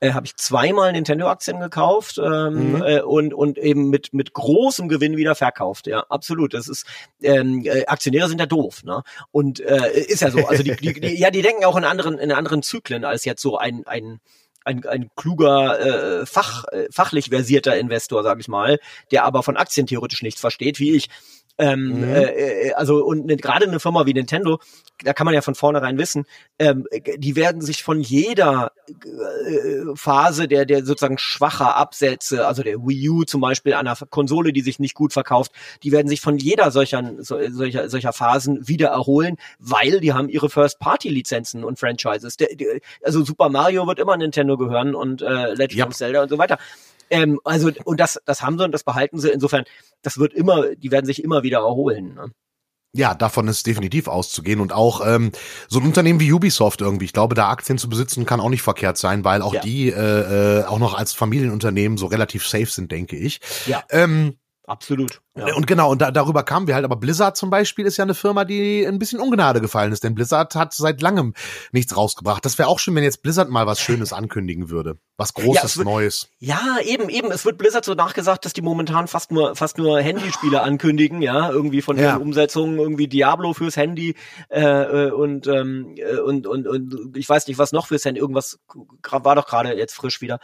äh, 0.00 0.12
habe 0.12 0.26
ich 0.26 0.36
zweimal 0.36 0.92
Nintendo-Aktien 0.92 1.60
gekauft 1.60 2.18
ähm, 2.18 2.72
mhm. 2.74 2.82
äh, 2.82 3.00
und 3.00 3.32
und 3.32 3.58
eben 3.58 3.90
mit 3.90 4.12
mit 4.12 4.32
großem 4.32 4.88
Gewinn 4.88 5.16
wieder 5.16 5.34
verkauft. 5.34 5.86
Ja, 5.86 6.04
absolut. 6.08 6.52
Das 6.52 6.68
ist 6.68 6.84
ähm, 7.22 7.62
äh, 7.64 7.86
Aktionäre 7.86 8.28
sind 8.28 8.40
ja 8.40 8.46
doof, 8.46 8.82
ne? 8.84 9.02
Und 9.30 9.60
äh, 9.60 9.92
ist 9.92 10.20
ja 10.20 10.30
so. 10.30 10.46
Also 10.46 10.62
die, 10.62 10.76
die, 10.76 11.00
die 11.00 11.18
ja, 11.18 11.30
die 11.30 11.42
denken 11.42 11.64
auch 11.64 11.76
in 11.76 11.84
anderen 11.84 12.18
in 12.18 12.32
anderen 12.32 12.62
Zyklen 12.62 13.04
als 13.04 13.24
jetzt 13.24 13.40
so 13.40 13.56
ein 13.56 13.86
ein 13.86 14.20
ein, 14.64 14.84
ein 14.86 15.10
kluger, 15.14 16.20
äh, 16.22 16.26
fach, 16.26 16.64
äh, 16.72 16.86
fachlich 16.90 17.28
versierter 17.30 17.76
Investor, 17.76 18.22
sag 18.22 18.40
ich 18.40 18.48
mal, 18.48 18.78
der 19.10 19.24
aber 19.24 19.42
von 19.42 19.56
Aktien 19.56 19.86
theoretisch 19.86 20.22
nichts 20.22 20.40
versteht, 20.40 20.80
wie 20.80 20.92
ich. 20.92 21.08
Ähm, 21.56 22.00
mhm. 22.00 22.04
äh, 22.04 22.72
also 22.72 23.04
und 23.04 23.26
ne, 23.26 23.36
gerade 23.36 23.66
eine 23.66 23.78
Firma 23.78 24.06
wie 24.06 24.12
Nintendo, 24.12 24.58
da 25.04 25.12
kann 25.12 25.24
man 25.24 25.34
ja 25.34 25.40
von 25.40 25.54
vornherein 25.54 25.98
wissen, 25.98 26.24
ähm, 26.58 26.86
die 27.16 27.36
werden 27.36 27.60
sich 27.60 27.84
von 27.84 28.00
jeder 28.00 28.72
äh, 28.88 29.94
Phase 29.94 30.48
der 30.48 30.66
der 30.66 30.84
sozusagen 30.84 31.16
schwacher 31.16 31.76
Absätze, 31.76 32.46
also 32.46 32.64
der 32.64 32.78
Wii 32.78 33.08
U 33.08 33.22
zum 33.22 33.40
Beispiel 33.40 33.74
einer 33.74 33.94
Konsole, 34.10 34.52
die 34.52 34.62
sich 34.62 34.80
nicht 34.80 34.94
gut 34.94 35.12
verkauft, 35.12 35.52
die 35.84 35.92
werden 35.92 36.08
sich 36.08 36.20
von 36.20 36.38
jeder 36.38 36.72
solcher 36.72 37.12
so, 37.18 37.38
solcher 37.50 37.88
solcher 37.88 38.12
Phasen 38.12 38.66
wieder 38.66 38.88
erholen, 38.88 39.36
weil 39.60 40.00
die 40.00 40.12
haben 40.12 40.28
ihre 40.28 40.50
First-Party-Lizenzen 40.50 41.62
und 41.62 41.78
Franchises. 41.78 42.36
Der, 42.36 42.48
der, 42.56 42.80
also 43.04 43.24
Super 43.24 43.48
Mario 43.48 43.86
wird 43.86 44.00
immer 44.00 44.16
Nintendo 44.16 44.56
gehören 44.56 44.96
und 44.96 45.22
äh, 45.22 45.54
Legend 45.54 45.74
ja. 45.74 45.86
of 45.86 45.94
Zelda 45.94 46.22
und 46.22 46.28
so 46.30 46.38
weiter. 46.38 46.58
Ähm, 47.10 47.40
also, 47.44 47.70
und 47.84 48.00
das, 48.00 48.20
das 48.24 48.42
haben 48.42 48.58
sie 48.58 48.64
und 48.64 48.72
das 48.72 48.84
behalten 48.84 49.18
sie. 49.18 49.30
Insofern, 49.30 49.64
das 50.02 50.18
wird 50.18 50.34
immer, 50.34 50.74
die 50.74 50.90
werden 50.90 51.06
sich 51.06 51.22
immer 51.22 51.42
wieder 51.42 51.58
erholen. 51.58 52.14
Ne? 52.14 52.30
Ja, 52.96 53.14
davon 53.14 53.48
ist 53.48 53.66
definitiv 53.66 54.06
auszugehen 54.06 54.60
und 54.60 54.72
auch 54.72 55.04
ähm, 55.04 55.32
so 55.68 55.80
ein 55.80 55.86
Unternehmen 55.86 56.20
wie 56.20 56.32
Ubisoft 56.32 56.80
irgendwie. 56.80 57.06
Ich 57.06 57.12
glaube, 57.12 57.34
da 57.34 57.48
Aktien 57.48 57.76
zu 57.76 57.88
besitzen 57.88 58.24
kann 58.24 58.38
auch 58.38 58.50
nicht 58.50 58.62
verkehrt 58.62 58.98
sein, 58.98 59.24
weil 59.24 59.42
auch 59.42 59.54
ja. 59.54 59.60
die 59.60 59.88
äh, 59.88 60.60
äh, 60.60 60.64
auch 60.64 60.78
noch 60.78 60.94
als 60.94 61.12
Familienunternehmen 61.12 61.98
so 61.98 62.06
relativ 62.06 62.46
safe 62.46 62.66
sind, 62.66 62.92
denke 62.92 63.16
ich. 63.16 63.40
Ja. 63.66 63.82
Ähm, 63.90 64.36
Absolut. 64.66 65.20
Ja. 65.36 65.54
Und 65.56 65.66
genau, 65.66 65.90
und 65.90 66.00
da, 66.00 66.10
darüber 66.10 66.42
kamen 66.42 66.66
wir 66.66 66.74
halt, 66.74 66.86
aber 66.86 66.96
Blizzard 66.96 67.36
zum 67.36 67.50
Beispiel 67.50 67.84
ist 67.84 67.98
ja 67.98 68.04
eine 68.04 68.14
Firma, 68.14 68.44
die 68.46 68.86
ein 68.86 68.98
bisschen 68.98 69.20
Ungnade 69.20 69.60
gefallen 69.60 69.92
ist, 69.92 70.04
denn 70.04 70.14
Blizzard 70.14 70.54
hat 70.54 70.72
seit 70.72 71.02
langem 71.02 71.34
nichts 71.72 71.94
rausgebracht. 71.96 72.44
Das 72.44 72.56
wäre 72.56 72.68
auch 72.68 72.78
schön, 72.78 72.94
wenn 72.94 73.02
jetzt 73.02 73.22
Blizzard 73.22 73.50
mal 73.50 73.66
was 73.66 73.78
Schönes 73.80 74.14
ankündigen 74.14 74.70
würde. 74.70 74.98
Was 75.18 75.34
Großes, 75.34 75.74
ja, 75.74 75.78
wird, 75.78 75.86
Neues. 75.86 76.28
Ja, 76.38 76.78
eben, 76.82 77.10
eben. 77.10 77.30
Es 77.30 77.44
wird 77.44 77.58
Blizzard 77.58 77.84
so 77.84 77.94
nachgesagt, 77.94 78.46
dass 78.46 78.54
die 78.54 78.62
momentan 78.62 79.06
fast 79.06 79.32
nur, 79.32 79.54
fast 79.54 79.76
nur 79.76 80.00
Handyspiele 80.00 80.62
ankündigen, 80.62 81.20
ja, 81.20 81.50
irgendwie 81.50 81.82
von 81.82 81.98
ja. 81.98 82.12
den 82.12 82.22
Umsetzungen, 82.22 82.78
irgendwie 82.78 83.08
Diablo 83.08 83.52
fürs 83.52 83.76
Handy, 83.76 84.14
äh, 84.48 84.60
äh 84.62 85.10
und, 85.10 85.46
ähm, 85.46 85.94
äh, 85.96 86.20
und, 86.20 86.46
und, 86.46 86.66
und 86.66 87.16
ich 87.16 87.28
weiß 87.28 87.48
nicht, 87.48 87.58
was 87.58 87.72
noch 87.72 87.88
fürs 87.88 88.04
Handy, 88.06 88.20
irgendwas 88.20 88.60
war 89.10 89.34
doch 89.34 89.46
gerade 89.46 89.74
jetzt 89.74 89.94
frisch 89.94 90.22
wieder. 90.22 90.40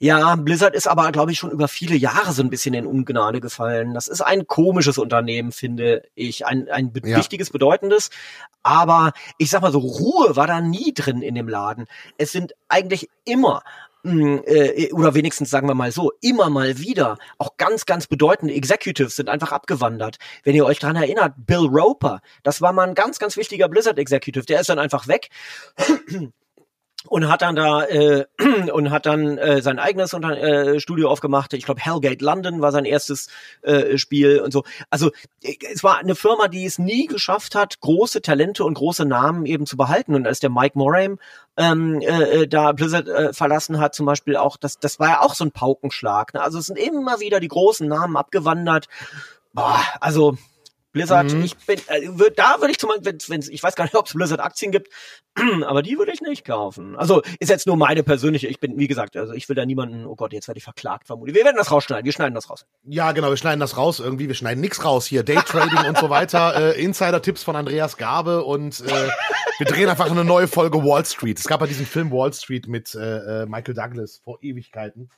Ja, 0.00 0.36
Blizzard 0.36 0.74
ist 0.74 0.86
aber, 0.86 1.10
glaube 1.12 1.32
ich, 1.32 1.38
schon 1.38 1.50
über 1.50 1.68
viele 1.68 1.96
Jahre 1.96 2.32
so 2.32 2.42
ein 2.42 2.50
bisschen 2.50 2.74
in 2.74 2.86
Ungnade 2.86 3.40
gefallen. 3.40 3.94
Das 3.94 4.08
ist 4.08 4.20
ein 4.20 4.46
komisches 4.46 4.98
Unternehmen, 4.98 5.52
finde 5.52 6.02
ich. 6.14 6.46
Ein, 6.46 6.68
ein 6.68 6.92
ja. 7.04 7.16
wichtiges, 7.16 7.50
bedeutendes. 7.50 8.10
Aber 8.62 9.12
ich 9.38 9.50
sag 9.50 9.62
mal 9.62 9.72
so, 9.72 9.78
Ruhe 9.78 10.36
war 10.36 10.46
da 10.46 10.60
nie 10.60 10.92
drin 10.94 11.22
in 11.22 11.34
dem 11.34 11.48
Laden. 11.48 11.86
Es 12.18 12.32
sind 12.32 12.54
eigentlich 12.68 13.08
immer 13.24 13.62
hm, 14.04 14.42
äh, 14.44 14.92
oder 14.92 15.14
wenigstens 15.14 15.48
sagen 15.48 15.66
wir 15.66 15.74
mal 15.74 15.90
so, 15.90 16.12
immer 16.20 16.50
mal 16.50 16.78
wieder 16.78 17.16
auch 17.38 17.56
ganz, 17.56 17.86
ganz 17.86 18.06
bedeutende 18.06 18.52
Executives 18.52 19.16
sind 19.16 19.30
einfach 19.30 19.50
abgewandert. 19.50 20.18
Wenn 20.42 20.54
ihr 20.54 20.66
euch 20.66 20.78
dran 20.78 20.96
erinnert, 20.96 21.32
Bill 21.38 21.66
Roper, 21.66 22.20
das 22.42 22.60
war 22.60 22.74
mal 22.74 22.86
ein 22.86 22.94
ganz, 22.94 23.18
ganz 23.18 23.38
wichtiger 23.38 23.66
Blizzard 23.68 23.98
Executive, 23.98 24.44
der 24.44 24.60
ist 24.60 24.68
dann 24.68 24.78
einfach 24.78 25.08
weg 25.08 25.30
und 27.08 27.28
hat 27.28 27.42
dann 27.42 27.54
da 27.54 27.84
äh, 27.84 28.24
und 28.72 28.90
hat 28.90 29.06
dann 29.06 29.38
äh, 29.38 29.62
sein 29.62 29.78
eigenes 29.78 30.14
Unter 30.14 30.36
äh, 30.36 30.80
Studio 30.80 31.10
aufgemacht. 31.10 31.52
Ich 31.52 31.64
glaube 31.64 31.80
Hellgate 31.80 32.24
London 32.24 32.60
war 32.60 32.72
sein 32.72 32.84
erstes 32.84 33.28
äh, 33.62 33.98
Spiel 33.98 34.40
und 34.40 34.52
so. 34.52 34.64
Also 34.90 35.10
äh, 35.42 35.54
es 35.72 35.84
war 35.84 35.98
eine 35.98 36.14
Firma, 36.14 36.48
die 36.48 36.64
es 36.64 36.78
nie 36.78 37.06
geschafft 37.06 37.54
hat, 37.54 37.80
große 37.80 38.22
Talente 38.22 38.64
und 38.64 38.74
große 38.74 39.04
Namen 39.04 39.46
eben 39.46 39.66
zu 39.66 39.76
behalten. 39.76 40.14
Und 40.14 40.26
als 40.26 40.40
der 40.40 40.50
Mike 40.50 40.78
Moraim 40.78 41.18
ähm, 41.56 42.00
äh, 42.00 42.42
äh, 42.42 42.48
da 42.48 42.72
Blizzard 42.72 43.08
äh, 43.08 43.32
verlassen 43.32 43.78
hat, 43.78 43.94
zum 43.94 44.06
Beispiel 44.06 44.36
auch, 44.36 44.56
das 44.56 44.78
das 44.78 44.98
war 44.98 45.08
ja 45.08 45.20
auch 45.20 45.34
so 45.34 45.44
ein 45.44 45.52
Paukenschlag. 45.52 46.34
Ne? 46.34 46.40
Also 46.40 46.58
es 46.58 46.66
sind 46.66 46.78
immer 46.78 47.20
wieder 47.20 47.40
die 47.40 47.48
großen 47.48 47.86
Namen 47.86 48.16
abgewandert. 48.16 48.88
Boah, 49.52 49.80
also 50.00 50.36
Blizzard, 50.94 51.32
mhm. 51.32 51.42
ich 51.42 51.56
bin, 51.56 51.78
äh, 51.88 52.06
würd, 52.06 52.38
da 52.38 52.60
würde 52.60 52.70
ich 52.70 52.78
zum 52.78 52.88
Beispiel, 52.88 53.18
wenn, 53.28 53.40
ich 53.40 53.62
weiß 53.62 53.74
gar 53.74 53.84
nicht, 53.84 53.96
ob 53.96 54.06
es 54.06 54.14
Blizzard 54.14 54.38
Aktien 54.38 54.70
gibt, 54.70 54.88
aber 55.66 55.82
die 55.82 55.98
würde 55.98 56.12
ich 56.12 56.20
nicht 56.20 56.44
kaufen. 56.44 56.94
Also 56.94 57.20
ist 57.40 57.48
jetzt 57.48 57.66
nur 57.66 57.76
meine 57.76 58.04
persönliche, 58.04 58.46
ich 58.46 58.60
bin, 58.60 58.78
wie 58.78 58.86
gesagt, 58.86 59.16
also 59.16 59.32
ich 59.32 59.48
will 59.48 59.56
da 59.56 59.66
niemanden, 59.66 60.06
oh 60.06 60.14
Gott, 60.14 60.32
jetzt 60.32 60.46
werde 60.46 60.58
ich 60.58 60.64
verklagt 60.64 61.08
vermutlich. 61.08 61.34
Wir 61.34 61.44
werden 61.44 61.56
das 61.56 61.72
rausschneiden, 61.72 62.04
wir 62.04 62.12
schneiden 62.12 62.34
das 62.34 62.48
raus. 62.48 62.64
Ja, 62.84 63.10
genau, 63.10 63.28
wir 63.30 63.36
schneiden 63.36 63.58
das 63.58 63.76
raus 63.76 63.98
irgendwie, 63.98 64.28
wir 64.28 64.36
schneiden 64.36 64.60
nichts 64.60 64.84
raus 64.84 65.04
hier, 65.04 65.24
Daytrading 65.24 65.84
und 65.88 65.98
so 65.98 66.10
weiter, 66.10 66.54
äh, 66.76 66.80
Insider-Tipps 66.80 67.42
von 67.42 67.56
Andreas 67.56 67.96
Gabe 67.96 68.44
und 68.44 68.80
äh, 68.80 69.08
wir 69.58 69.66
drehen 69.66 69.88
einfach 69.88 70.08
eine 70.08 70.24
neue 70.24 70.46
Folge 70.46 70.78
Wall 70.78 71.04
Street. 71.04 71.40
Es 71.40 71.48
gab 71.48 71.60
ja 71.60 71.66
diesen 71.66 71.86
Film 71.86 72.12
Wall 72.12 72.32
Street 72.32 72.68
mit 72.68 72.94
äh, 72.94 73.42
äh 73.42 73.46
Michael 73.46 73.74
Douglas 73.74 74.20
vor 74.22 74.38
Ewigkeiten. 74.42 75.10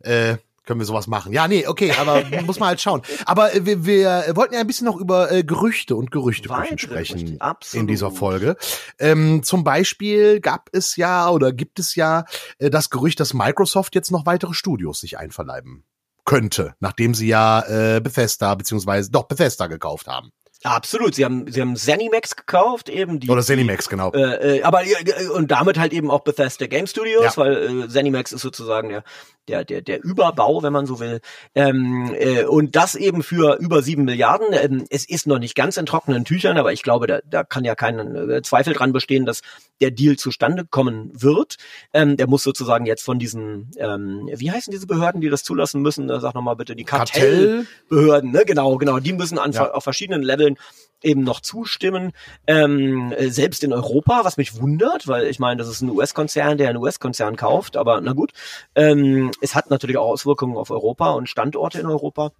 Äh, 0.00 0.36
können 0.66 0.80
wir 0.80 0.84
sowas 0.84 1.06
machen. 1.06 1.32
Ja, 1.32 1.48
nee, 1.48 1.66
okay, 1.66 1.92
aber 1.98 2.22
muss 2.44 2.58
man 2.58 2.68
halt 2.70 2.80
schauen. 2.80 3.02
Aber 3.24 3.54
äh, 3.54 3.64
wir, 3.64 3.86
wir 3.86 4.36
wollten 4.36 4.54
ja 4.54 4.60
ein 4.60 4.66
bisschen 4.66 4.86
noch 4.86 4.96
über 4.96 5.30
äh, 5.32 5.44
Gerüchte 5.44 5.96
und 5.96 6.10
Gerüchte 6.10 6.48
sprechen 6.76 7.40
Absolut. 7.40 7.80
in 7.80 7.86
dieser 7.86 8.10
Folge. 8.10 8.56
Ähm, 8.98 9.42
zum 9.42 9.64
Beispiel 9.64 10.40
gab 10.40 10.68
es 10.72 10.96
ja 10.96 11.30
oder 11.30 11.52
gibt 11.52 11.78
es 11.78 11.94
ja 11.94 12.24
äh, 12.58 12.68
das 12.68 12.90
Gerücht, 12.90 13.20
dass 13.20 13.32
Microsoft 13.32 13.94
jetzt 13.94 14.10
noch 14.10 14.26
weitere 14.26 14.54
Studios 14.54 15.00
sich 15.00 15.18
einverleiben 15.18 15.84
könnte, 16.24 16.74
nachdem 16.80 17.14
sie 17.14 17.28
ja 17.28 17.60
äh, 17.60 18.00
Bethesda 18.00 18.54
beziehungsweise 18.54 19.10
doch 19.10 19.24
Bethesda 19.24 19.68
gekauft 19.68 20.08
haben. 20.08 20.32
Absolut, 20.66 21.14
sie 21.14 21.24
haben 21.24 21.50
sie 21.50 21.60
haben 21.60 21.76
Zenimax 21.76 22.34
gekauft, 22.34 22.88
eben 22.88 23.20
die 23.20 23.30
oder 23.30 23.42
Zenimax 23.42 23.88
genau. 23.88 24.10
Äh, 24.12 24.58
äh, 24.58 24.62
aber 24.64 24.84
äh, 24.84 25.28
und 25.32 25.52
damit 25.52 25.78
halt 25.78 25.92
eben 25.92 26.10
auch 26.10 26.20
Bethesda 26.20 26.66
Game 26.66 26.88
Studios, 26.88 27.22
ja. 27.22 27.36
weil 27.36 27.84
äh, 27.84 27.88
Zenimax 27.88 28.32
ist 28.32 28.40
sozusagen 28.40 28.88
der 28.88 29.04
der 29.46 29.64
der 29.64 29.80
der 29.80 30.02
Überbau, 30.02 30.64
wenn 30.64 30.72
man 30.72 30.86
so 30.86 30.98
will. 30.98 31.20
Ähm, 31.54 32.12
äh, 32.18 32.42
und 32.44 32.74
das 32.74 32.96
eben 32.96 33.22
für 33.22 33.58
über 33.60 33.80
sieben 33.80 34.04
Milliarden. 34.04 34.48
Ähm, 34.50 34.84
es 34.90 35.08
ist 35.08 35.28
noch 35.28 35.38
nicht 35.38 35.54
ganz 35.54 35.76
in 35.76 35.86
trockenen 35.86 36.24
Tüchern, 36.24 36.58
aber 36.58 36.72
ich 36.72 36.82
glaube, 36.82 37.06
da, 37.06 37.20
da 37.24 37.44
kann 37.44 37.64
ja 37.64 37.76
kein 37.76 38.16
äh, 38.28 38.42
Zweifel 38.42 38.74
dran 38.74 38.92
bestehen, 38.92 39.24
dass 39.24 39.42
der 39.80 39.92
Deal 39.92 40.16
zustande 40.16 40.64
kommen 40.64 41.10
wird. 41.14 41.58
Ähm, 41.92 42.16
der 42.16 42.26
muss 42.26 42.42
sozusagen 42.42 42.86
jetzt 42.86 43.04
von 43.04 43.20
diesen, 43.20 43.70
ähm, 43.78 44.28
wie 44.34 44.50
heißen 44.50 44.72
diese 44.72 44.88
Behörden, 44.88 45.20
die 45.20 45.28
das 45.28 45.44
zulassen 45.44 45.80
müssen? 45.80 46.08
Sag 46.08 46.34
noch 46.34 46.42
mal 46.42 46.54
bitte 46.54 46.74
die 46.74 46.84
Kartellbehörden. 46.84 48.32
Ne? 48.32 48.44
Genau, 48.46 48.76
genau. 48.78 48.98
Die 48.98 49.12
müssen 49.12 49.38
an, 49.38 49.52
ja. 49.52 49.70
auf 49.70 49.84
verschiedenen 49.84 50.22
Leveln 50.22 50.55
eben 51.02 51.22
noch 51.22 51.40
zustimmen, 51.40 52.12
ähm, 52.46 53.12
äh, 53.12 53.28
selbst 53.28 53.62
in 53.64 53.72
Europa, 53.72 54.20
was 54.24 54.36
mich 54.36 54.60
wundert, 54.60 55.06
weil 55.06 55.26
ich 55.26 55.38
meine, 55.38 55.58
das 55.58 55.68
ist 55.68 55.82
ein 55.82 55.90
US-Konzern, 55.90 56.58
der 56.58 56.68
einen 56.68 56.78
US-Konzern 56.78 57.36
kauft, 57.36 57.76
aber 57.76 58.00
na 58.00 58.12
gut. 58.12 58.32
Ähm, 58.74 59.30
es 59.40 59.54
hat 59.54 59.70
natürlich 59.70 59.98
auch 59.98 60.08
Auswirkungen 60.08 60.56
auf 60.56 60.70
Europa 60.70 61.10
und 61.10 61.28
Standorte 61.28 61.80
in 61.80 61.86
Europa. 61.86 62.32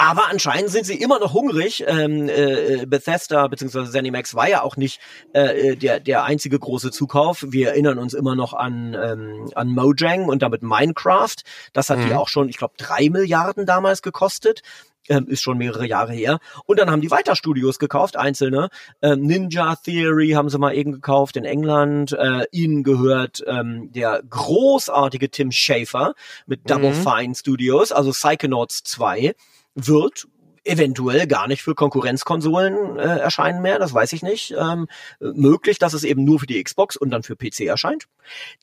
Aber 0.00 0.28
anscheinend 0.30 0.70
sind 0.70 0.86
sie 0.86 0.94
immer 0.94 1.18
noch 1.18 1.32
hungrig. 1.32 1.84
Ähm, 1.88 2.28
äh, 2.28 2.86
Bethesda 2.86 3.48
bzw. 3.48 3.90
ZeniMax 3.90 4.36
war 4.36 4.48
ja 4.48 4.62
auch 4.62 4.76
nicht 4.76 5.00
äh, 5.32 5.74
der, 5.74 5.98
der 5.98 6.22
einzige 6.22 6.56
große 6.56 6.92
Zukauf. 6.92 7.44
Wir 7.48 7.70
erinnern 7.70 7.98
uns 7.98 8.14
immer 8.14 8.36
noch 8.36 8.54
an, 8.54 8.94
ähm, 8.94 9.50
an 9.56 9.68
Mojang 9.70 10.26
und 10.26 10.42
damit 10.42 10.62
Minecraft. 10.62 11.34
Das 11.72 11.90
hat 11.90 11.98
mhm. 11.98 12.06
die 12.06 12.14
auch 12.14 12.28
schon, 12.28 12.48
ich 12.48 12.58
glaube, 12.58 12.74
drei 12.76 13.10
Milliarden 13.10 13.66
damals 13.66 14.02
gekostet 14.02 14.62
ähm, 15.08 15.26
ist 15.28 15.42
schon 15.42 15.58
mehrere 15.58 15.86
Jahre 15.86 16.12
her. 16.12 16.38
Und 16.66 16.78
dann 16.78 16.90
haben 16.90 17.00
die 17.00 17.10
weiter 17.10 17.36
Studios 17.36 17.78
gekauft, 17.78 18.16
einzelne. 18.16 18.68
Ähm, 19.02 19.22
Ninja 19.22 19.76
Theory 19.76 20.30
haben 20.30 20.48
sie 20.48 20.58
mal 20.58 20.74
eben 20.74 20.92
gekauft 20.92 21.36
in 21.36 21.44
England. 21.44 22.12
Äh, 22.12 22.44
ihnen 22.52 22.82
gehört 22.82 23.42
ähm, 23.46 23.90
der 23.92 24.22
großartige 24.28 25.30
Tim 25.30 25.52
Schafer 25.52 26.14
mit 26.46 26.70
Double 26.70 26.92
mhm. 26.92 27.02
Fine 27.02 27.34
Studios, 27.34 27.92
also 27.92 28.10
Psychonauts 28.12 28.82
2 28.84 29.34
wird 29.74 30.26
eventuell 30.68 31.26
gar 31.26 31.48
nicht 31.48 31.62
für 31.62 31.74
Konkurrenzkonsolen 31.74 32.98
äh, 32.98 33.18
erscheinen 33.18 33.62
mehr, 33.62 33.78
das 33.78 33.94
weiß 33.94 34.12
ich 34.12 34.22
nicht. 34.22 34.54
Ähm, 34.58 34.86
möglich, 35.20 35.78
dass 35.78 35.94
es 35.94 36.04
eben 36.04 36.24
nur 36.24 36.40
für 36.40 36.46
die 36.46 36.62
Xbox 36.62 36.96
und 36.96 37.10
dann 37.10 37.22
für 37.22 37.36
PC 37.36 37.60
erscheint. 37.60 38.04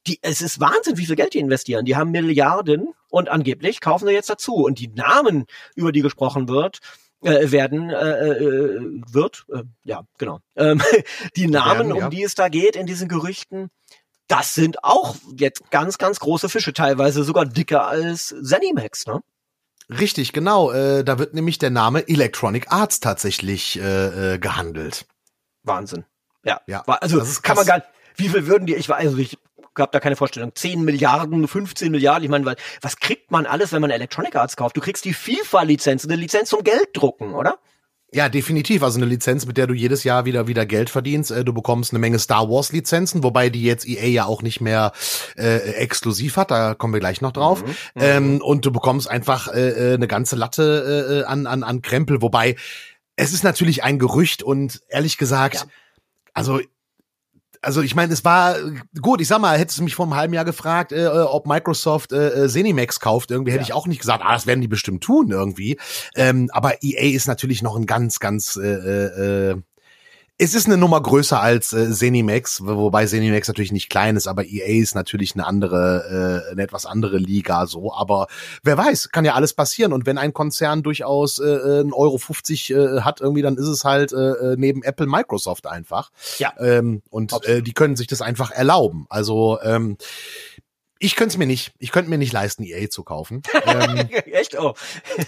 Die, 0.07 0.19
es 0.21 0.41
ist 0.41 0.59
Wahnsinn, 0.59 0.97
wie 0.97 1.05
viel 1.05 1.15
Geld 1.15 1.33
die 1.33 1.39
investieren. 1.39 1.85
Die 1.85 1.95
haben 1.95 2.11
Milliarden 2.11 2.93
und 3.09 3.29
angeblich 3.29 3.81
kaufen 3.81 4.07
sie 4.07 4.13
jetzt 4.13 4.29
dazu. 4.29 4.55
Und 4.55 4.79
die 4.79 4.89
Namen, 4.89 5.45
über 5.75 5.91
die 5.91 6.01
gesprochen 6.01 6.47
wird, 6.47 6.79
äh, 7.21 7.51
werden 7.51 7.89
äh, 7.89 8.29
äh, 8.31 8.79
wird, 9.11 9.45
äh, 9.51 9.63
ja, 9.83 10.03
genau. 10.17 10.39
Ähm, 10.55 10.81
die 11.35 11.47
Namen, 11.47 11.89
werden, 11.89 11.95
ja. 11.97 12.05
um 12.05 12.11
die 12.11 12.23
es 12.23 12.35
da 12.35 12.49
geht 12.49 12.75
in 12.75 12.85
diesen 12.85 13.07
Gerüchten, 13.07 13.69
das 14.27 14.53
sind 14.53 14.83
auch 14.83 15.15
jetzt 15.37 15.69
ganz, 15.71 15.97
ganz 15.97 16.19
große 16.19 16.49
Fische, 16.49 16.73
teilweise 16.73 17.23
sogar 17.23 17.45
dicker 17.45 17.87
als 17.87 18.35
Zenimax, 18.41 19.05
ne? 19.05 19.21
Richtig, 19.89 20.33
genau. 20.33 20.71
Äh, 20.71 21.03
da 21.03 21.19
wird 21.19 21.33
nämlich 21.33 21.59
der 21.59 21.69
Name 21.69 22.07
Electronic 22.07 22.71
Arts 22.71 22.99
tatsächlich 22.99 23.79
äh, 23.79 24.33
äh, 24.33 24.39
gehandelt. 24.39 25.05
Wahnsinn. 25.63 26.05
Ja. 26.43 26.61
ja. 26.67 26.83
Also 26.85 27.19
das 27.19 27.41
kann 27.41 27.55
man 27.55 27.65
gar 27.65 27.77
nicht, 27.77 27.87
wie 28.15 28.29
viel 28.29 28.47
würden 28.47 28.65
die, 28.65 28.75
ich 28.75 28.89
weiß, 28.89 29.05
also 29.05 29.17
ich 29.17 29.37
habe 29.77 29.91
da 29.91 29.99
keine 29.99 30.15
Vorstellung, 30.15 30.53
10 30.55 30.83
Milliarden, 30.83 31.47
15 31.47 31.91
Milliarden, 31.91 32.23
ich 32.23 32.29
meine, 32.29 32.55
was 32.81 32.97
kriegt 32.97 33.31
man 33.31 33.45
alles, 33.45 33.71
wenn 33.71 33.81
man 33.81 33.91
Electronic 33.91 34.35
Arts 34.35 34.55
kauft? 34.55 34.77
Du 34.77 34.81
kriegst 34.81 35.05
die 35.05 35.13
FIFA-Lizenz, 35.13 36.05
eine 36.05 36.15
Lizenz 36.15 36.49
zum 36.49 36.63
Gelddrucken, 36.63 37.33
oder? 37.33 37.59
Ja, 38.13 38.29
definitiv. 38.29 38.83
Also 38.83 38.97
eine 38.97 39.07
Lizenz, 39.07 39.45
mit 39.45 39.57
der 39.57 39.67
du 39.67 39.73
jedes 39.73 40.03
Jahr 40.03 40.25
wieder 40.25 40.47
wieder 40.47 40.65
Geld 40.65 40.89
verdienst. 40.89 41.31
Äh, 41.31 41.43
du 41.43 41.53
bekommst 41.53 41.91
eine 41.91 41.99
Menge 41.99 42.19
Star 42.19 42.49
Wars 42.49 42.71
Lizenzen, 42.71 43.23
wobei 43.23 43.49
die 43.49 43.63
jetzt 43.63 43.87
EA 43.87 44.07
ja 44.07 44.25
auch 44.25 44.41
nicht 44.41 44.61
mehr 44.61 44.93
äh, 45.37 45.57
exklusiv 45.73 46.37
hat. 46.37 46.51
Da 46.51 46.75
kommen 46.75 46.93
wir 46.93 46.99
gleich 46.99 47.21
noch 47.21 47.33
drauf. 47.33 47.63
Mhm, 47.63 47.75
ähm, 47.95 48.41
und 48.41 48.65
du 48.65 48.71
bekommst 48.71 49.09
einfach 49.09 49.47
äh, 49.49 49.69
äh, 49.69 49.93
eine 49.95 50.07
ganze 50.07 50.35
Latte 50.35 51.23
äh, 51.25 51.27
an 51.27 51.47
an 51.47 51.63
an 51.63 51.81
Krempel. 51.81 52.21
Wobei 52.21 52.55
es 53.15 53.33
ist 53.33 53.43
natürlich 53.43 53.83
ein 53.83 53.99
Gerücht 53.99 54.43
und 54.43 54.81
ehrlich 54.87 55.17
gesagt, 55.17 55.55
ja. 55.55 55.63
also 56.33 56.59
also 57.65 57.81
ich 57.81 57.95
meine, 57.95 58.13
es 58.13 58.23
war 58.23 58.55
gut, 59.01 59.21
ich 59.21 59.27
sag 59.27 59.39
mal, 59.39 59.57
hättest 59.57 59.79
du 59.79 59.83
mich 59.83 59.95
vor 59.95 60.05
einem 60.05 60.15
halben 60.15 60.33
Jahr 60.33 60.45
gefragt, 60.45 60.91
äh, 60.91 61.07
ob 61.07 61.47
Microsoft 61.47 62.13
äh, 62.13 62.47
Zenimax 62.47 62.99
kauft, 62.99 63.31
irgendwie 63.31 63.51
hätte 63.51 63.61
ja. 63.61 63.67
ich 63.67 63.73
auch 63.73 63.87
nicht 63.87 63.99
gesagt, 63.99 64.23
ah, 64.23 64.33
das 64.33 64.47
werden 64.47 64.61
die 64.61 64.67
bestimmt 64.67 65.03
tun 65.03 65.31
irgendwie. 65.31 65.77
Ähm, 66.15 66.49
aber 66.53 66.83
EA 66.83 67.15
ist 67.15 67.27
natürlich 67.27 67.61
noch 67.61 67.75
ein 67.75 67.85
ganz, 67.85 68.19
ganz 68.19 68.55
äh, 68.55 68.67
äh, 68.67 69.61
es 70.37 70.53
ist 70.53 70.65
eine 70.65 70.75
Nummer 70.75 71.01
größer 71.01 71.39
als 71.39 71.71
äh, 71.71 71.89
Zenimax, 71.91 72.65
wobei 72.65 73.05
Zenimax 73.05 73.47
natürlich 73.47 73.71
nicht 73.71 73.89
klein 73.89 74.17
ist, 74.17 74.27
aber 74.27 74.43
EA 74.43 74.81
ist 74.81 74.93
natürlich 74.93 75.33
eine 75.33 75.47
andere, 75.47 76.43
äh, 76.49 76.51
eine 76.51 76.61
etwas 76.61 76.85
andere 76.85 77.17
Liga 77.17 77.67
so. 77.67 77.93
Aber 77.93 78.27
wer 78.61 78.77
weiß, 78.77 79.11
kann 79.11 79.23
ja 79.23 79.35
alles 79.35 79.53
passieren. 79.53 79.93
Und 79.93 80.05
wenn 80.05 80.17
ein 80.17 80.33
Konzern 80.33 80.83
durchaus 80.83 81.39
äh, 81.39 81.81
ein 81.83 81.93
Euro 81.93 82.17
50 82.17 82.69
äh, 82.69 83.01
hat, 83.01 83.21
irgendwie, 83.21 83.43
dann 83.43 83.55
ist 83.55 83.67
es 83.67 83.85
halt 83.85 84.11
äh, 84.11 84.17
äh, 84.17 84.55
neben 84.57 84.83
Apple 84.83 85.07
Microsoft 85.07 85.67
einfach. 85.67 86.11
Ja. 86.37 86.53
Ähm, 86.59 87.01
und 87.09 87.31
äh, 87.45 87.61
die 87.61 87.73
können 87.73 87.95
sich 87.95 88.07
das 88.07 88.21
einfach 88.21 88.51
erlauben. 88.51 89.05
Also 89.09 89.59
ähm, 89.63 89.97
Ich 90.99 91.17
könnte 91.17 91.33
es 91.33 91.37
mir 91.37 91.45
nicht. 91.45 91.73
Ich 91.77 91.91
könnte 91.91 92.09
mir 92.09 92.17
nicht 92.17 92.31
leisten, 92.31 92.63
EA 92.63 92.89
zu 92.89 93.03
kaufen. 93.03 93.41
ähm, 93.65 94.07
Echt? 94.31 94.57
Oh. 94.57 94.73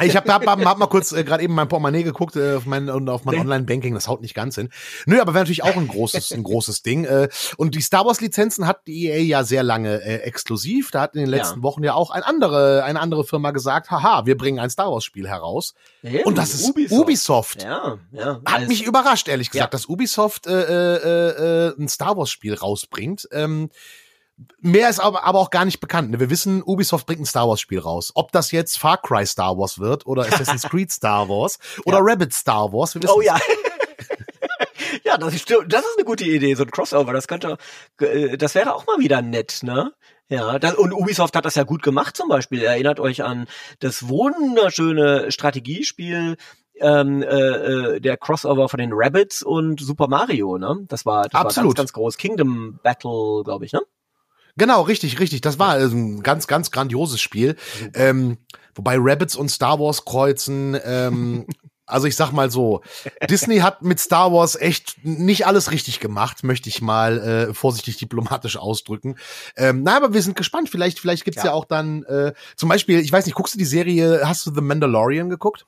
ich 0.01 0.15
habe 0.15 0.31
hab, 0.31 0.45
hab, 0.47 0.63
hab 0.63 0.77
mal 0.77 0.87
kurz 0.87 1.11
äh, 1.11 1.25
gerade 1.25 1.43
eben 1.43 1.53
mein 1.53 1.67
Portemonnaie 1.67 2.03
geguckt 2.03 2.37
äh, 2.37 2.55
auf 2.55 2.65
mein, 2.65 2.89
und 2.89 3.09
auf 3.09 3.25
mein 3.25 3.37
Online-Banking. 3.37 3.93
Das 3.93 4.07
haut 4.07 4.21
nicht 4.21 4.33
ganz 4.33 4.55
hin. 4.55 4.69
Nö, 5.05 5.19
aber 5.19 5.33
wäre 5.33 5.43
natürlich 5.43 5.63
auch 5.63 5.75
ein 5.75 5.87
großes, 5.89 6.31
ein 6.31 6.43
großes 6.43 6.83
Ding. 6.83 7.03
Äh, 7.03 7.27
und 7.57 7.75
die 7.75 7.81
Star 7.81 8.05
Wars-Lizenzen 8.05 8.65
hat 8.65 8.87
die 8.87 9.07
EA 9.07 9.19
ja 9.19 9.43
sehr 9.43 9.61
lange 9.61 10.01
äh, 10.01 10.21
exklusiv. 10.21 10.91
Da 10.91 11.01
hat 11.01 11.15
in 11.15 11.19
den 11.21 11.29
letzten 11.29 11.59
Ja. 11.59 11.63
Wochen 11.63 11.83
ja 11.83 11.93
auch 11.95 12.11
ein 12.11 12.23
andere, 12.23 12.83
eine 12.85 13.01
andere 13.01 13.25
Firma 13.25 13.51
gesagt, 13.51 13.91
haha, 13.91 14.25
wir 14.25 14.37
bringen 14.37 14.59
ein 14.59 14.69
Star 14.69 14.89
Wars-Spiel 14.91 15.27
heraus. 15.27 15.73
Ja, 16.01 16.23
und 16.23 16.37
das 16.37 16.53
ist 16.53 16.73
Ubisoft. 16.91 17.63
Ja, 17.63 17.97
ja. 18.13 18.25
Hat 18.45 18.53
Also- 18.53 18.67
mich 18.67 18.85
überrascht, 18.85 19.27
ehrlich 19.27 19.51
gesagt, 19.51 19.73
Ja. 19.73 19.77
dass 19.77 19.85
Ubisoft 19.87 20.47
äh, 20.47 20.51
äh, 20.53 21.67
äh, 21.67 21.73
ein 21.77 21.89
Star 21.89 22.15
Wars-Spiel 22.15 22.53
rausbringt. 22.53 23.27
Ähm, 23.33 23.69
mehr 24.59 24.89
ist 24.89 24.99
aber, 24.99 25.23
aber 25.23 25.39
auch 25.39 25.49
gar 25.49 25.65
nicht 25.65 25.79
bekannt. 25.79 26.11
ne? 26.11 26.19
Wir 26.19 26.29
wissen, 26.29 26.61
Ubisoft 26.63 27.05
bringt 27.05 27.21
ein 27.21 27.25
Star 27.25 27.47
Wars-Spiel 27.47 27.79
raus. 27.79 28.11
Ob 28.15 28.31
das 28.31 28.51
jetzt 28.51 28.77
Far 28.77 29.01
Cry 29.01 29.25
Star 29.25 29.57
Wars 29.57 29.79
wird 29.79 30.05
oder 30.05 30.23
Assassin's 30.27 30.63
Creed 30.63 30.91
Star 30.91 31.27
Wars 31.27 31.59
oder 31.85 31.99
Rabbit 32.01 32.33
Star 32.33 32.71
Wars, 32.71 32.95
wir 32.95 33.03
wissen 33.03 33.13
Oh 33.15 33.21
ja. 33.21 33.37
ja, 35.03 35.17
das 35.17 35.33
ist, 35.33 35.49
das 35.49 35.81
ist 35.81 35.97
eine 35.97 36.05
gute 36.05 36.25
Idee, 36.25 36.53
so 36.55 36.63
ein 36.63 36.71
Crossover. 36.71 37.13
Das 37.13 37.27
könnte, 37.27 37.57
äh, 37.99 38.37
das 38.37 38.55
wäre 38.55 38.75
auch 38.75 38.85
mal 38.85 38.99
wieder 38.99 39.21
nett, 39.21 39.59
ne? 39.63 39.93
Ja, 40.29 40.59
das, 40.59 40.75
und 40.75 40.93
Ubisoft 40.93 41.35
hat 41.37 41.45
das 41.45 41.55
ja 41.55 41.63
gut 41.63 41.81
gemacht 41.81 42.17
zum 42.17 42.27
Beispiel. 42.27 42.61
Erinnert 42.61 42.99
euch 42.99 43.23
an 43.23 43.47
das 43.79 44.09
wunderschöne 44.09 45.31
Strategiespiel, 45.31 46.35
ähm, 46.79 47.23
äh, 47.23 47.27
äh, 47.27 47.99
der 48.01 48.17
Crossover 48.17 48.67
von 48.69 48.79
den 48.79 48.91
Rabbits 48.93 49.41
und 49.41 49.79
Super 49.79 50.07
Mario, 50.07 50.57
ne? 50.57 50.85
Das 50.89 51.05
war, 51.05 51.23
das 51.23 51.33
war 51.33 51.41
Absolut. 51.41 51.75
ganz, 51.75 51.77
ganz 51.77 51.93
groß. 51.93 52.17
Kingdom 52.17 52.79
Battle, 52.83 53.43
glaube 53.45 53.65
ich, 53.65 53.71
ne? 53.71 53.81
Genau, 54.57 54.81
richtig, 54.81 55.19
richtig. 55.19 55.41
Das 55.41 55.59
war 55.59 55.79
äh, 55.79 55.85
ein 55.85 56.23
ganz, 56.23 56.47
ganz 56.47 56.71
grandioses 56.71 57.21
Spiel. 57.21 57.55
Ähm, 57.93 58.37
wobei 58.75 58.95
Rabbits 58.99 59.35
und 59.35 59.49
Star 59.49 59.79
Wars 59.79 60.03
kreuzen. 60.03 60.77
Ähm, 60.83 61.45
also 61.85 62.05
ich 62.07 62.15
sag 62.15 62.31
mal 62.31 62.51
so, 62.51 62.81
Disney 63.29 63.59
hat 63.59 63.81
mit 63.81 63.99
Star 63.99 64.33
Wars 64.33 64.55
echt 64.55 64.97
nicht 65.03 65.47
alles 65.47 65.71
richtig 65.71 65.99
gemacht, 65.99 66.43
möchte 66.43 66.69
ich 66.69 66.81
mal 66.81 67.19
äh, 67.19 67.53
vorsichtig 67.53 67.97
diplomatisch 67.97 68.57
ausdrücken. 68.57 69.15
Ähm, 69.55 69.83
na, 69.83 69.95
aber 69.95 70.13
wir 70.13 70.21
sind 70.21 70.35
gespannt. 70.35 70.69
Vielleicht, 70.69 70.99
vielleicht 70.99 71.23
gibt's 71.23 71.43
ja. 71.43 71.51
Ja. 71.51 71.53
auch 71.53 71.65
dann 71.65 72.03
äh, 72.03 72.33
zum 72.55 72.67
Beispiel, 72.67 72.99
ich 72.99 73.11
weiß 73.11 73.25
nicht, 73.25 73.35
guckst 73.35 73.53
du 73.53 73.57
die 73.59 73.65
Serie? 73.65 74.21
Hast 74.25 74.45
du 74.45 74.53
The 74.53 74.61
Mandalorian 74.61 75.29
geguckt? 75.29 75.65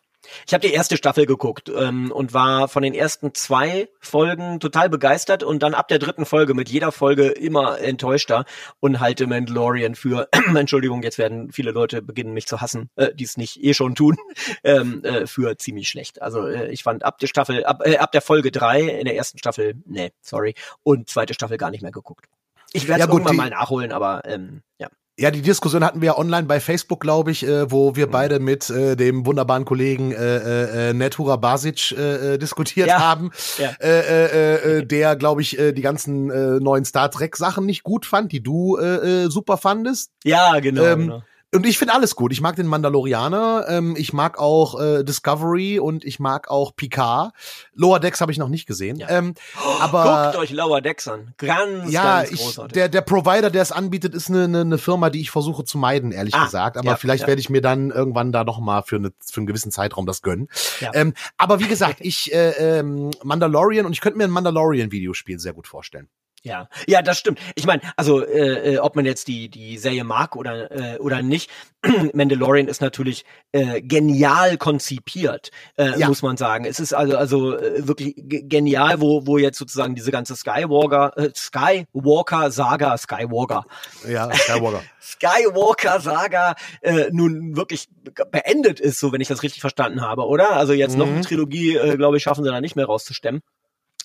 Ich 0.48 0.54
habe 0.54 0.68
die 0.68 0.74
erste 0.74 0.98
Staffel 0.98 1.26
geguckt 1.26 1.72
ähm, 1.76 2.12
und 2.12 2.34
war 2.34 2.68
von 2.68 2.84
den 2.84 2.94
ersten 2.94 3.34
zwei 3.34 3.90
Folgen 4.00 4.60
total 4.60 4.90
begeistert 4.90 5.44
und 5.44 5.64
dann 5.64 5.74
ab 5.74 5.88
der 5.88 6.00
dritten 6.00 6.26
Folge 6.26 6.54
mit 6.54 6.70
jeder 6.70 6.92
Folge 6.92 7.28
immer 7.28 7.80
enttäuschter 7.80 8.46
und 8.80 9.00
halte 9.00 9.28
Mandalorian 9.28 9.96
für, 9.96 10.28
Entschuldigung, 10.56 11.04
jetzt 11.04 11.18
werden 11.18 11.52
viele 11.52 11.72
Leute 11.72 12.02
beginnen 12.02 12.34
mich 12.34 12.48
zu 12.48 12.62
hassen, 12.62 12.90
äh, 12.96 13.14
die 13.14 13.24
es 13.24 13.38
nicht 13.38 13.64
eh 13.64 13.74
schon 13.74 13.96
tun, 13.96 14.18
ähm, 14.64 15.04
äh, 15.04 15.26
für 15.26 15.58
ziemlich 15.58 15.88
schlecht. 15.88 16.22
Also 16.22 16.48
äh, 16.48 16.70
ich 16.72 16.84
fand 16.84 17.04
ab 17.04 17.20
der 17.20 17.28
Staffel, 17.28 17.66
ab, 17.66 17.82
äh, 17.86 17.98
ab 17.98 18.12
der 18.12 18.22
Folge 18.22 18.52
drei 18.52 18.82
in 18.82 19.06
der 19.06 19.16
ersten 19.16 19.38
Staffel, 19.38 19.76
nee, 19.86 20.12
sorry, 20.22 20.54
und 20.84 21.10
zweite 21.10 21.34
Staffel 21.34 21.58
gar 21.58 21.72
nicht 21.72 21.82
mehr 21.82 21.92
geguckt. 21.92 22.26
Ich 22.74 22.88
werde 22.88 23.00
Ja, 23.00 23.06
es 23.06 23.12
gut, 23.12 23.22
irgendwann 23.22 23.36
mal 23.38 23.50
nachholen, 23.50 23.92
aber 23.92 24.22
ähm, 24.26 24.62
ja. 24.78 24.90
Ja, 25.20 25.32
die 25.32 25.42
Diskussion 25.42 25.84
hatten 25.84 26.00
wir 26.00 26.06
ja 26.08 26.18
online 26.18 26.44
bei 26.48 26.62
Facebook, 26.62 27.02
glaube 27.02 27.32
ich, 27.32 27.46
äh, 27.46 27.70
wo 27.70 27.90
Mhm. 27.92 27.96
wir 27.98 28.08
beide 28.08 28.40
mit 28.40 28.70
äh, 28.70 28.96
dem 28.96 29.26
wunderbaren 29.26 29.66
Kollegen 29.66 30.14
äh, 30.14 30.16
äh, 30.38 30.90
äh, 30.90 30.94
Netura 30.94 31.36
Basic 31.36 31.92
äh, 31.92 32.36
äh, 32.36 32.38
diskutiert 32.38 32.88
Ja. 32.88 33.00
haben, 33.00 33.32
Ja. 33.58 33.72
äh, 33.82 34.00
äh, 34.00 34.78
äh, 34.80 34.86
der, 34.86 35.18
glaube 35.18 35.42
ich, 35.42 35.60
äh, 35.60 35.74
die 35.74 35.82
ganzen 35.82 36.30
äh, 36.32 36.60
neuen 36.62 36.86
Star 36.86 37.12
Trek 37.12 37.36
Sachen 37.36 37.66
nicht 37.66 37.84
gut 37.84 38.06
fand, 38.06 38.32
die 38.32 38.42
du 38.42 38.78
äh, 38.78 39.26
äh, 39.26 39.30
super 39.30 39.58
fandest. 39.58 40.12
Ja, 40.24 40.58
genau. 40.62 40.86
Ähm, 40.86 41.00
genau. 41.02 41.24
Und 41.52 41.66
ich 41.66 41.80
finde 41.80 41.96
alles 41.96 42.16
gut. 42.16 42.32
Ich 42.32 42.42
mag 42.42 42.56
den 42.56 42.68
Mandalorianer, 42.68 43.66
ähm, 43.70 43.96
ich 43.98 44.14
mag 44.14 44.38
auch 44.38 44.80
äh, 44.80 45.04
Discovery 45.04 45.80
und 45.80 46.06
ich 46.06 46.20
mag 46.20 46.50
auch 46.50 46.76
Picard. 46.76 47.34
Lower 47.74 48.00
Decks 48.00 48.22
habe 48.22 48.32
ich 48.32 48.38
noch 48.38 48.50
nicht 48.50 48.68
gesehen. 48.68 48.98
Ja. 48.98 49.10
Ähm, 49.10 49.34
aber 49.80 50.32
Guckt 50.32 50.44
euch 50.44 50.52
Lower 50.52 50.82
Decks 50.82 51.08
an. 51.08 51.34
Ganz, 51.38 51.92
ja, 51.92 52.20
ganz 52.20 52.32
ich, 52.32 52.40
großartig. 52.40 52.74
der, 52.74 52.88
der 52.90 53.02
Provider, 53.02 53.50
der 53.50 53.64
es 53.64 53.72
anbietet, 53.72 54.14
ist 54.14 54.30
eine, 54.30 54.44
eine, 54.44 54.62
eine 54.62 54.78
Firma, 54.78 55.10
die 55.10 55.22
ich 55.22 55.32
versuche 55.32 55.64
zu 55.64 55.80
meiden, 55.80 56.12
ehrlich 56.12 56.36
Ah, 56.36 56.46
gesagt. 56.46 56.78
Aber 56.78 56.86
ja, 56.86 56.96
vielleicht 56.98 57.22
ja. 57.22 57.28
werde 57.28 57.42
ich 57.42 57.50
mir 57.50 57.62
dann 57.62 57.90
irgendwann 57.90 58.32
da 58.32 58.44
noch 58.44 58.60
mal 58.60 58.84
für, 58.84 58.98
eine, 58.98 59.12
für 59.26 59.38
einen 59.38 59.48
gewissen 59.48 59.72
Zeitraum 59.72 60.06
das 60.06 60.22
gönnen. 60.22 60.50
Ja. 60.82 60.92
Ähm, 60.94 61.16
aber 61.38 61.60
wie 61.60 61.68
gesagt, 61.68 61.98
ich 62.02 62.32
äh, 62.32 62.80
ähm, 62.80 63.10
Mandalorian 63.24 63.88
und 63.88 63.94
ich 63.94 64.02
könnte 64.02 64.20
mir 64.20 64.26
ein 64.26 64.32
Mandalorian-Videospiel 64.32 65.40
sehr 65.40 65.54
gut 65.54 65.68
vorstellen. 65.68 66.10
Ja, 66.42 66.70
ja, 66.88 67.02
das 67.02 67.18
stimmt. 67.18 67.38
Ich 67.56 67.66
meine, 67.66 67.82
also 67.98 68.24
äh, 68.26 68.76
äh, 68.76 68.78
ob 68.80 68.96
man 68.96 69.06
jetzt 69.06 69.28
die 69.28 69.50
die 69.50 69.78
Serie 69.78 70.06
mag 70.06 70.38
oder 70.38 70.72
äh, 70.96 70.98
oder 71.00 71.22
nicht, 71.22 71.50
Mandalorian 72.14 72.68
ist 72.70 72.80
natürlich 72.82 73.26
äh, 73.52 73.82
genial 73.82 74.58
konzipiert, 74.58 75.52
äh, 75.78 76.00
Ja. 76.00 76.08
muss 76.08 76.22
man 76.22 76.38
sagen. 76.38 76.64
Es 76.64 76.80
ist 76.80 76.94
also 76.94 77.18
also 77.18 77.58
äh, 77.58 77.86
wirklich 77.88 78.14
ge- 78.16 78.44
genial, 78.44 79.02
wo 79.02 79.28
wo 79.28 79.38
jetzt 79.38 79.58
sozusagen 79.58 79.96
diese 79.96 80.12
ganze 80.12 80.36
Skywalker 80.38 81.18
äh, 81.18 81.30
Skywalker 81.36 82.52
Saga 82.52 82.98
Skywalker 82.98 83.66
Ja, 84.08 84.32
Skywalker. 84.34 84.84
Skywalker 85.02 86.00
Saga 86.00 86.56
äh, 86.82 87.10
nun 87.12 87.58
wirklich 87.58 87.90
beendet 88.32 88.80
ist, 88.80 89.00
so 89.00 89.12
wenn 89.12 89.20
ich 89.22 89.28
das 89.28 89.44
richtig 89.44 89.62
verstanden 89.62 90.02
habe, 90.02 90.26
oder? 90.26 90.52
Also 90.52 90.72
jetzt 90.74 90.98
noch 90.98 91.08
Mhm. 91.08 91.16
eine 91.16 91.22
Trilogie, 91.22 91.76
äh, 91.76 91.98
glaube 91.98 92.16
ich, 92.18 92.24
schaffen 92.24 92.44
sie 92.46 92.50
da 92.50 92.62
nicht 92.62 92.76
mehr 92.78 92.86
rauszustemmen. 92.86 93.42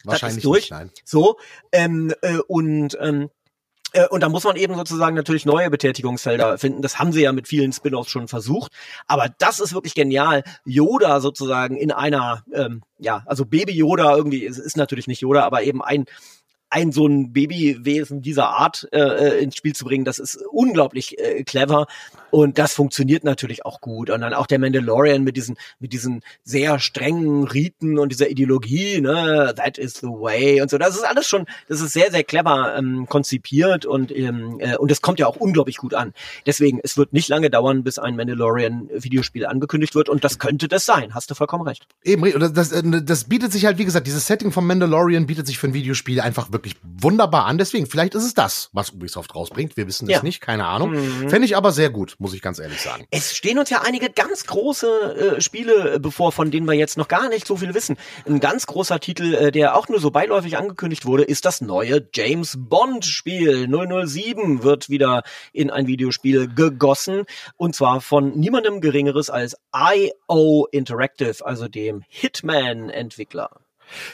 Wahrscheinlich 0.04 0.38
ist 0.38 0.44
durch. 0.44 0.62
nicht, 0.62 0.70
nein. 0.70 0.90
So, 1.04 1.38
ähm, 1.72 2.12
äh, 2.22 2.38
und 2.46 2.96
ähm, 3.00 3.30
äh, 3.94 4.06
und 4.08 4.22
da 4.22 4.28
muss 4.28 4.44
man 4.44 4.56
eben 4.56 4.74
sozusagen 4.74 5.16
natürlich 5.16 5.46
neue 5.46 5.70
Betätigungsfelder 5.70 6.58
finden. 6.58 6.82
Das 6.82 6.98
haben 6.98 7.12
sie 7.12 7.22
ja 7.22 7.32
mit 7.32 7.48
vielen 7.48 7.72
Spin-offs 7.72 8.10
schon 8.10 8.28
versucht. 8.28 8.72
Aber 9.06 9.28
das 9.38 9.60
ist 9.60 9.72
wirklich 9.72 9.94
genial. 9.94 10.42
Yoda 10.64 11.20
sozusagen 11.20 11.76
in 11.76 11.92
einer, 11.92 12.44
ähm, 12.52 12.82
ja, 12.98 13.22
also 13.26 13.46
Baby 13.46 13.72
Yoda 13.72 14.16
irgendwie, 14.16 14.44
es 14.44 14.58
ist 14.58 14.76
natürlich 14.76 15.06
nicht 15.06 15.20
Yoda, 15.20 15.44
aber 15.44 15.62
eben 15.62 15.82
ein 15.82 16.04
ein 16.70 16.90
so 16.90 17.06
ein 17.06 17.32
Babywesen 17.32 18.20
dieser 18.20 18.48
Art 18.48 18.88
äh, 18.90 18.98
äh, 18.98 19.42
ins 19.42 19.54
Spiel 19.56 19.76
zu 19.76 19.84
bringen, 19.84 20.04
das 20.04 20.18
ist 20.18 20.42
unglaublich 20.50 21.16
äh, 21.20 21.44
clever 21.44 21.86
und 22.34 22.58
das 22.58 22.74
funktioniert 22.74 23.22
natürlich 23.22 23.64
auch 23.64 23.80
gut 23.80 24.10
und 24.10 24.20
dann 24.20 24.34
auch 24.34 24.48
der 24.48 24.58
Mandalorian 24.58 25.22
mit 25.22 25.36
diesen 25.36 25.56
mit 25.78 25.92
diesen 25.92 26.22
sehr 26.42 26.80
strengen 26.80 27.44
Riten 27.46 27.96
und 27.96 28.10
dieser 28.10 28.28
Ideologie, 28.28 29.00
ne, 29.00 29.54
that 29.56 29.78
is 29.78 29.94
the 30.00 30.08
way 30.08 30.60
und 30.60 30.68
so, 30.68 30.76
das 30.76 30.96
ist 30.96 31.04
alles 31.04 31.28
schon, 31.28 31.46
das 31.68 31.80
ist 31.80 31.92
sehr 31.92 32.10
sehr 32.10 32.24
clever 32.24 32.74
ähm, 32.76 33.06
konzipiert 33.08 33.86
und 33.86 34.10
ähm, 34.10 34.56
äh, 34.58 34.76
und 34.76 34.90
das 34.90 35.00
kommt 35.00 35.20
ja 35.20 35.28
auch 35.28 35.36
unglaublich 35.36 35.76
gut 35.76 35.94
an. 35.94 36.12
Deswegen, 36.44 36.80
es 36.82 36.96
wird 36.96 37.12
nicht 37.12 37.28
lange 37.28 37.50
dauern, 37.50 37.84
bis 37.84 38.00
ein 38.00 38.16
Mandalorian 38.16 38.88
Videospiel 38.92 39.46
angekündigt 39.46 39.94
wird 39.94 40.08
und 40.08 40.24
das 40.24 40.40
könnte 40.40 40.66
das 40.66 40.84
sein. 40.84 41.14
Hast 41.14 41.30
du 41.30 41.36
vollkommen 41.36 41.62
recht. 41.68 41.86
Eben, 42.02 42.24
das, 42.40 42.52
das, 42.52 42.82
das 43.04 43.24
bietet 43.24 43.52
sich 43.52 43.64
halt, 43.64 43.78
wie 43.78 43.84
gesagt, 43.84 44.08
dieses 44.08 44.26
Setting 44.26 44.50
vom 44.50 44.66
Mandalorian 44.66 45.26
bietet 45.26 45.46
sich 45.46 45.58
für 45.58 45.68
ein 45.68 45.74
Videospiel 45.74 46.20
einfach 46.20 46.50
wirklich 46.50 46.74
wunderbar 46.82 47.46
an. 47.46 47.58
Deswegen, 47.58 47.86
vielleicht 47.86 48.16
ist 48.16 48.24
es 48.24 48.34
das, 48.34 48.70
was 48.72 48.90
Ubisoft 48.90 49.36
rausbringt. 49.36 49.76
Wir 49.76 49.86
wissen 49.86 50.06
es 50.06 50.14
Ja. 50.16 50.22
nicht, 50.24 50.40
keine 50.40 50.66
Ahnung. 50.66 50.90
Mhm. 50.90 51.28
Fände 51.28 51.44
ich 51.46 51.56
aber 51.56 51.70
sehr 51.70 51.90
gut, 51.90 52.16
muss 52.24 52.32
ich 52.32 52.40
ganz 52.40 52.58
ehrlich 52.58 52.80
sagen. 52.80 53.04
Es 53.10 53.36
stehen 53.36 53.58
uns 53.58 53.68
ja 53.68 53.82
einige 53.82 54.08
ganz 54.08 54.46
große 54.46 55.36
äh, 55.36 55.40
Spiele 55.42 55.96
äh, 55.96 55.98
bevor, 55.98 56.32
von 56.32 56.50
denen 56.50 56.66
wir 56.66 56.72
jetzt 56.72 56.96
noch 56.96 57.06
gar 57.06 57.28
nicht 57.28 57.46
so 57.46 57.58
viel 57.58 57.74
wissen. 57.74 57.98
Ein 58.26 58.40
ganz 58.40 58.66
großer 58.66 58.98
Titel, 58.98 59.34
äh, 59.34 59.52
der 59.52 59.76
auch 59.76 59.88
nur 59.90 60.00
so 60.00 60.10
beiläufig 60.10 60.56
angekündigt 60.56 61.04
wurde, 61.04 61.24
ist 61.24 61.44
das 61.44 61.60
neue 61.60 62.08
James 62.14 62.56
Bond 62.58 63.04
Spiel. 63.04 63.68
007 63.68 64.62
wird 64.62 64.88
wieder 64.88 65.22
in 65.52 65.70
ein 65.70 65.86
Videospiel 65.86 66.48
gegossen 66.48 67.24
und 67.58 67.76
zwar 67.76 68.00
von 68.00 68.30
niemandem 68.38 68.80
geringeres 68.80 69.28
als 69.28 69.56
IO 69.76 70.66
Interactive, 70.72 71.44
also 71.44 71.68
dem 71.68 72.04
Hitman-Entwickler. 72.08 73.63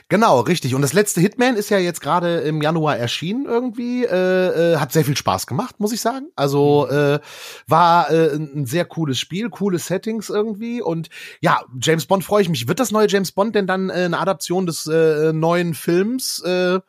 Genau, 0.09 0.41
richtig. 0.41 0.75
Und 0.75 0.83
das 0.83 0.93
letzte 0.93 1.21
Hitman 1.21 1.57
ist 1.57 1.71
ja 1.71 1.79
jetzt 1.79 2.01
gerade 2.01 2.41
im 2.41 2.63
Januar 2.63 2.97
erschienen 2.97 3.47
irgendwie. 3.47 4.05
Äh, 4.05 4.75
äh, 4.75 4.77
hat 4.77 4.93
sehr 4.93 5.05
viel 5.05 5.17
Spaß 5.17 5.47
gemacht, 5.47 5.81
muss 5.81 5.93
ich 5.93 6.01
sagen. 6.01 6.29
Also 6.37 6.89
äh, 6.89 7.21
war 7.67 8.11
äh, 8.11 8.35
ein 8.35 8.67
sehr 8.67 8.85
cooles 8.85 9.19
Spiel, 9.19 9.51
coole 9.51 9.79
Settings 9.79 10.31
irgendwie. 10.31 10.83
Und 10.83 11.09
ja, 11.41 11.63
James 11.81 12.07
Bond 12.07 12.25
freue 12.25 12.43
ich 12.43 12.49
mich. 12.49 12.69
Wird 12.69 12.81
das 12.81 12.91
neue 12.91 13.09
James 13.09 13.33
Bond 13.33 13.55
denn 13.55 13.67
dann 13.67 13.91
äh, 13.91 14.05
eine 14.05 14.19
Adaption 14.19 14.67
des 14.67 14.87
äh, 14.87 15.33
neuen 15.33 15.75
Films 15.75 16.41
äh, 16.41 16.81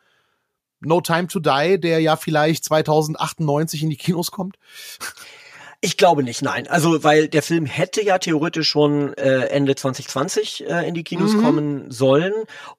No 0.80 1.00
Time 1.00 1.28
to 1.28 1.38
Die, 1.38 1.78
der 1.78 2.00
ja 2.00 2.16
vielleicht 2.16 2.64
2098 2.64 3.82
in 3.82 3.90
die 3.90 3.96
Kinos 3.96 4.30
kommt? 4.30 4.56
Ich 5.84 5.96
glaube 5.96 6.22
nicht, 6.22 6.42
nein. 6.42 6.68
Also, 6.68 7.02
weil 7.02 7.26
der 7.26 7.42
Film 7.42 7.66
hätte 7.66 8.04
ja 8.04 8.18
theoretisch 8.18 8.68
schon 8.68 9.14
äh, 9.14 9.46
Ende 9.46 9.74
2020 9.74 10.68
äh, 10.68 10.86
in 10.86 10.94
die 10.94 11.02
Kinos 11.02 11.32
mhm. 11.32 11.42
kommen 11.42 11.90
sollen. 11.90 12.32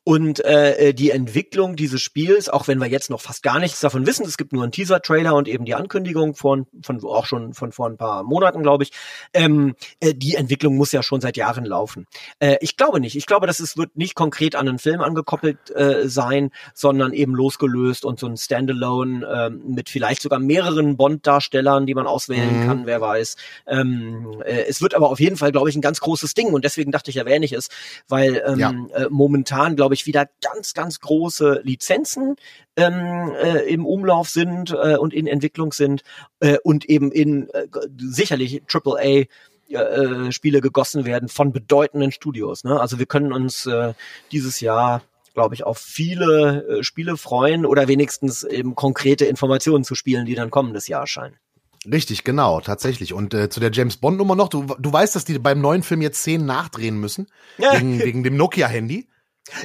Und 0.06 0.40
äh, 0.46 0.94
die 0.94 1.12
Entwicklung 1.12 1.76
dieses 1.76 2.02
Spiels, 2.02 2.48
auch 2.48 2.70
wenn 2.70 2.80
wir 2.80 2.88
jetzt 2.88 3.10
noch 3.10 3.20
fast 3.20 3.44
gar 3.44 3.60
nichts 3.60 3.82
davon 3.82 4.08
wissen, 4.08 4.26
es 4.26 4.38
gibt 4.38 4.54
nur 4.54 4.64
einen 4.64 4.72
Teaser-Trailer 4.72 5.36
und 5.36 5.50
eben 5.50 5.66
die 5.66 5.76
Ankündigung 5.76 6.34
von, 6.34 6.66
von 6.82 7.04
auch 7.04 7.26
schon 7.26 7.54
von 7.54 7.74
vor 7.74 7.90
ein 7.90 7.98
paar 7.98 8.24
Monaten, 8.24 8.64
glaube 8.64 8.86
ich, 8.86 8.92
ähm, 9.34 9.76
äh, 10.00 10.14
die 10.14 10.36
Entwicklung 10.36 10.78
muss 10.78 10.94
ja 10.94 11.04
schon 11.04 11.20
seit 11.20 11.36
Jahren 11.36 11.66
laufen. 11.66 12.08
Äh, 12.40 12.56
ich 12.62 12.78
glaube 12.78 13.02
nicht. 13.02 13.18
Ich 13.18 13.26
glaube, 13.26 13.48
dass 13.48 13.60
es 13.60 13.76
wird 13.76 13.98
nicht 13.98 14.16
konkret 14.16 14.56
an 14.56 14.70
einen 14.70 14.80
Film 14.80 15.02
angekoppelt 15.02 15.76
äh, 15.76 16.08
sein, 16.08 16.52
sondern 16.74 17.12
eben 17.12 17.36
losgelöst 17.36 18.06
und 18.06 18.18
so 18.18 18.28
ein 18.28 18.38
Standalone 18.38 19.26
äh, 19.26 19.50
mit 19.50 19.90
vielleicht 19.90 20.22
sogar 20.22 20.40
mehreren 20.40 20.96
Bond-Darstellern, 20.96 21.86
die 21.86 21.96
man 21.96 22.08
auswählen 22.08 22.62
mhm. 22.62 22.66
kann 22.66 22.93
wer 22.94 23.02
weiß. 23.02 23.36
Ähm, 23.68 24.42
äh, 24.46 24.66
es 24.68 24.82
wird 24.82 24.94
aber 24.94 25.10
auf 25.10 25.20
jeden 25.20 25.38
Fall, 25.38 25.52
glaube 25.52 25.70
ich, 25.70 25.76
ein 25.76 25.82
ganz 25.82 26.00
großes 26.00 26.36
Ding 26.36 26.54
und 26.54 26.64
deswegen 26.64 26.92
dachte 26.92 27.10
ich, 27.10 27.18
erwähne 27.18 27.46
ich 27.46 27.54
es, 27.54 27.70
weil 28.08 28.44
ähm, 28.46 28.60
ja. 28.60 28.70
äh, 28.94 29.08
momentan, 29.10 29.76
glaube 29.76 29.96
ich, 29.96 30.06
wieder 30.06 30.30
ganz, 30.42 30.74
ganz 30.74 31.00
große 31.00 31.62
Lizenzen 31.64 32.36
ähm, 32.76 33.34
äh, 33.42 33.62
im 33.62 33.86
Umlauf 33.86 34.30
sind 34.30 34.72
äh, 34.72 34.98
und 34.98 35.14
in 35.14 35.26
Entwicklung 35.26 35.74
sind 35.74 36.04
äh, 36.40 36.58
und 36.64 36.86
eben 36.86 37.12
in 37.12 37.50
äh, 37.50 37.68
sicherlich 37.98 38.64
AAA 38.72 39.26
äh, 39.70 40.32
Spiele 40.32 40.62
gegossen 40.62 41.06
werden 41.06 41.30
von 41.30 41.52
bedeutenden 41.52 42.12
Studios. 42.12 42.64
Ne? 42.64 42.80
Also 42.80 43.00
wir 43.00 43.08
können 43.08 43.34
uns 43.34 43.66
äh, 43.66 43.94
dieses 44.32 44.60
Jahr 44.60 45.02
glaube 45.34 45.56
ich, 45.56 45.64
auf 45.64 45.80
viele 45.80 46.64
äh, 46.68 46.84
Spiele 46.84 47.18
freuen 47.18 47.66
oder 47.66 47.88
wenigstens 47.88 48.44
eben 48.44 48.76
konkrete 48.76 49.26
Informationen 49.26 49.84
zu 49.84 49.96
Spielen, 49.96 50.28
die 50.28 50.36
dann 50.36 50.52
kommendes 50.52 50.88
Jahr 50.88 51.02
erscheinen. 51.02 51.38
Richtig, 51.86 52.24
genau, 52.24 52.62
tatsächlich. 52.62 53.14
Und 53.14 53.34
äh, 53.34 53.50
zu 53.50 53.60
der 53.60 53.72
James 53.72 53.98
Bond 53.98 54.18
Nummer 54.18 54.36
noch, 54.36 54.48
du, 54.48 54.66
du 54.80 54.94
weißt, 54.94 55.16
dass 55.16 55.26
die 55.26 55.38
beim 55.40 55.60
neuen 55.60 55.84
Film 55.84 56.02
jetzt 56.02 56.20
Szenen 56.20 56.46
nachdrehen 56.46 57.00
müssen, 57.00 57.28
ja. 57.58 57.74
wegen, 57.74 58.00
wegen 58.00 58.24
dem 58.24 58.38
Nokia-Handy. 58.38 59.08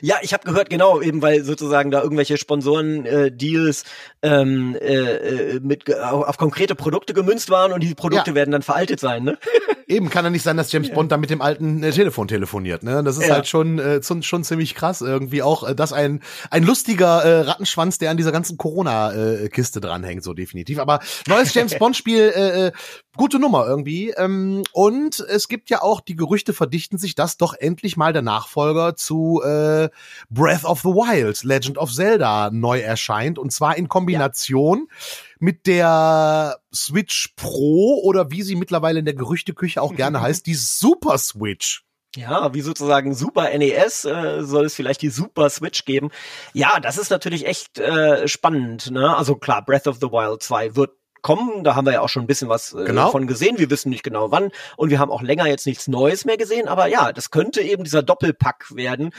Ja, 0.03 0.17
ich 0.23 0.33
habe 0.33 0.45
gehört, 0.45 0.71
genau, 0.71 1.01
eben 1.01 1.23
weil 1.23 1.45
sozusagen 1.45 1.93
da 1.93 2.03
irgendwelche 2.03 2.37
Sponsoren-Deals 2.37 3.85
äh, 4.23 4.29
ähm, 4.29 4.77
äh, 4.81 4.95
äh, 4.95 5.61
mit 5.61 5.95
auf, 5.95 6.37
konkrete 6.37 6.75
Produkte 6.75 7.15
gemünzt 7.15 7.49
waren 7.49 7.73
und 7.73 7.83
die 7.83 7.95
Produkte 7.95 8.31
ja. 8.31 8.35
werden 8.35 8.51
dann 8.51 8.63
veraltet 8.63 8.99
sein, 8.99 9.23
ne? 9.23 9.39
Eben 9.87 10.11
kann 10.11 10.25
ja 10.25 10.31
nicht 10.31 10.43
sein, 10.43 10.59
dass 10.59 10.71
James 10.71 10.89
ja. 10.89 10.95
Bond 10.95 11.13
da 11.13 11.17
mit 11.17 11.31
dem 11.31 11.41
alten 11.41 11.83
äh, 11.83 11.93
Telefon 11.93 12.29
telefoniert, 12.29 12.83
ne? 12.83 13.03
Das 13.05 13.17
ist 13.17 13.29
ja. 13.29 13.35
halt 13.35 13.47
schon 13.47 13.79
äh, 13.79 14.03
schon, 14.03 14.23
schon 14.23 14.45
ziemlich 14.45 14.75
krass 14.75 15.01
irgendwie 15.01 15.43
auch, 15.43 15.67
äh, 15.67 15.75
dass 15.75 15.93
ein 15.93 16.21
ein 16.51 16.65
lustiger 16.65 17.25
äh, 17.25 17.41
Rattenschwanz, 17.43 17.99
der 17.99 18.11
an 18.11 18.17
dieser 18.17 18.33
ganzen 18.33 18.59
Corona-Kiste 18.59 19.81
dranhängt, 19.81 20.25
so 20.25 20.35
definitiv. 20.35 20.81
Aber 20.81 20.99
neues 21.27 21.55
James 21.55 21.75
Bond-Spiel, 21.79 22.33
äh, 22.35 22.67
äh, 22.67 22.73
gute 23.17 23.39
Nummer 23.39 23.67
irgendwie. 23.67 24.11
Ähm, 24.11 24.65
und 24.73 25.21
es 25.21 25.49
gibt 25.49 25.71
ja 25.71 25.83
auch 25.83 26.01
die 26.01 26.17
Gerüchte 26.17 26.53
verdichten 26.53 26.99
sich, 26.99 27.15
dass 27.15 27.37
doch 27.37 27.55
endlich 27.55 27.97
mal 27.97 28.13
der 28.13 28.23
Nachfolger 28.23 28.95
zu 28.97 29.41
äh, 29.45 29.68
äh, 29.69 29.91
Breath 30.31 30.65
of 30.65 30.81
the 30.81 30.89
Wild, 30.89 31.43
Legend 31.45 31.79
of 31.79 31.93
Zelda, 31.93 32.51
neu 32.51 32.81
erscheint. 32.81 33.39
Und 33.39 33.53
zwar 33.53 33.77
in 33.77 33.89
Kombination 33.89 34.89
ja. 34.89 34.97
mit 35.39 35.67
der 35.67 36.59
Switch 36.75 37.35
Pro 37.37 38.01
oder 38.03 38.31
wie 38.31 38.43
sie 38.43 38.57
mittlerweile 38.57 38.99
in 38.99 39.05
der 39.05 39.15
Gerüchteküche 39.15 39.83
auch 39.83 39.95
gerne 39.95 40.21
heißt, 40.23 40.47
die 40.47 40.55
Super 40.55 41.19
Switch. 41.19 41.85
Ja, 42.17 42.55
wie 42.55 42.63
sozusagen 42.63 43.15
Super 43.15 43.57
NES 43.57 44.05
äh, 44.07 44.43
soll 44.43 44.65
es 44.65 44.75
vielleicht 44.75 45.03
die 45.03 45.11
Super 45.11 45.51
Switch 45.51 45.85
geben. 45.85 46.11
Ja, 46.55 46.81
das 46.81 46.97
ist 46.97 47.11
natürlich 47.11 47.47
echt 47.47 47.79
äh, 47.79 48.27
spannend. 48.27 48.91
Ne? 48.91 49.15
Also 49.15 49.37
klar, 49.37 49.65
Breath 49.65 49.87
of 49.87 49.99
the 50.01 50.07
Wild 50.07 50.43
2 50.43 50.75
wird 50.75 50.93
kommen. 51.23 51.65
Da 51.65 51.75
haben 51.75 51.87
wir 51.87 51.93
ja 51.93 52.01
auch 52.01 52.09
schon 52.09 52.25
ein 52.25 52.27
bisschen 52.27 52.49
was 52.49 52.73
äh, 52.75 52.85
genau. 52.85 53.11
von 53.11 53.27
gesehen. 53.27 53.59
Wir 53.59 53.71
wissen 53.71 53.91
nicht 53.91 54.03
genau 54.03 54.31
wann 54.31 54.51
und 54.77 54.91
wir 54.91 54.99
haben 54.99 55.11
auch 55.11 55.23
länger 55.23 55.47
jetzt 55.47 55.67
nichts 55.67 55.89
Neues 55.89 56.25
mehr 56.25 56.37
gesehen. 56.37 56.69
Aber 56.69 56.87
ja, 56.87 57.13
das 57.13 57.31
könnte 57.31 57.61
eben 57.61 57.85
dieser 57.85 58.03
Doppelpack 58.03 58.75
werden. 58.75 59.11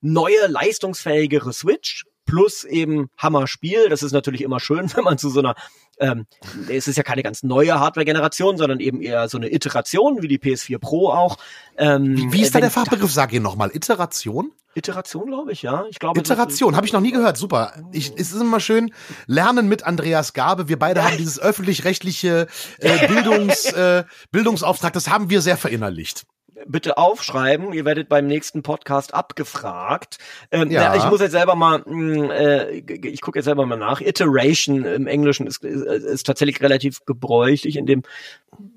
Neue, 0.00 0.46
leistungsfähigere 0.46 1.52
Switch 1.52 2.04
plus 2.28 2.64
eben 2.64 3.08
Hammer-Spiel. 3.16 3.88
Das 3.88 4.02
ist 4.02 4.12
natürlich 4.12 4.42
immer 4.42 4.60
schön, 4.60 4.92
wenn 4.94 5.04
man 5.04 5.18
zu 5.18 5.30
so 5.30 5.40
einer 5.40 5.54
ähm, 6.00 6.26
es 6.68 6.88
ist 6.88 6.96
ja 6.96 7.02
keine 7.02 7.22
ganz 7.22 7.42
neue 7.42 7.78
Hardware-Generation, 7.78 8.56
sondern 8.56 8.80
eben 8.80 9.00
eher 9.00 9.28
so 9.28 9.38
eine 9.38 9.52
Iteration, 9.52 10.22
wie 10.22 10.28
die 10.28 10.38
PS4 10.38 10.78
Pro 10.78 11.10
auch. 11.10 11.38
Ähm, 11.76 12.16
wie, 12.16 12.32
wie 12.32 12.42
ist 12.42 12.54
da 12.54 12.60
der 12.60 12.70
Fachbegriff? 12.70 13.12
Sag 13.12 13.32
ihr 13.32 13.40
nochmal. 13.40 13.70
Iteration? 13.74 14.52
Iteration, 14.74 15.26
glaube 15.26 15.52
ich, 15.52 15.62
ja. 15.62 15.86
Ich 15.90 15.98
glaube, 15.98 16.20
Iteration, 16.20 16.76
habe 16.76 16.86
ich 16.86 16.92
noch 16.92 17.00
nie 17.00 17.10
gehört. 17.10 17.36
Super. 17.36 17.72
Ich, 17.92 18.12
es 18.16 18.32
ist 18.32 18.40
immer 18.40 18.60
schön, 18.60 18.92
lernen 19.26 19.68
mit 19.68 19.84
Andreas 19.84 20.32
Gabe. 20.32 20.68
Wir 20.68 20.78
beide 20.78 21.04
haben 21.04 21.16
dieses 21.18 21.40
öffentlich-rechtliche 21.40 22.46
äh, 22.78 23.06
Bildungs, 23.08 23.64
äh, 23.72 24.04
Bildungsauftrag, 24.30 24.92
das 24.92 25.08
haben 25.08 25.30
wir 25.30 25.40
sehr 25.40 25.56
verinnerlicht 25.56 26.24
bitte 26.66 26.98
aufschreiben. 26.98 27.72
Ihr 27.72 27.84
werdet 27.84 28.08
beim 28.08 28.26
nächsten 28.26 28.62
Podcast 28.62 29.14
abgefragt. 29.14 30.18
Ähm, 30.50 30.70
ja. 30.70 30.94
ich 30.96 31.04
muss 31.04 31.20
jetzt 31.20 31.32
selber 31.32 31.54
mal, 31.54 31.82
mh, 31.86 32.26
mm, 32.26 32.30
äh, 32.30 32.70
ich 33.08 33.20
gucke 33.20 33.38
jetzt 33.38 33.46
selber 33.46 33.66
mal 33.66 33.76
nach. 33.76 34.00
Iteration 34.00 34.84
im 34.84 35.06
Englischen 35.06 35.46
ist, 35.46 35.64
ist, 35.64 35.82
ist 35.84 36.26
tatsächlich 36.26 36.60
relativ 36.60 37.04
gebräuchlich 37.04 37.76
in 37.76 37.86
dem 37.86 38.02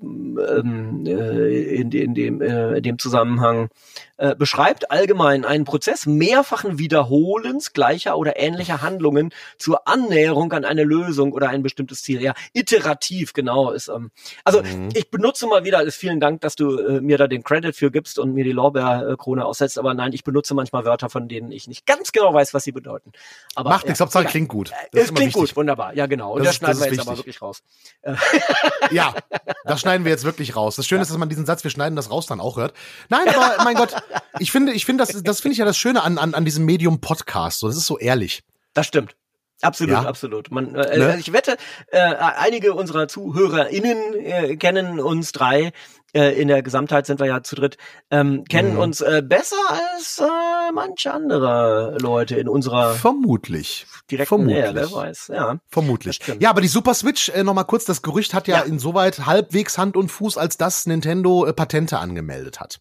in, 0.00 1.90
in, 1.92 2.14
dem, 2.14 2.40
äh, 2.40 2.76
in 2.76 2.82
dem 2.82 2.98
Zusammenhang 2.98 3.70
äh, 4.18 4.36
beschreibt 4.36 4.90
allgemein 4.90 5.44
einen 5.44 5.64
Prozess 5.64 6.06
mehrfachen 6.06 6.78
Wiederholens 6.78 7.72
gleicher 7.72 8.16
oder 8.16 8.38
ähnlicher 8.38 8.82
Handlungen 8.82 9.30
zur 9.58 9.88
Annäherung 9.88 10.52
an 10.52 10.64
eine 10.64 10.84
Lösung 10.84 11.32
oder 11.32 11.48
ein 11.48 11.62
bestimmtes 11.62 12.02
Ziel. 12.02 12.22
Ja, 12.22 12.34
iterativ, 12.52 13.32
genau. 13.32 13.70
Ist, 13.72 13.88
ähm, 13.88 14.10
also 14.44 14.62
mhm. 14.62 14.90
ich 14.94 15.10
benutze 15.10 15.46
mal 15.46 15.64
wieder, 15.64 15.82
ist 15.82 15.96
vielen 15.96 16.20
Dank, 16.20 16.40
dass 16.42 16.54
du 16.54 16.78
äh, 16.78 17.00
mir 17.00 17.18
da 17.18 17.26
den 17.26 17.42
Credit 17.42 17.74
für 17.74 17.90
gibst 17.90 18.18
und 18.18 18.32
mir 18.32 18.44
die 18.44 18.52
Lorbeerkrone 18.52 19.44
aussetzt, 19.44 19.78
aber 19.78 19.94
nein, 19.94 20.12
ich 20.12 20.24
benutze 20.24 20.54
manchmal 20.54 20.84
Wörter, 20.84 21.10
von 21.10 21.28
denen 21.28 21.50
ich 21.50 21.66
nicht 21.66 21.86
ganz 21.86 22.12
genau 22.12 22.32
weiß, 22.32 22.54
was 22.54 22.64
sie 22.64 22.72
bedeuten. 22.72 23.12
Aber, 23.54 23.70
Macht 23.70 23.86
nichts, 23.86 23.98
ja, 23.98 24.04
Hauptsache 24.04 24.26
klingt 24.26 24.48
gut. 24.48 24.70
Das 24.70 25.02
es 25.02 25.14
klingt 25.14 25.34
wichtig. 25.34 25.34
gut, 25.34 25.56
wunderbar. 25.56 25.94
Ja, 25.94 26.06
genau. 26.06 26.34
Und 26.34 26.44
das, 26.44 26.46
das 26.46 26.56
schneiden 26.56 26.78
wir 26.80 26.86
jetzt 26.86 26.92
wichtig. 26.92 27.08
aber 27.08 27.18
wirklich 27.18 27.42
raus. 27.42 27.62
ja, 28.90 29.14
das 29.64 29.80
schneiden 29.80 30.04
wir 30.04 30.10
jetzt 30.10 30.24
wirklich 30.24 30.56
raus. 30.56 30.76
Das 30.76 30.86
Schöne 30.86 31.00
ja. 31.00 31.02
ist, 31.02 31.10
dass 31.10 31.18
man 31.18 31.28
diesen 31.28 31.46
Satz, 31.46 31.64
wir 31.64 31.70
schneiden 31.70 31.96
das 31.96 32.10
raus, 32.10 32.26
dann 32.26 32.40
auch 32.40 32.56
hört. 32.56 32.74
Nein, 33.08 33.28
aber 33.28 33.64
mein 33.64 33.76
Gott, 33.76 33.94
ich 34.38 34.52
finde, 34.52 34.72
ich 34.72 34.84
finde, 34.84 35.04
das, 35.04 35.22
das 35.22 35.40
finde 35.40 35.52
ich 35.52 35.58
ja 35.58 35.64
das 35.64 35.76
Schöne 35.76 36.02
an, 36.02 36.18
an, 36.18 36.34
an 36.34 36.44
diesem 36.44 36.64
Medium 36.64 37.00
Podcast. 37.00 37.60
So, 37.60 37.68
das 37.68 37.76
ist 37.76 37.86
so 37.86 37.98
ehrlich. 37.98 38.42
Das 38.74 38.86
stimmt. 38.86 39.14
Absolut, 39.62 39.92
ja. 39.92 40.02
absolut. 40.02 40.50
Man, 40.50 40.74
äh, 40.74 40.98
ne? 40.98 41.16
Ich 41.20 41.32
wette, 41.32 41.56
äh, 41.88 41.98
einige 42.00 42.74
unserer 42.74 43.06
ZuhörerInnen 43.06 44.14
äh, 44.14 44.56
kennen 44.56 44.98
uns 44.98 45.30
drei 45.30 45.72
äh, 46.14 46.40
in 46.40 46.48
der 46.48 46.62
Gesamtheit 46.62 47.06
sind 47.06 47.20
wir 47.20 47.26
ja 47.26 47.42
zu 47.42 47.56
dritt, 47.56 47.76
ähm, 48.10 48.44
kennen 48.44 48.74
mhm. 48.74 48.80
uns 48.80 49.00
äh, 49.00 49.22
besser 49.24 49.56
als 49.68 50.18
äh, 50.18 50.72
manche 50.72 51.12
andere 51.12 51.96
Leute 52.00 52.36
in 52.36 52.48
unserer 52.48 52.94
vermutlich 52.94 53.86
direkt 54.12 54.28
vermutlich 54.28 54.56
Nähe, 54.56 54.74
wer 54.74 54.92
weiß, 54.92 55.30
ja. 55.34 55.58
Vermutlich. 55.68 56.20
Ja, 56.38 56.50
aber 56.50 56.60
die 56.60 56.68
Super 56.68 56.94
Switch 56.94 57.30
äh, 57.30 57.42
noch 57.42 57.54
mal 57.54 57.64
kurz, 57.64 57.84
das 57.84 58.02
Gerücht 58.02 58.34
hat 58.34 58.46
ja, 58.46 58.58
ja, 58.58 58.62
insoweit 58.62 59.26
halbwegs 59.26 59.78
Hand 59.78 59.96
und 59.96 60.10
Fuß, 60.10 60.38
als 60.38 60.56
dass 60.56 60.86
Nintendo 60.86 61.46
äh, 61.46 61.52
Patente 61.52 61.98
angemeldet 61.98 62.60
hat. 62.60 62.80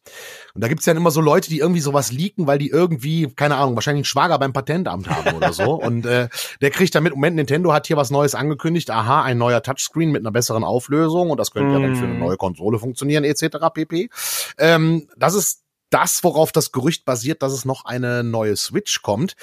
Und 0.54 0.64
da 0.64 0.68
gibt's 0.68 0.86
ja 0.86 0.94
immer 0.94 1.12
so 1.12 1.22
Leute, 1.22 1.50
die 1.50 1.60
irgendwie 1.60 1.82
sowas 1.82 2.12
leaken, 2.12 2.48
weil 2.48 2.60
die 2.60 2.70
irgendwie, 2.70 3.32
keine 3.34 3.56
Ahnung, 3.56 3.76
wahrscheinlich 3.76 4.02
einen 4.02 4.06
Schwager 4.06 4.38
beim 4.38 4.54
Patentamt 4.54 5.10
haben 5.10 5.38
oder 5.38 5.54
so. 5.54 5.74
und 5.82 6.06
äh, 6.06 6.28
der 6.62 6.70
kriegt 6.70 6.94
damit, 6.94 7.14
Moment, 7.14 7.38
Nintendo 7.38 7.74
hat 7.74 7.88
hier 7.88 7.98
was 7.98 8.12
Neues 8.12 8.36
angekündigt, 8.36 8.92
aha, 8.92 9.24
ein 9.24 9.38
neuer 9.38 9.64
Touchscreen 9.64 10.12
mit 10.12 10.22
einer 10.22 10.32
besseren 10.32 10.64
Auflösung 10.64 11.30
und 11.32 11.40
das 11.40 11.52
könnte 11.52 11.70
mm. 11.70 11.74
ja 11.74 11.88
dann 11.88 11.96
für 11.96 12.06
eine 12.06 12.14
mhm. 12.14 12.20
neue 12.20 12.38
Konsole 12.38 12.78
funktionieren 12.78 13.21
Medien 13.22 13.24
etc. 13.24 13.58
pp. 13.74 14.10
Ähm, 14.58 15.08
das 15.16 15.34
ist 15.34 15.62
das, 15.90 16.24
worauf 16.24 16.52
das 16.52 16.72
Gerücht 16.72 17.06
basiert, 17.06 17.42
dass 17.42 17.54
es 17.54 17.66
noch 17.66 17.86
eine 17.86 18.24
neue 18.24 18.56
Switch 18.56 19.02
kommt. 19.02 19.36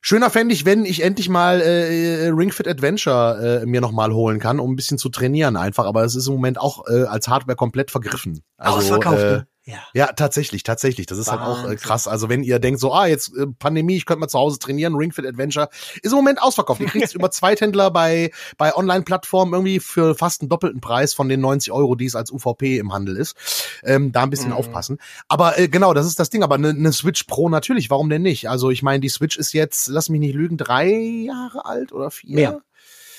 Schöner 0.00 0.28
fände 0.28 0.54
ich, 0.54 0.66
wenn 0.66 0.84
ich 0.84 1.02
endlich 1.02 1.30
mal 1.30 1.62
äh, 1.62 2.28
Ring 2.28 2.52
Fit 2.52 2.68
Adventure 2.68 3.62
äh, 3.62 3.66
mir 3.66 3.80
noch 3.80 3.92
mal 3.92 4.12
holen 4.12 4.38
kann, 4.38 4.60
um 4.60 4.72
ein 4.72 4.76
bisschen 4.76 4.98
zu 4.98 5.08
trainieren 5.08 5.56
einfach. 5.56 5.86
Aber 5.86 6.04
es 6.04 6.14
ist 6.14 6.26
im 6.26 6.34
Moment 6.34 6.60
auch 6.60 6.86
äh, 6.88 7.04
als 7.04 7.28
Hardware 7.28 7.56
komplett 7.56 7.90
vergriffen. 7.90 8.42
Also, 8.58 8.78
Ausverkauft. 8.78 9.22
Äh, 9.22 9.42
ja. 9.66 9.78
ja, 9.94 10.06
tatsächlich, 10.08 10.62
tatsächlich. 10.62 11.06
Das 11.06 11.16
ist 11.16 11.28
Wahnsinn. 11.28 11.46
halt 11.46 11.66
auch 11.66 11.70
äh, 11.70 11.76
krass. 11.76 12.06
Also 12.06 12.28
wenn 12.28 12.42
ihr 12.42 12.58
denkt 12.58 12.80
so, 12.80 12.92
ah, 12.92 13.06
jetzt 13.06 13.34
äh, 13.34 13.46
Pandemie, 13.46 13.96
ich 13.96 14.04
könnte 14.04 14.20
mal 14.20 14.28
zu 14.28 14.38
Hause 14.38 14.58
trainieren, 14.58 14.94
Ring 14.94 15.10
Fit 15.10 15.26
Adventure, 15.26 15.70
ist 16.02 16.12
im 16.12 16.16
Moment 16.16 16.42
ausverkauft. 16.42 16.80
Ihr 16.80 16.86
kriegt 16.86 17.06
es 17.06 17.14
über 17.14 17.30
Zweithändler 17.30 17.90
bei, 17.90 18.30
bei 18.58 18.74
Online-Plattformen 18.74 19.54
irgendwie 19.54 19.80
für 19.80 20.14
fast 20.14 20.42
einen 20.42 20.50
doppelten 20.50 20.82
Preis 20.82 21.14
von 21.14 21.30
den 21.30 21.40
90 21.40 21.72
Euro, 21.72 21.94
die 21.94 22.04
es 22.04 22.14
als 22.14 22.30
UVP 22.30 22.78
im 22.78 22.92
Handel 22.92 23.16
ist. 23.16 23.36
Ähm, 23.84 24.12
da 24.12 24.24
ein 24.24 24.30
bisschen 24.30 24.50
mhm. 24.50 24.56
aufpassen. 24.56 24.98
Aber 25.28 25.58
äh, 25.58 25.68
genau, 25.68 25.94
das 25.94 26.06
ist 26.06 26.20
das 26.20 26.28
Ding. 26.28 26.42
Aber 26.42 26.56
eine 26.56 26.74
ne 26.74 26.92
Switch 26.92 27.24
Pro 27.24 27.48
natürlich, 27.48 27.88
warum 27.88 28.10
denn 28.10 28.22
nicht? 28.22 28.50
Also 28.50 28.70
ich 28.70 28.82
meine, 28.82 29.00
die 29.00 29.08
Switch 29.08 29.38
ist 29.38 29.54
jetzt, 29.54 29.88
lass 29.88 30.10
mich 30.10 30.20
nicht 30.20 30.34
lügen, 30.34 30.58
drei 30.58 30.90
Jahre 30.90 31.64
alt 31.64 31.92
oder 31.92 32.10
vier? 32.10 32.34
Mehr. 32.34 32.60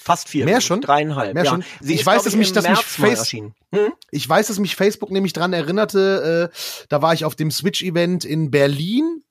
Fast 0.05 0.29
vier. 0.29 0.45
Mehr 0.45 0.61
schon? 0.61 0.81
Dreieinhalb. 0.81 1.33
Mehr 1.33 1.45
ja. 1.45 1.49
schon. 1.49 1.63
Sie 1.81 1.95
ich 1.95 2.05
weiß, 2.05 2.23
dass 2.23 2.35
mich, 2.35 2.53
dass 2.53 2.69
mich 2.69 2.77
Face 2.77 3.31
hm? 3.31 3.49
Ich 4.11 4.29
weiß, 4.29 4.47
dass 4.47 4.59
mich 4.59 4.75
Facebook 4.75 5.09
nämlich 5.09 5.33
dran 5.33 5.51
erinnerte. 5.51 6.51
Äh, 6.53 6.85
da 6.89 7.01
war 7.01 7.15
ich 7.15 7.25
auf 7.25 7.33
dem 7.35 7.49
Switch-Event 7.49 8.23
in 8.23 8.51
Berlin. 8.51 9.23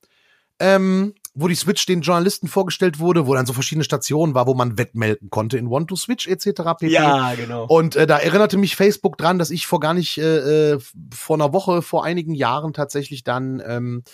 Ähm, 0.59 1.15
wo 1.37 1.49
die 1.49 1.57
Switch 1.57 1.85
den 1.87 2.01
Journalisten 2.03 2.47
vorgestellt 2.47 3.01
wurde, 3.01 3.27
wo 3.27 3.35
dann 3.35 3.45
so 3.45 3.53
verschiedene 3.53 3.83
Stationen 3.83 4.35
war, 4.35 4.47
wo 4.47 4.55
man 4.55 4.79
wettmelden 4.79 5.31
konnte 5.31 5.59
in 5.59 5.67
One 5.67 5.87
to 5.87 5.97
Switch 5.97 6.29
etc. 6.29 6.63
pp. 6.79 6.89
Ja, 6.93 7.35
genau. 7.35 7.67
Und 7.67 7.97
äh, 7.97 8.07
da 8.07 8.19
erinnerte 8.19 8.57
mich 8.57 8.77
Facebook 8.77 9.19
dran, 9.19 9.39
dass 9.41 9.51
ich 9.51 9.67
vor 9.67 9.81
gar 9.81 9.95
nicht 9.95 10.17
äh, 10.19 10.75
äh, 10.75 10.79
vor 11.13 11.37
einer 11.37 11.53
Woche, 11.53 11.83
vor 11.83 12.05
einigen 12.05 12.35
Jahren 12.35 12.73
tatsächlich 12.73 13.25
dann 13.25 13.61
ähm, 13.67 14.05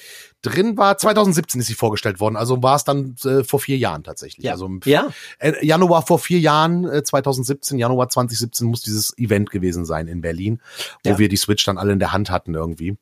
drin 0.40 0.78
war. 0.78 0.96
2017 0.96 1.60
ist 1.60 1.66
sie 1.66 1.74
vorgestellt 1.74 2.20
worden, 2.20 2.36
also 2.36 2.62
war 2.62 2.76
es 2.76 2.84
dann 2.84 3.14
äh, 3.24 3.44
vor 3.44 3.60
vier 3.60 3.76
Jahren 3.76 4.02
tatsächlich. 4.02 4.46
Ja. 4.46 4.52
Also 4.52 4.64
im 4.64 4.80
Ja, 4.86 5.08
äh, 5.38 5.64
Januar 5.64 6.06
vor 6.06 6.18
vier 6.18 6.38
Jahren, 6.40 6.84
äh, 6.88 7.02
2017, 7.02 7.78
Januar 7.78 8.08
2017 8.08 8.66
muss 8.66 8.80
dieses 8.80 9.16
Event 9.18 9.50
gewesen 9.50 9.84
sein 9.84 10.08
in 10.08 10.22
Berlin, 10.22 10.62
wo 11.04 11.10
Ja. 11.10 11.18
wir 11.18 11.28
die 11.28 11.36
Switch 11.36 11.64
dann 11.66 11.76
alle 11.76 11.92
in 11.92 11.98
der 11.98 12.14
Hand 12.14 12.30
hatten 12.30 12.54
irgendwie. 12.54 12.96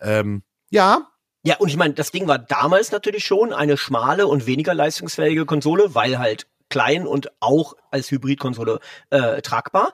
Ähm, 0.00 0.42
ja, 0.70 1.09
Ja, 1.42 1.56
und 1.56 1.68
ich 1.68 1.76
meine, 1.76 1.94
das 1.94 2.10
Ding 2.10 2.28
war 2.28 2.38
damals 2.38 2.92
natürlich 2.92 3.24
schon 3.24 3.52
eine 3.52 3.76
schmale 3.76 4.26
und 4.26 4.46
weniger 4.46 4.74
leistungsfähige 4.74 5.46
Konsole, 5.46 5.94
weil 5.94 6.18
halt 6.18 6.46
klein 6.68 7.06
und 7.06 7.30
auch 7.40 7.74
als 7.90 8.10
Hybridkonsole 8.10 8.78
äh, 9.10 9.40
tragbar. 9.42 9.92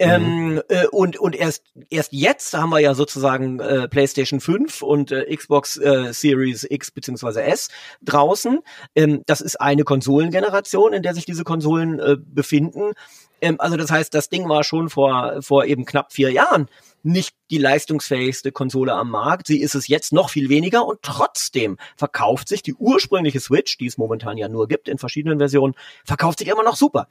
Ähm, 0.00 0.62
äh, 0.68 0.86
und 0.86 1.18
und 1.18 1.36
erst 1.36 1.64
erst 1.90 2.14
jetzt 2.14 2.54
haben 2.54 2.70
wir 2.70 2.78
ja 2.78 2.94
sozusagen 2.94 3.60
äh, 3.60 3.86
PlayStation 3.86 4.40
5 4.40 4.80
und 4.80 5.12
äh, 5.12 5.36
Xbox 5.36 5.76
äh, 5.76 6.12
Series 6.14 6.66
X 6.68 6.90
beziehungsweise 6.90 7.42
S 7.42 7.68
draußen. 8.02 8.60
Ähm, 8.94 9.22
das 9.26 9.42
ist 9.42 9.60
eine 9.60 9.84
Konsolengeneration, 9.84 10.94
in 10.94 11.02
der 11.02 11.14
sich 11.14 11.26
diese 11.26 11.44
Konsolen 11.44 12.00
äh, 12.00 12.16
befinden. 12.18 12.92
Ähm, 13.42 13.56
also 13.60 13.76
das 13.76 13.90
heißt, 13.90 14.14
das 14.14 14.30
Ding 14.30 14.48
war 14.48 14.64
schon 14.64 14.88
vor 14.88 15.42
vor 15.42 15.66
eben 15.66 15.84
knapp 15.84 16.14
vier 16.14 16.32
Jahren 16.32 16.68
nicht 17.02 17.34
die 17.50 17.58
leistungsfähigste 17.58 18.52
Konsole 18.52 18.92
am 18.92 19.10
Markt. 19.10 19.46
Sie 19.46 19.60
ist 19.60 19.74
es 19.74 19.88
jetzt 19.88 20.12
noch 20.12 20.30
viel 20.30 20.48
weniger 20.48 20.86
und 20.86 21.00
trotzdem 21.02 21.76
verkauft 21.96 22.48
sich 22.48 22.62
die 22.62 22.74
ursprüngliche 22.74 23.40
Switch, 23.40 23.78
die 23.78 23.86
es 23.86 23.98
momentan 23.98 24.36
ja 24.36 24.48
nur 24.48 24.68
gibt 24.68 24.88
in 24.88 24.98
verschiedenen 24.98 25.38
Versionen, 25.38 25.74
verkauft 26.04 26.38
sich 26.38 26.48
immer 26.48 26.62
noch 26.62 26.76
super. 26.76 27.08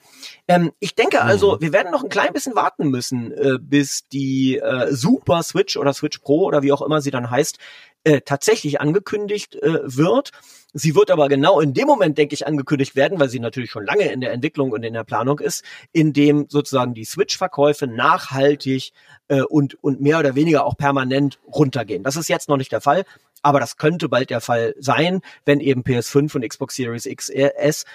Ähm, 0.47 0.71
ich 0.79 0.95
denke 0.95 1.21
also, 1.21 1.59
wir 1.59 1.73
werden 1.73 1.91
noch 1.91 2.03
ein 2.03 2.09
klein 2.09 2.33
bisschen 2.33 2.55
warten 2.55 2.89
müssen, 2.89 3.31
äh, 3.31 3.57
bis 3.59 4.07
die 4.07 4.57
äh, 4.57 4.91
Super 4.91 5.43
Switch 5.43 5.77
oder 5.77 5.93
Switch 5.93 6.19
Pro 6.19 6.45
oder 6.45 6.63
wie 6.63 6.71
auch 6.71 6.81
immer 6.81 7.01
sie 7.01 7.11
dann 7.11 7.29
heißt, 7.29 7.57
äh, 8.03 8.21
tatsächlich 8.21 8.79
angekündigt 8.79 9.55
äh, 9.55 9.79
wird. 9.83 10.31
Sie 10.73 10.93
wird 10.93 11.09
aber 11.09 11.29
genau 11.29 11.59
in 11.59 11.73
dem 11.73 11.87
Moment, 11.87 12.17
denke 12.17 12.35
ich, 12.35 12.45
angekündigt 12.45 12.95
werden, 12.95 13.19
weil 13.19 13.29
sie 13.29 13.39
natürlich 13.39 13.71
schon 13.71 13.85
lange 13.85 14.11
in 14.11 14.21
der 14.21 14.31
Entwicklung 14.31 14.71
und 14.71 14.83
in 14.83 14.93
der 14.93 15.03
Planung 15.03 15.39
ist, 15.39 15.63
in 15.93 16.13
dem 16.13 16.45
sozusagen 16.47 16.93
die 16.93 17.05
Switch-Verkäufe 17.05 17.87
nachhaltig 17.87 18.91
äh, 19.29 19.41
und, 19.41 19.83
und 19.83 19.99
mehr 19.99 20.19
oder 20.19 20.35
weniger 20.35 20.65
auch 20.65 20.77
permanent 20.77 21.39
runtergehen. 21.47 22.03
Das 22.03 22.15
ist 22.15 22.29
jetzt 22.29 22.49
noch 22.49 22.57
nicht 22.57 22.71
der 22.71 22.81
Fall, 22.81 23.03
aber 23.41 23.59
das 23.59 23.77
könnte 23.77 24.09
bald 24.09 24.29
der 24.29 24.41
Fall 24.41 24.75
sein, 24.79 25.21
wenn 25.45 25.59
eben 25.59 25.81
PS5 25.81 26.35
und 26.35 26.47
Xbox 26.47 26.75
Series 26.75 27.07
X 27.07 27.29
S 27.29 27.85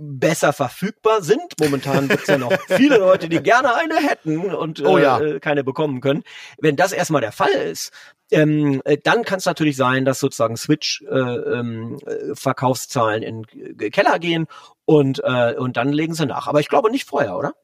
besser 0.00 0.52
verfügbar 0.52 1.22
sind. 1.22 1.42
Momentan 1.60 2.08
gibt 2.08 2.22
es 2.22 2.28
ja 2.28 2.38
noch 2.38 2.52
viele 2.68 2.98
Leute, 2.98 3.28
die 3.28 3.42
gerne 3.42 3.74
eine 3.74 3.96
hätten 3.96 4.38
und 4.54 4.84
Oh 4.84 4.98
ja. 4.98 5.20
äh, 5.20 5.40
keine 5.40 5.62
bekommen 5.62 6.00
können. 6.00 6.22
Wenn 6.58 6.76
das 6.76 6.92
erstmal 6.92 7.20
der 7.20 7.32
Fall 7.32 7.50
ist, 7.50 7.92
ähm, 8.30 8.80
äh, 8.84 8.96
dann 9.02 9.24
kann 9.24 9.38
es 9.38 9.46
natürlich 9.46 9.76
sein, 9.76 10.04
dass 10.04 10.20
sozusagen 10.20 10.56
Switch 10.56 11.02
äh, 11.02 11.14
ähm, 11.18 11.98
äh, 12.06 12.34
Verkaufszahlen 12.34 13.22
in 13.22 13.46
Keller 13.90 14.18
gehen 14.18 14.46
und 14.84 15.20
äh, 15.24 15.54
und 15.56 15.76
dann 15.76 15.92
legen 15.92 16.14
sie 16.14 16.26
nach. 16.26 16.46
Aber 16.46 16.60
ich 16.60 16.68
glaube 16.68 16.90
nicht 16.90 17.08
vorher, 17.08 17.36
oder? 17.36 17.54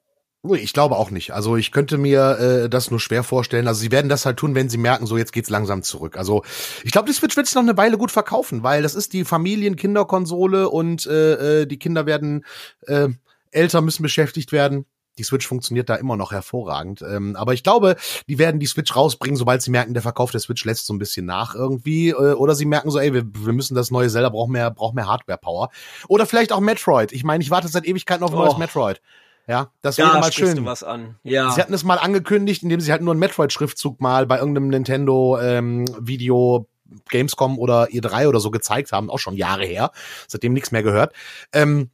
Ich 0.54 0.72
glaube 0.72 0.96
auch 0.96 1.10
nicht. 1.10 1.32
Also 1.32 1.56
ich 1.56 1.72
könnte 1.72 1.98
mir 1.98 2.38
äh, 2.38 2.68
das 2.68 2.90
nur 2.90 3.00
schwer 3.00 3.22
vorstellen. 3.22 3.66
Also 3.68 3.80
sie 3.80 3.90
werden 3.90 4.08
das 4.08 4.24
halt 4.26 4.36
tun, 4.36 4.54
wenn 4.54 4.68
sie 4.68 4.78
merken, 4.78 5.06
so 5.06 5.16
jetzt 5.16 5.32
geht's 5.32 5.50
langsam 5.50 5.82
zurück. 5.82 6.16
Also 6.16 6.42
ich 6.84 6.92
glaube, 6.92 7.08
die 7.08 7.14
Switch 7.14 7.36
wird 7.36 7.46
sich 7.46 7.54
noch 7.54 7.62
eine 7.62 7.76
Weile 7.76 7.98
gut 7.98 8.10
verkaufen, 8.10 8.62
weil 8.62 8.82
das 8.82 8.94
ist 8.94 9.12
die 9.12 9.24
Familien-Kinderkonsole 9.24 10.68
und 10.68 11.06
äh, 11.06 11.62
äh, 11.62 11.66
die 11.66 11.78
Kinder 11.78 12.06
werden 12.06 12.44
äh, 12.86 13.08
älter, 13.50 13.80
müssen 13.80 14.02
beschäftigt 14.02 14.52
werden. 14.52 14.86
Die 15.18 15.22
Switch 15.24 15.46
funktioniert 15.46 15.88
da 15.88 15.94
immer 15.94 16.18
noch 16.18 16.30
hervorragend. 16.32 17.00
Ähm, 17.00 17.36
aber 17.36 17.54
ich 17.54 17.62
glaube, 17.62 17.96
die 18.28 18.38
werden 18.38 18.60
die 18.60 18.66
Switch 18.66 18.94
rausbringen, 18.94 19.38
sobald 19.38 19.62
sie 19.62 19.70
merken, 19.70 19.94
der 19.94 20.02
Verkauf 20.02 20.30
der 20.30 20.40
Switch 20.40 20.62
lässt 20.66 20.84
so 20.84 20.92
ein 20.92 20.98
bisschen 20.98 21.24
nach 21.24 21.54
irgendwie. 21.54 22.10
Äh, 22.10 22.34
oder 22.34 22.54
sie 22.54 22.66
merken 22.66 22.90
so, 22.90 22.98
ey, 22.98 23.14
wir, 23.14 23.24
wir 23.24 23.54
müssen 23.54 23.74
das 23.74 23.90
neue 23.90 24.10
Zelda, 24.10 24.28
braucht 24.28 24.50
mehr, 24.50 24.70
braucht 24.70 24.94
mehr 24.94 25.08
Hardware-Power. 25.08 25.70
Oder 26.08 26.26
vielleicht 26.26 26.52
auch 26.52 26.60
Metroid. 26.60 27.12
Ich 27.12 27.24
meine, 27.24 27.42
ich 27.42 27.50
warte 27.50 27.68
seit 27.68 27.86
Ewigkeiten 27.86 28.24
auf 28.24 28.30
ein 28.32 28.36
neues 28.36 28.54
Oh. 28.56 28.58
Metroid. 28.58 29.00
Ja, 29.48 29.70
das 29.80 29.98
wäre 29.98 30.12
Da 30.12 30.20
mal 30.20 30.32
schön. 30.32 30.56
du 30.56 30.64
was 30.64 30.82
an. 30.82 31.16
Ja. 31.22 31.50
Sie 31.52 31.60
hatten 31.60 31.72
es 31.72 31.84
mal 31.84 31.98
angekündigt, 31.98 32.62
indem 32.62 32.80
sie 32.80 32.90
halt 32.90 33.02
nur 33.02 33.12
einen 33.12 33.20
Metroid-Schriftzug 33.20 34.00
mal 34.00 34.26
bei 34.26 34.38
irgendeinem 34.38 34.68
Nintendo-Video 34.68 36.68
Gamescom 37.10 37.58
oder 37.58 37.86
E3 37.86 38.28
oder 38.28 38.40
so 38.40 38.50
gezeigt 38.50 38.92
haben, 38.92 39.10
auch 39.10 39.18
schon 39.18 39.36
Jahre 39.36 39.64
her. 39.64 39.90
Seitdem 40.28 40.52
nichts 40.52 40.72
mehr 40.72 40.82
gehört. 40.82 41.14
Ähm, 41.52 41.90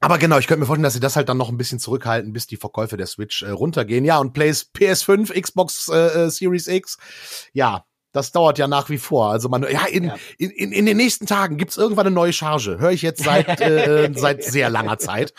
aber 0.00 0.18
genau, 0.18 0.38
ich 0.38 0.46
könnte 0.46 0.60
mir 0.60 0.66
vorstellen, 0.66 0.84
dass 0.84 0.94
sie 0.94 1.00
das 1.00 1.16
halt 1.16 1.28
dann 1.28 1.38
noch 1.38 1.48
ein 1.48 1.56
bisschen 1.56 1.78
zurückhalten, 1.78 2.32
bis 2.32 2.46
die 2.46 2.56
Verkäufe 2.56 2.96
der 2.96 3.06
Switch 3.06 3.42
äh, 3.42 3.50
runtergehen. 3.50 4.04
Ja, 4.04 4.18
und 4.18 4.34
Plays 4.34 4.70
PS5, 4.74 5.40
Xbox 5.40 5.88
äh, 5.88 6.26
äh, 6.26 6.30
Series 6.30 6.68
X, 6.68 6.98
ja, 7.52 7.84
das 8.16 8.32
dauert 8.32 8.58
ja 8.58 8.66
nach 8.66 8.90
wie 8.90 8.98
vor. 8.98 9.30
Also 9.30 9.48
man, 9.48 9.62
ja, 9.70 9.84
in, 9.86 10.04
Ja. 10.04 10.16
in, 10.38 10.50
in, 10.50 10.72
in 10.72 10.86
den 10.86 10.96
nächsten 10.96 11.26
Tagen 11.26 11.56
gibt's 11.58 11.76
irgendwann 11.76 12.06
eine 12.06 12.14
neue 12.14 12.32
Charge. 12.32 12.78
Höre 12.80 12.90
ich 12.90 13.02
jetzt 13.02 13.22
seit, 13.22 13.60
äh, 13.60 14.10
seit 14.14 14.42
sehr 14.42 14.70
langer 14.70 14.98
Zeit. 14.98 15.34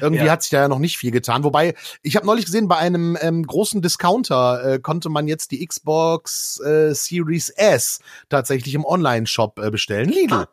Irgendwie 0.00 0.24
Ja. 0.24 0.32
hat 0.32 0.42
sich 0.42 0.50
da 0.50 0.62
ja 0.62 0.68
noch 0.68 0.78
nicht 0.80 0.98
viel 0.98 1.10
getan. 1.12 1.44
Wobei, 1.44 1.74
ich 2.02 2.16
habe 2.16 2.26
neulich 2.26 2.46
gesehen, 2.46 2.66
bei 2.66 2.76
einem 2.78 3.16
ähm, 3.20 3.46
großen 3.46 3.82
Discounter 3.82 4.64
äh, 4.64 4.78
konnte 4.80 5.08
man 5.10 5.28
jetzt 5.28 5.50
die 5.52 5.64
Xbox 5.66 6.58
äh, 6.60 6.94
Series 6.94 7.50
S 7.50 8.00
tatsächlich 8.28 8.74
im 8.74 8.84
Online-Shop 8.84 9.58
äh, 9.58 9.70
bestellen. 9.70 10.08
Lidl. 10.08 10.34
Ah, 10.34 10.48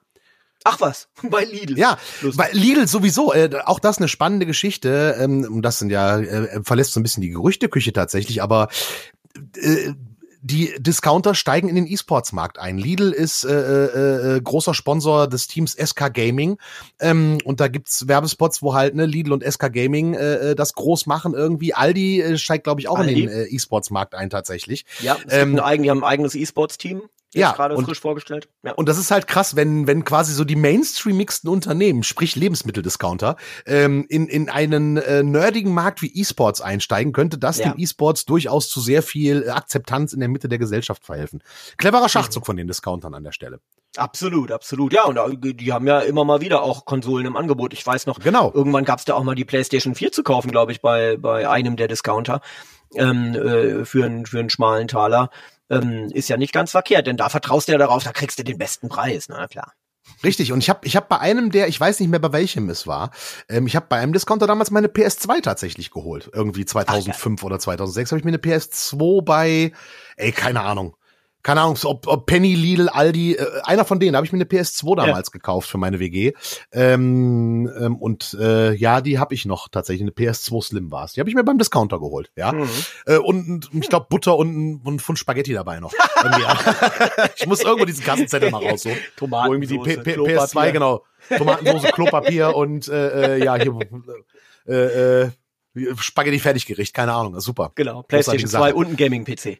Ach 0.66 0.82
was, 0.82 1.08
bei 1.30 1.46
Lidl. 1.46 1.78
Ja, 1.78 1.98
weil 2.22 2.52
Lidl 2.52 2.86
sowieso, 2.86 3.32
äh, 3.34 3.50
auch 3.66 3.80
das 3.80 3.98
eine 3.98 4.10
spannende 4.10 4.46
Geschichte. 4.46 5.16
Ähm, 5.18 5.62
das 5.62 5.80
sind 5.80 5.90
ja, 5.90 6.20
äh, 6.20 6.62
verlässt 6.64 6.92
so 6.92 7.00
ein 7.00 7.04
bisschen 7.04 7.22
die 7.22 7.30
Gerüchteküche 7.30 7.94
tatsächlich, 7.94 8.44
aber 8.44 8.68
äh, 9.56 9.94
die 10.42 10.74
Discounter 10.80 11.36
steigen 11.36 11.68
in 11.68 11.76
den 11.76 11.88
E-Sports-Markt 11.88 12.60
ein. 12.60 12.78
Lidl 12.78 13.12
ist 13.12 13.44
äh, 13.44 13.50
äh, 13.52 14.36
äh, 14.38 14.42
großer 14.42 14.74
Sponsor 14.74 15.28
des 15.28 15.48
Teams 15.48 15.74
SK 15.74 16.14
Gaming 16.14 16.58
ähm, 17.00 17.40
und 17.44 17.60
da 17.60 17.68
gibt's 17.68 18.08
Werbespots, 18.08 18.62
wo 18.62 18.74
halt 18.74 18.96
ne 18.96 19.06
Lidl 19.06 19.34
und 19.34 19.44
SK 19.44 19.72
Gaming 19.74 20.14
äh, 20.14 20.52
äh, 20.52 20.56
das 20.56 20.74
groß 20.74 21.08
machen 21.08 21.34
irgendwie. 21.34 21.74
Aldi 21.74 22.22
äh, 22.22 22.38
steigt, 22.38 22.64
glaube 22.64 22.80
ich, 22.82 22.88
auch 22.88 23.00
Aldi? 23.00 23.24
in 23.24 23.28
den 23.28 23.30
äh, 23.30 23.44
E-Sports-Markt 23.46 24.16
ein 24.16 24.30
tatsächlich. 24.30 24.86
Ja, 25.02 25.18
es 25.28 25.34
Ähm, 25.34 25.50
gibt 25.52 25.62
ein 25.62 25.66
eigen, 25.66 25.84
die 25.84 25.90
haben 25.90 26.04
ein 26.04 26.10
eigenes 26.10 26.36
E-Sports-Team. 26.36 27.02
Jetzt 27.32 27.42
Ja, 27.42 27.52
gerade 27.52 27.76
und- 27.76 27.86
frisch 27.86 28.00
vorgestellt. 28.00 28.50
Ja. 28.64 28.72
Und 28.74 28.90
das 28.90 28.98
ist 28.98 29.12
halt 29.12 29.28
krass, 29.28 29.56
wenn, 29.56 29.86
wenn 29.86 30.04
quasi 30.04 30.34
so 30.34 30.44
die 30.44 30.56
mainstreamigsten 30.56 31.48
Unternehmen, 31.48 32.02
sprich 32.02 32.36
Lebensmitteldiscounter, 32.36 33.36
ähm, 33.68 34.06
in, 34.10 34.28
in 34.28 34.50
einen 34.50 34.98
äh, 34.98 35.22
nerdigen 35.22 35.72
Markt 35.74 36.02
wie 36.02 36.12
E-Sports 36.12 36.60
einsteigen, 36.60 37.14
könnte 37.14 37.38
das 37.38 37.60
Ja. 37.60 37.70
dem 37.72 37.80
E-Sports 37.80 38.26
durchaus 38.26 38.68
zu 38.70 38.82
sehr 38.82 39.04
viel 39.04 39.44
äh, 39.44 39.50
Akzeptanz 39.50 40.14
in 40.14 40.22
der 40.22 40.30
Mitte 40.30 40.50
der 40.50 40.58
Gesellschaft 40.58 41.06
verhelfen. 41.06 41.44
Cleverer 41.78 42.10
Schachzug 42.10 42.48
von 42.48 42.58
den 42.58 42.68
Discountern 42.68 43.14
an 43.14 43.24
der 43.24 43.32
Stelle. 43.32 43.60
Absolut, 43.96 44.52
absolut. 44.52 44.92
Ja, 44.94 45.04
und 45.06 45.18
äh, 45.18 45.54
die 45.54 45.72
haben 45.72 45.86
ja 45.86 46.00
immer 46.00 46.26
mal 46.26 46.42
wieder 46.42 46.64
auch 46.64 46.86
Konsolen 46.86 47.28
im 47.28 47.36
Angebot. 47.38 47.74
Ich 47.74 47.86
weiß 47.86 48.08
noch, 48.08 48.20
Genau. 48.20 48.52
irgendwann 48.54 48.86
gab's 48.86 49.06
da 49.06 49.14
auch 49.14 49.24
mal 49.24 49.36
die 49.36 49.46
PlayStation 49.46 49.94
4 49.94 50.12
zu 50.12 50.24
kaufen, 50.24 50.50
glaube 50.50 50.72
ich, 50.72 50.82
bei, 50.82 51.18
bei 51.18 51.48
einem 51.48 51.76
der 51.76 51.88
Discounter 51.88 52.42
ähm, 52.96 53.36
äh, 53.36 53.86
für, 53.86 54.06
einen 54.06 54.26
für 54.26 54.40
einen 54.40 54.50
schmalen 54.50 54.88
Taler. 54.88 55.30
Ähm, 55.70 56.10
ist 56.12 56.30
ja 56.30 56.38
nicht 56.38 56.54
ganz 56.54 56.72
verkehrt, 56.72 57.08
denn 57.08 57.18
da 57.18 57.30
vertraust 57.30 57.68
du 57.68 57.74
ja 57.74 57.78
darauf, 57.78 58.04
da 58.04 58.12
kriegst 58.12 58.40
du 58.40 58.44
den 58.44 58.58
besten 58.58 58.90
Preis, 58.90 59.28
na 59.30 59.48
klar. 59.48 59.74
Richtig. 60.24 60.52
Und 60.52 60.60
ich 60.60 60.70
habe 60.70 60.86
ich 60.86 60.96
hab 60.96 61.08
bei 61.08 61.20
einem 61.20 61.52
der, 61.52 61.68
ich 61.68 61.80
weiß 61.80 62.00
nicht 62.00 62.10
mehr 62.10 62.20
bei 62.20 62.34
welchem 62.34 62.70
es 62.70 62.88
war, 62.88 63.12
ähm, 63.48 63.68
ich 63.68 63.76
habe 63.76 63.86
bei 63.90 63.98
einem 63.98 64.14
Discounter 64.14 64.48
damals 64.48 64.72
meine 64.72 64.88
PS2 64.88 65.42
tatsächlich 65.42 65.92
geholt. 65.92 66.30
Irgendwie 66.34 66.66
2005 66.66 67.44
oder 67.44 67.60
2006 67.60 68.12
habe 68.12 68.20
ich 68.20 68.26
mir 68.26 68.32
eine 68.32 68.38
PS2 68.38 69.24
bei, 69.24 69.72
ey, 70.18 70.32
keine 70.32 70.62
Ahnung. 70.62 70.96
Keine 71.42 71.62
Ahnung, 71.62 71.78
ob, 71.86 72.06
ob 72.08 72.26
Penny, 72.26 72.54
Lidl, 72.54 72.90
Aldi, 72.90 73.36
äh, 73.36 73.46
einer 73.64 73.86
von 73.86 74.00
denen, 74.00 74.14
da 74.14 74.18
habe 74.18 74.26
ich 74.26 74.34
mir 74.34 74.38
eine 74.38 74.46
PS2 74.46 74.96
damals 74.98 75.32
gekauft 75.32 75.70
für 75.70 75.78
meine 75.78 76.00
WG. 76.00 76.34
Ähm, 76.74 77.72
ähm, 77.80 77.96
und 77.96 78.36
äh, 78.40 78.74
ja, 78.74 79.00
die 79.00 79.20
habe 79.20 79.34
ich 79.34 79.46
noch 79.46 79.70
tatsächlich, 79.70 80.02
eine 80.02 80.12
PS2 80.12 80.64
Slim 80.64 80.92
war's. 80.92 81.14
Die 81.14 81.22
habe 81.22 81.30
ich 81.30 81.36
mir 81.36 81.46
beim 81.46 81.58
Discounter 81.58 82.00
geholt, 82.00 82.30
ja. 82.36 82.52
Mhm. 82.52 82.70
Äh, 83.06 83.18
und 83.18 83.70
ich 83.74 83.88
glaube 83.88 84.08
Butter 84.10 84.36
und, 84.38 84.82
und 84.84 84.96
ein 84.96 85.00
Pfund 85.00 85.18
Spaghetti 85.18 85.54
dabei 85.54 85.80
noch. 85.80 85.94
Ja. 85.94 86.60
ich 87.38 87.48
muss 87.48 87.62
irgendwo 87.62 87.86
diesen 87.86 88.04
Kassenzettel 88.04 88.52
mal 88.52 88.62
raussuchen. 88.62 88.98
Wo 89.20 89.54
irgendwie 89.54 89.68
die 89.68 89.80
P 89.80 89.98
P 89.98 90.18
PS2, 90.18 90.72
genau. 90.72 91.06
Tomatensoße, 91.38 91.88
Klopapier 91.94 92.56
und 92.56 92.88
äh, 92.90 93.38
äh, 93.38 93.46
ja, 93.46 93.56
hier 93.56 93.78
äh, 94.68 95.24
äh, 95.24 95.32
Spaghetti 95.98 96.40
Fertiggericht, 96.40 96.94
keine 96.94 97.14
Ahnung, 97.14 97.36
ist 97.36 97.46
super. 97.46 97.72
Genau, 97.76 98.04
PlayStation 98.04 98.50
Sache. 98.50 98.72
2 98.72 98.74
und 98.74 98.88
ein 98.90 98.98
Gaming-PC. 98.98 99.60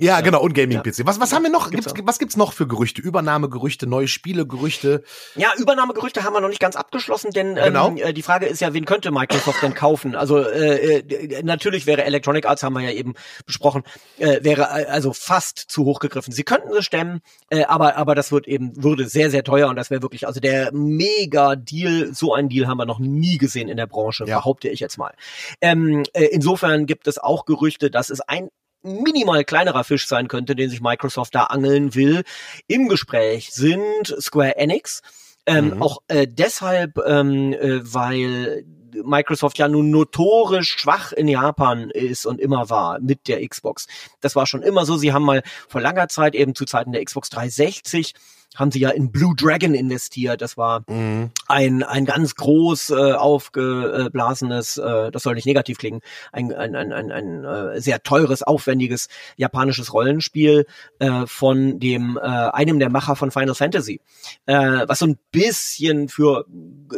Ja, 0.00 0.20
genau, 0.20 0.40
und 0.40 0.54
Gaming-PC. 0.54 1.06
Was, 1.06 1.18
was 1.18 1.32
haben 1.32 1.42
wir 1.42 1.50
noch? 1.50 1.72
Gibt's, 1.72 1.92
was 2.04 2.20
gibt's 2.20 2.36
noch 2.36 2.52
für 2.52 2.68
Gerüchte? 2.68 3.02
Übernahmegerüchte, 3.02 3.88
neue 3.88 4.06
Spielegerüchte? 4.06 5.02
Ja, 5.34 5.52
Übernahmegerüchte 5.58 6.22
haben 6.22 6.34
wir 6.34 6.40
noch 6.40 6.48
nicht 6.48 6.60
ganz 6.60 6.76
abgeschlossen, 6.76 7.32
denn 7.32 7.56
ähm, 7.56 7.64
genau. 7.64 7.96
äh, 7.96 8.12
die 8.12 8.22
Frage 8.22 8.46
ist 8.46 8.60
ja, 8.60 8.72
wen 8.74 8.84
könnte 8.84 9.10
Microsoft 9.10 9.60
denn 9.60 9.74
kaufen? 9.74 10.14
Also 10.14 10.38
äh, 10.38 11.00
äh, 11.00 11.42
natürlich 11.42 11.86
wäre 11.86 12.04
Electronic 12.04 12.46
Arts, 12.46 12.62
haben 12.62 12.74
wir 12.74 12.82
ja 12.82 12.92
eben 12.92 13.14
besprochen, 13.44 13.82
äh, 14.18 14.44
wäre 14.44 14.62
äh, 14.62 14.86
also 14.86 15.12
fast 15.12 15.58
zu 15.58 15.84
hoch 15.84 15.98
gegriffen. 15.98 16.32
Sie 16.32 16.44
könnten 16.44 16.72
es 16.76 16.84
stemmen, 16.84 17.20
äh, 17.50 17.64
aber 17.64 17.96
aber 17.96 18.14
das 18.14 18.30
wird 18.30 18.46
eben 18.46 18.80
würde 18.80 19.08
sehr 19.08 19.30
sehr 19.30 19.42
teuer 19.42 19.68
und 19.68 19.74
das 19.74 19.90
wäre 19.90 20.02
wirklich 20.02 20.28
also 20.28 20.38
der 20.38 20.72
Mega 20.72 21.56
Deal. 21.56 22.14
So 22.14 22.34
einen 22.34 22.48
Deal 22.48 22.68
haben 22.68 22.78
wir 22.78 22.86
noch 22.86 23.00
nie 23.00 23.36
gesehen 23.36 23.68
in 23.68 23.76
der 23.76 23.88
Branche, 23.88 24.26
ja. 24.28 24.38
behaupte 24.38 24.68
ich 24.68 24.78
jetzt 24.78 24.96
mal. 24.96 25.12
Ähm, 25.60 26.04
äh, 26.12 26.26
insofern 26.26 26.86
gibt 26.86 27.08
es 27.08 27.18
auch 27.18 27.46
Gerüchte, 27.46 27.90
dass 27.90 28.10
es 28.10 28.20
ein 28.20 28.48
minimal 28.82 29.44
kleinerer 29.44 29.84
Fisch 29.84 30.06
sein 30.06 30.28
könnte, 30.28 30.54
den 30.54 30.70
sich 30.70 30.80
Microsoft 30.80 31.34
da 31.34 31.44
angeln 31.44 31.94
will. 31.94 32.22
Im 32.66 32.88
Gespräch 32.88 33.52
sind 33.52 34.14
Square 34.20 34.56
Enix, 34.56 35.02
ähm, 35.46 35.74
mhm. 35.74 35.82
auch 35.82 35.98
äh, 36.08 36.26
deshalb, 36.28 36.98
ähm, 37.06 37.52
äh, 37.52 37.80
weil 37.82 38.64
Microsoft 39.04 39.58
ja 39.58 39.68
nun 39.68 39.90
notorisch 39.90 40.76
schwach 40.78 41.12
in 41.12 41.28
Japan 41.28 41.90
ist 41.90 42.26
und 42.26 42.40
immer 42.40 42.70
war 42.70 42.98
mit 43.00 43.28
der 43.28 43.46
Xbox. 43.46 43.86
Das 44.20 44.36
war 44.36 44.46
schon 44.46 44.62
immer 44.62 44.84
so. 44.86 44.96
Sie 44.96 45.12
haben 45.12 45.24
mal 45.24 45.42
vor 45.68 45.80
langer 45.80 46.08
Zeit, 46.08 46.34
eben 46.34 46.54
zu 46.54 46.64
Zeiten 46.64 46.92
der 46.92 47.04
Xbox 47.04 47.30
360, 47.30 48.14
haben 48.56 48.70
sie 48.70 48.80
ja 48.80 48.90
in 48.90 49.12
Blue 49.12 49.34
Dragon 49.36 49.74
investiert. 49.74 50.42
Das 50.42 50.56
war 50.56 50.84
mhm. 50.88 51.30
ein, 51.46 51.82
ein 51.82 52.04
ganz 52.04 52.34
groß 52.34 52.90
äh, 52.90 53.12
aufgeblasenes, 53.12 54.78
äh, 54.78 55.10
das 55.10 55.22
soll 55.22 55.34
nicht 55.34 55.46
negativ 55.46 55.78
klingen, 55.78 56.00
ein, 56.32 56.52
ein, 56.52 56.74
ein, 56.74 56.92
ein, 56.92 57.12
ein 57.12 57.44
äh, 57.44 57.80
sehr 57.80 58.02
teures, 58.02 58.42
aufwendiges 58.42 59.08
japanisches 59.36 59.92
Rollenspiel 59.92 60.66
äh, 60.98 61.26
von 61.26 61.78
dem 61.78 62.18
äh, 62.20 62.26
einem 62.26 62.78
der 62.78 62.90
Macher 62.90 63.16
von 63.16 63.30
Final 63.30 63.54
Fantasy, 63.54 64.00
äh, 64.46 64.54
was 64.86 64.98
so 64.98 65.06
ein 65.06 65.18
bisschen 65.30 66.08
für 66.08 66.44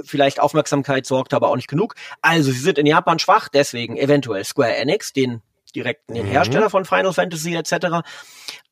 vielleicht 0.04 0.40
Aufmerksamkeit 0.40 1.06
sorgte, 1.06 1.36
aber 1.36 1.50
auch 1.50 1.56
nicht 1.56 1.68
genug. 1.68 1.94
Also 2.22 2.50
sie 2.52 2.60
sind 2.60 2.78
in 2.78 2.86
Japan 2.86 3.18
schwach, 3.18 3.48
deswegen 3.48 3.96
eventuell 3.96 4.44
Square 4.44 4.76
Enix, 4.76 5.12
den 5.12 5.42
direkten 5.72 6.14
den 6.14 6.26
mhm. 6.26 6.30
Hersteller 6.30 6.70
von 6.70 6.84
Final 6.84 7.12
Fantasy 7.12 7.54
etc. 7.54 8.02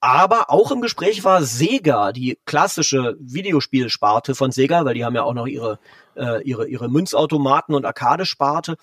Aber 0.01 0.51
auch 0.51 0.71
im 0.71 0.81
Gespräch 0.81 1.25
war 1.25 1.43
Sega, 1.43 2.13
die 2.13 2.39
klassische 2.45 3.17
Videospielsparte 3.21 4.35
von 4.35 4.53
Sega, 4.53 4.85
weil 4.85 4.95
die 4.95 5.05
haben 5.05 5.15
ja 5.15 5.23
auch 5.23 5.35
noch 5.35 5.47
ihre 5.47 5.79
äh, 6.17 6.43
ihre 6.43 6.69
ihre 6.69 6.89
Münzautomaten 6.89 7.75
und 7.75 7.85
Arcade-Sparte. 7.85 8.77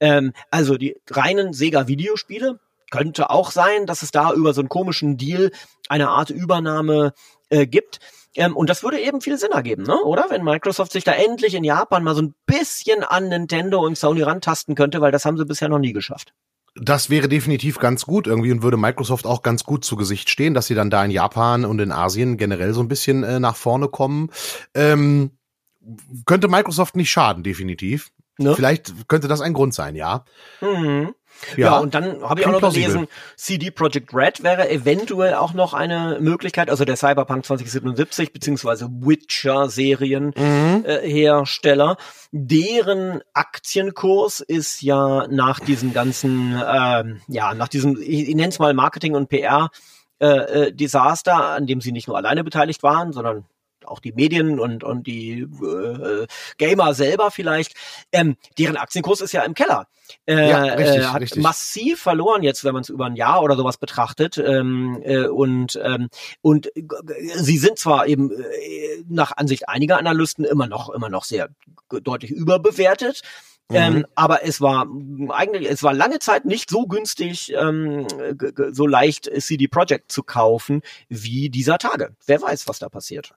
Ähm, 0.00 0.32
also 0.50 0.76
die 0.76 0.96
reinen 1.10 1.52
Sega 1.52 1.88
Videospiele 1.88 2.60
könnte 2.90 3.30
auch 3.30 3.50
sein, 3.50 3.86
dass 3.86 4.02
es 4.02 4.10
da 4.10 4.32
über 4.32 4.52
so 4.52 4.60
einen 4.60 4.68
komischen 4.68 5.16
Deal 5.16 5.50
eine 5.88 6.08
Art 6.08 6.30
Übernahme 6.30 7.14
äh, 7.48 7.66
gibt. 7.66 8.00
Ähm, 8.36 8.56
und 8.56 8.70
das 8.70 8.82
würde 8.82 9.00
eben 9.00 9.20
viel 9.20 9.38
Sinn 9.38 9.52
ergeben, 9.52 9.82
ne? 9.82 10.00
oder? 10.02 10.26
Wenn 10.28 10.44
Microsoft 10.44 10.92
sich 10.92 11.04
da 11.04 11.12
endlich 11.12 11.54
in 11.54 11.64
Japan 11.64 12.04
mal 12.04 12.14
so 12.14 12.22
ein 12.22 12.34
bisschen 12.46 13.02
an 13.02 13.28
Nintendo 13.28 13.80
und 13.80 13.98
Sony 13.98 14.22
rantasten 14.22 14.74
könnte, 14.74 15.00
weil 15.00 15.10
das 15.10 15.24
haben 15.24 15.36
sie 15.36 15.46
bisher 15.46 15.68
noch 15.68 15.78
nie 15.78 15.92
geschafft. 15.92 16.32
Das 16.82 17.10
wäre 17.10 17.28
definitiv 17.28 17.78
ganz 17.78 18.06
gut 18.06 18.26
irgendwie 18.26 18.52
und 18.52 18.62
würde 18.62 18.76
Microsoft 18.76 19.26
auch 19.26 19.42
ganz 19.42 19.64
gut 19.64 19.84
zu 19.84 19.96
Gesicht 19.96 20.30
stehen, 20.30 20.54
dass 20.54 20.66
sie 20.66 20.74
dann 20.74 20.90
da 20.90 21.04
in 21.04 21.10
Japan 21.10 21.64
und 21.64 21.78
in 21.80 21.92
Asien 21.92 22.38
generell 22.38 22.72
so 22.72 22.80
ein 22.80 22.88
bisschen 22.88 23.22
äh, 23.22 23.38
nach 23.38 23.56
vorne 23.56 23.88
kommen. 23.88 24.30
Ähm, 24.74 25.32
könnte 26.24 26.48
Microsoft 26.48 26.96
nicht 26.96 27.10
schaden, 27.10 27.42
definitiv. 27.42 28.10
Ne? 28.38 28.54
Vielleicht 28.54 29.08
könnte 29.08 29.28
das 29.28 29.42
ein 29.42 29.52
Grund 29.52 29.74
sein, 29.74 29.94
ja. 29.94 30.24
Mhm. 30.62 31.14
Ja, 31.56 31.66
ja, 31.66 31.78
und 31.78 31.94
dann 31.94 32.22
habe 32.22 32.40
ich 32.40 32.46
auch 32.46 32.52
noch 32.52 32.58
plausibel. 32.58 32.88
gelesen, 32.88 33.08
CD 33.36 33.70
Projekt 33.70 34.14
Red 34.14 34.42
wäre 34.42 34.68
eventuell 34.70 35.34
auch 35.34 35.54
noch 35.54 35.74
eine 35.74 36.18
Möglichkeit, 36.20 36.70
also 36.70 36.84
der 36.84 36.96
Cyberpunk 36.96 37.44
2077 37.46 38.32
beziehungsweise 38.32 38.88
Witcher-Serien 38.90 40.34
mhm. 40.36 40.84
äh, 40.86 41.08
Hersteller, 41.08 41.96
deren 42.32 43.22
Aktienkurs 43.32 44.40
ist 44.40 44.82
ja 44.82 45.26
nach 45.28 45.60
diesen 45.60 45.92
ganzen, 45.92 46.54
äh, 46.56 47.04
ja, 47.28 47.54
nach 47.54 47.68
diesem, 47.68 48.00
ich, 48.00 48.28
ich 48.28 48.34
nenne 48.34 48.48
es 48.48 48.58
mal 48.58 48.74
Marketing 48.74 49.14
und 49.14 49.28
PR 49.28 49.70
äh, 50.20 50.26
äh, 50.26 50.72
Desaster, 50.72 51.36
an 51.36 51.66
dem 51.66 51.80
sie 51.80 51.92
nicht 51.92 52.06
nur 52.06 52.16
alleine 52.16 52.44
beteiligt 52.44 52.82
waren, 52.82 53.12
sondern 53.12 53.46
auch 53.86 54.00
die 54.00 54.12
Medien 54.12 54.58
und, 54.58 54.84
und 54.84 55.06
die 55.06 55.40
äh, 55.40 56.26
Gamer 56.58 56.94
selber 56.94 57.30
vielleicht, 57.30 57.74
ähm, 58.12 58.36
deren 58.58 58.76
Aktienkurs 58.76 59.20
ist 59.20 59.32
ja 59.32 59.42
im 59.42 59.54
Keller. 59.54 59.86
Äh, 60.26 60.48
ja, 60.48 60.62
richtig, 60.62 61.02
äh, 61.02 61.04
hat 61.04 61.22
richtig. 61.22 61.42
massiv 61.42 62.00
verloren 62.00 62.42
jetzt, 62.42 62.64
wenn 62.64 62.72
man 62.72 62.82
es 62.82 62.88
über 62.88 63.06
ein 63.06 63.16
Jahr 63.16 63.42
oder 63.42 63.56
sowas 63.56 63.76
betrachtet. 63.76 64.38
Ähm, 64.38 65.00
äh, 65.04 65.26
und 65.26 65.78
ähm, 65.82 66.08
und 66.42 66.74
äh, 66.76 66.82
sie 67.36 67.58
sind 67.58 67.78
zwar 67.78 68.06
eben 68.06 68.30
äh, 68.30 69.04
nach 69.08 69.36
Ansicht 69.36 69.68
einiger 69.68 69.98
Analysten 69.98 70.44
immer 70.44 70.66
noch 70.66 70.90
immer 70.90 71.08
noch 71.08 71.24
sehr 71.24 71.48
deutlich 71.88 72.30
überbewertet. 72.30 73.22
Mhm. 73.70 73.76
Ähm, 73.76 74.06
aber 74.16 74.44
es 74.44 74.60
war 74.60 74.88
eigentlich, 75.28 75.70
es 75.70 75.82
war 75.82 75.94
lange 75.94 76.18
Zeit 76.18 76.44
nicht 76.44 76.70
so 76.70 76.86
günstig, 76.86 77.52
ähm, 77.56 78.06
so 78.72 78.86
leicht 78.86 79.30
CD 79.40 79.68
Projekt 79.68 80.10
zu 80.10 80.24
kaufen 80.24 80.82
wie 81.08 81.50
dieser 81.50 81.78
Tage. 81.78 82.16
Wer 82.26 82.42
weiß, 82.42 82.66
was 82.66 82.80
da 82.80 82.88
passiert. 82.88 83.32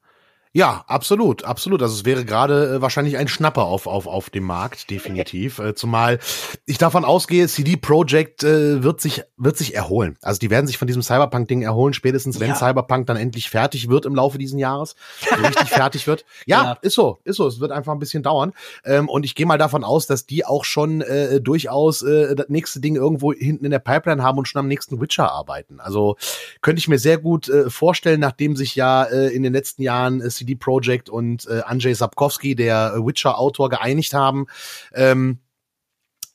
Ja, 0.55 0.83
absolut, 0.87 1.43
absolut. 1.45 1.81
Also 1.81 1.95
es 1.95 2.05
wäre 2.05 2.25
gerade 2.25 2.75
äh, 2.75 2.81
wahrscheinlich 2.81 3.17
ein 3.17 3.27
Schnapper 3.27 3.63
auf, 3.63 3.87
auf, 3.87 4.05
auf 4.05 4.29
dem 4.29 4.43
Markt, 4.43 4.87
definitiv. 4.91 5.57
äh, 5.57 5.73
zumal 5.73 6.19
ich 6.67 6.77
davon 6.77 7.05
ausgehe, 7.05 7.47
CD 7.47 7.75
Projekt 7.75 8.43
äh, 8.43 8.83
wird 8.83 9.01
sich, 9.01 9.23
wird 9.35 9.57
sich 9.57 9.73
erholen. 9.73 10.15
Also 10.21 10.37
die 10.37 10.51
werden 10.51 10.67
sich 10.67 10.77
von 10.77 10.87
diesem 10.87 11.01
Cyberpunk-Ding 11.01 11.63
erholen, 11.63 11.95
spätestens 11.95 12.39
wenn 12.39 12.49
ja. 12.49 12.55
Cyberpunk 12.55 13.07
dann 13.07 13.17
endlich 13.17 13.49
fertig 13.49 13.89
wird 13.89 14.05
im 14.05 14.13
Laufe 14.13 14.37
dieses 14.37 14.59
Jahres. 14.59 14.95
So 15.27 15.35
richtig 15.43 15.69
fertig 15.71 16.05
wird. 16.05 16.23
Ja, 16.45 16.63
ja, 16.63 16.77
ist 16.83 16.93
so, 16.93 17.17
ist 17.23 17.37
so. 17.37 17.47
Es 17.47 17.59
wird 17.59 17.71
einfach 17.71 17.91
ein 17.91 17.99
bisschen 17.99 18.21
dauern. 18.21 18.53
Ähm, 18.85 19.09
und 19.09 19.25
ich 19.25 19.33
gehe 19.33 19.47
mal 19.47 19.57
davon 19.57 19.83
aus, 19.83 20.05
dass 20.05 20.27
die 20.27 20.45
auch 20.45 20.65
schon 20.65 21.01
äh, 21.01 21.41
durchaus 21.41 22.03
äh, 22.03 22.35
das 22.35 22.49
nächste 22.49 22.79
Ding 22.79 22.95
irgendwo 22.95 23.33
hinten 23.33 23.65
in 23.65 23.71
der 23.71 23.79
Pipeline 23.79 24.21
haben 24.21 24.37
und 24.37 24.47
schon 24.47 24.59
am 24.59 24.67
nächsten 24.67 25.01
Witcher 25.01 25.31
arbeiten. 25.31 25.79
Also 25.79 26.15
könnte 26.61 26.77
ich 26.77 26.87
mir 26.87 26.99
sehr 26.99 27.17
gut 27.17 27.49
äh, 27.49 27.71
vorstellen, 27.71 28.19
nachdem 28.19 28.55
sich 28.55 28.75
ja 28.75 29.03
äh, 29.03 29.29
in 29.29 29.41
den 29.41 29.53
letzten 29.53 29.81
Jahren 29.81 30.21
äh, 30.21 30.29
CD 30.43 30.55
Projekt 30.55 31.09
und 31.09 31.47
äh, 31.47 31.61
Andrzej 31.65 31.95
Sapkowski, 31.95 32.55
der 32.55 32.95
Witcher-Autor, 32.97 33.69
geeinigt 33.69 34.13
haben. 34.13 34.47
Ähm, 34.93 35.39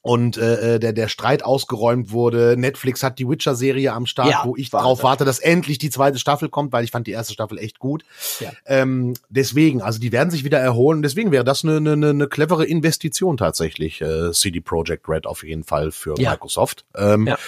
und 0.00 0.36
äh, 0.36 0.76
äh, 0.76 0.78
der 0.78 0.92
der 0.92 1.08
Streit 1.08 1.44
ausgeräumt 1.44 2.12
wurde. 2.12 2.56
Netflix 2.56 3.02
hat 3.02 3.18
die 3.18 3.28
Witcher-Serie 3.28 3.92
am 3.92 4.06
Start, 4.06 4.30
ja, 4.30 4.42
wo 4.44 4.56
ich 4.56 4.72
warte. 4.72 4.84
drauf 4.86 5.02
warte, 5.02 5.24
dass 5.24 5.38
endlich 5.38 5.78
die 5.78 5.90
zweite 5.90 6.18
Staffel 6.18 6.48
kommt, 6.48 6.72
weil 6.72 6.84
ich 6.84 6.92
fand 6.92 7.06
die 7.06 7.12
erste 7.12 7.34
Staffel 7.34 7.58
echt 7.58 7.78
gut. 7.78 8.04
Ja. 8.40 8.52
Ähm, 8.64 9.14
deswegen, 9.28 9.82
also 9.82 9.98
die 9.98 10.12
werden 10.12 10.30
sich 10.30 10.44
wieder 10.44 10.60
erholen. 10.60 11.02
Deswegen 11.02 11.32
wäre 11.32 11.44
das 11.44 11.64
eine, 11.64 11.76
eine, 11.76 12.10
eine 12.10 12.28
clevere 12.28 12.64
Investition 12.64 13.36
tatsächlich, 13.36 14.00
äh, 14.00 14.32
CD 14.32 14.60
Projekt 14.60 15.08
Red 15.08 15.26
auf 15.26 15.42
jeden 15.42 15.64
Fall 15.64 15.90
für 15.90 16.14
ja. 16.18 16.30
Microsoft. 16.30 16.84
Ähm, 16.96 17.26
ja. 17.26 17.38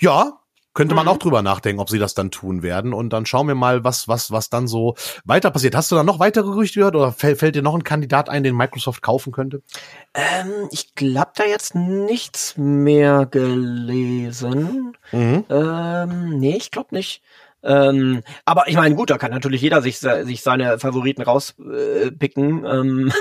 ja, 0.00 0.40
könnte 0.74 0.94
man 0.94 1.06
mhm. 1.06 1.12
auch 1.12 1.16
drüber 1.18 1.42
nachdenken, 1.42 1.80
ob 1.80 1.88
sie 1.88 1.98
das 1.98 2.14
dann 2.14 2.30
tun 2.30 2.62
werden. 2.62 2.92
Und 2.92 3.12
dann 3.12 3.26
schauen 3.26 3.48
wir 3.48 3.54
mal, 3.54 3.84
was, 3.84 4.08
was, 4.08 4.30
was 4.30 4.50
dann 4.50 4.68
so 4.68 4.94
weiter 5.24 5.50
passiert. 5.50 5.74
Hast 5.74 5.90
du 5.90 5.96
da 5.96 6.02
noch 6.02 6.18
weitere 6.18 6.44
Gerüchte 6.44 6.80
gehört 6.80 6.96
oder 6.96 7.12
fällt, 7.12 7.38
fällt 7.38 7.54
dir 7.54 7.62
noch 7.62 7.74
ein 7.74 7.84
Kandidat 7.84 8.28
ein, 8.28 8.42
den 8.42 8.56
Microsoft 8.56 9.02
kaufen 9.02 9.32
könnte? 9.32 9.62
Ähm, 10.14 10.68
ich 10.70 10.94
glaube 10.94 11.32
da 11.36 11.44
jetzt 11.44 11.74
nichts 11.74 12.56
mehr 12.56 13.26
gelesen. 13.26 14.96
Mhm. 15.12 15.44
Ähm, 15.48 16.38
nee, 16.38 16.56
ich 16.56 16.70
glaube 16.70 16.94
nicht. 16.94 17.22
Ähm, 17.64 18.22
aber 18.44 18.68
ich 18.68 18.76
meine, 18.76 18.94
gut, 18.94 19.08
da 19.08 19.16
kann 19.16 19.30
natürlich 19.30 19.62
jeder 19.62 19.80
sich, 19.80 19.98
sich 19.98 20.42
seine 20.42 20.78
Favoriten 20.78 21.22
rauspicken 21.22 22.64
äh, 22.64 22.68
ähm, 22.68 23.12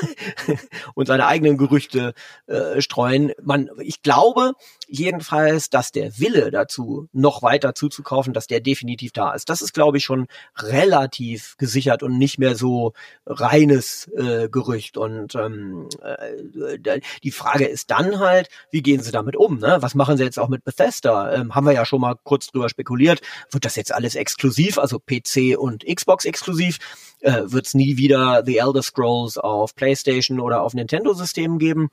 und 0.96 1.08
seine 1.08 1.28
eigenen 1.28 1.58
Gerüchte 1.58 2.14
äh, 2.48 2.82
streuen. 2.82 3.32
Man, 3.42 3.70
ich 3.80 4.02
glaube 4.02 4.54
jedenfalls, 4.88 5.70
dass 5.70 5.92
der 5.92 6.20
Wille 6.20 6.52
dazu, 6.52 7.08
noch 7.12 7.42
weiter 7.42 7.76
zuzukaufen, 7.76 8.34
dass 8.34 8.48
der 8.48 8.60
definitiv 8.60 9.12
da 9.12 9.34
ist. 9.34 9.50
Das 9.50 9.62
ist, 9.62 9.74
glaube 9.74 9.98
ich, 9.98 10.04
schon 10.04 10.28
relativ 10.58 11.56
gesichert 11.58 12.04
und 12.04 12.18
nicht 12.18 12.40
mehr 12.40 12.56
so 12.56 12.94
reines 13.26 14.08
äh, 14.16 14.50
Gerücht. 14.50 14.98
Und 14.98 15.36
ähm, 15.36 15.90
äh, 16.02 17.02
die 17.24 17.32
Frage 17.32 17.66
ist 17.66 17.92
dann 17.92 18.20
halt, 18.20 18.50
wie 18.72 18.82
gehen 18.82 19.02
sie 19.02 19.12
damit 19.12 19.36
um? 19.36 19.60
Ne? 19.60 19.78
Was 19.82 19.96
machen 19.96 20.18
sie 20.18 20.24
jetzt 20.24 20.40
auch 20.40 20.50
mit 20.50 20.64
Bethesda? 20.64 21.34
Ähm, 21.34 21.56
haben 21.56 21.66
wir 21.66 21.74
ja 21.74 21.86
schon 21.86 22.02
mal 22.02 22.16
kurz 22.24 22.48
drüber 22.48 22.70
spekuliert. 22.70 23.22
Wird 23.52 23.66
das 23.66 23.76
jetzt 23.76 23.94
alles 23.94 24.16
exklusiv, 24.16 24.78
also 24.78 25.00
PC 25.00 25.58
und 25.58 25.86
Xbox 25.86 26.26
exklusiv, 26.26 26.80
äh, 27.22 27.42
wird 27.46 27.68
es 27.68 27.74
nie 27.74 27.98
wieder 27.98 28.44
The 28.46 28.58
Elder 28.58 28.84
Scrolls 28.84 29.38
auf 29.38 29.76
PlayStation 29.76 30.40
oder 30.40 30.62
auf 30.62 30.74
Nintendo-Systemen 30.74 31.60
geben. 31.60 31.90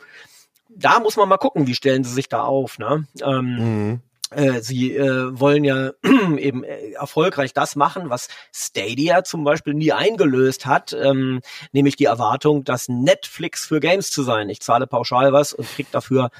Da 0.76 1.00
muss 1.00 1.16
man 1.16 1.28
mal 1.28 1.36
gucken, 1.36 1.66
wie 1.66 1.74
stellen 1.74 2.04
sie 2.04 2.12
sich 2.12 2.28
da 2.28 2.42
auf. 2.42 2.78
Ne? 2.78 3.06
Ähm, 3.22 3.44
mhm. 3.44 4.00
Äh, 4.30 4.60
sie 4.60 4.96
äh, 4.96 5.38
wollen 5.38 5.64
ja 5.64 5.90
eben 6.38 6.62
äh, 6.62 6.92
erfolgreich 6.92 7.52
das 7.52 7.74
machen, 7.74 8.10
was 8.10 8.28
Stadia 8.52 9.24
zum 9.24 9.42
Beispiel 9.42 9.74
nie 9.74 9.92
eingelöst 9.92 10.66
hat, 10.66 10.92
ähm, 10.92 11.40
nämlich 11.72 11.96
die 11.96 12.04
Erwartung, 12.04 12.62
dass 12.62 12.88
Netflix 12.88 13.66
für 13.66 13.80
Games 13.80 14.10
zu 14.10 14.22
sein. 14.22 14.48
Ich 14.48 14.60
zahle 14.60 14.86
pauschal 14.86 15.32
was 15.32 15.52
und 15.52 15.68
krieg 15.68 15.90
dafür 15.90 16.30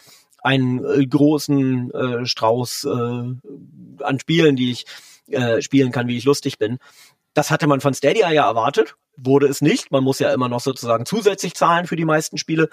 einen 0.42 0.84
äh, 0.84 1.04
großen 1.04 1.90
äh, 1.90 2.26
Strauß 2.26 2.84
äh, 2.84 4.04
an 4.04 4.20
Spielen, 4.20 4.54
die 4.54 4.70
ich 4.70 4.86
äh, 5.30 5.60
spielen 5.60 5.90
kann, 5.90 6.06
wie 6.06 6.16
ich 6.16 6.24
lustig 6.24 6.58
bin. 6.58 6.78
Das 7.34 7.50
hatte 7.50 7.66
man 7.66 7.80
von 7.80 7.94
Stadia 7.94 8.30
ja 8.30 8.46
erwartet, 8.46 8.94
wurde 9.16 9.46
es 9.46 9.62
nicht. 9.62 9.90
Man 9.90 10.04
muss 10.04 10.18
ja 10.18 10.32
immer 10.32 10.48
noch 10.48 10.60
sozusagen 10.60 11.06
zusätzlich 11.06 11.54
zahlen 11.54 11.86
für 11.86 11.96
die 11.96 12.04
meisten 12.04 12.38
Spiele 12.38 12.68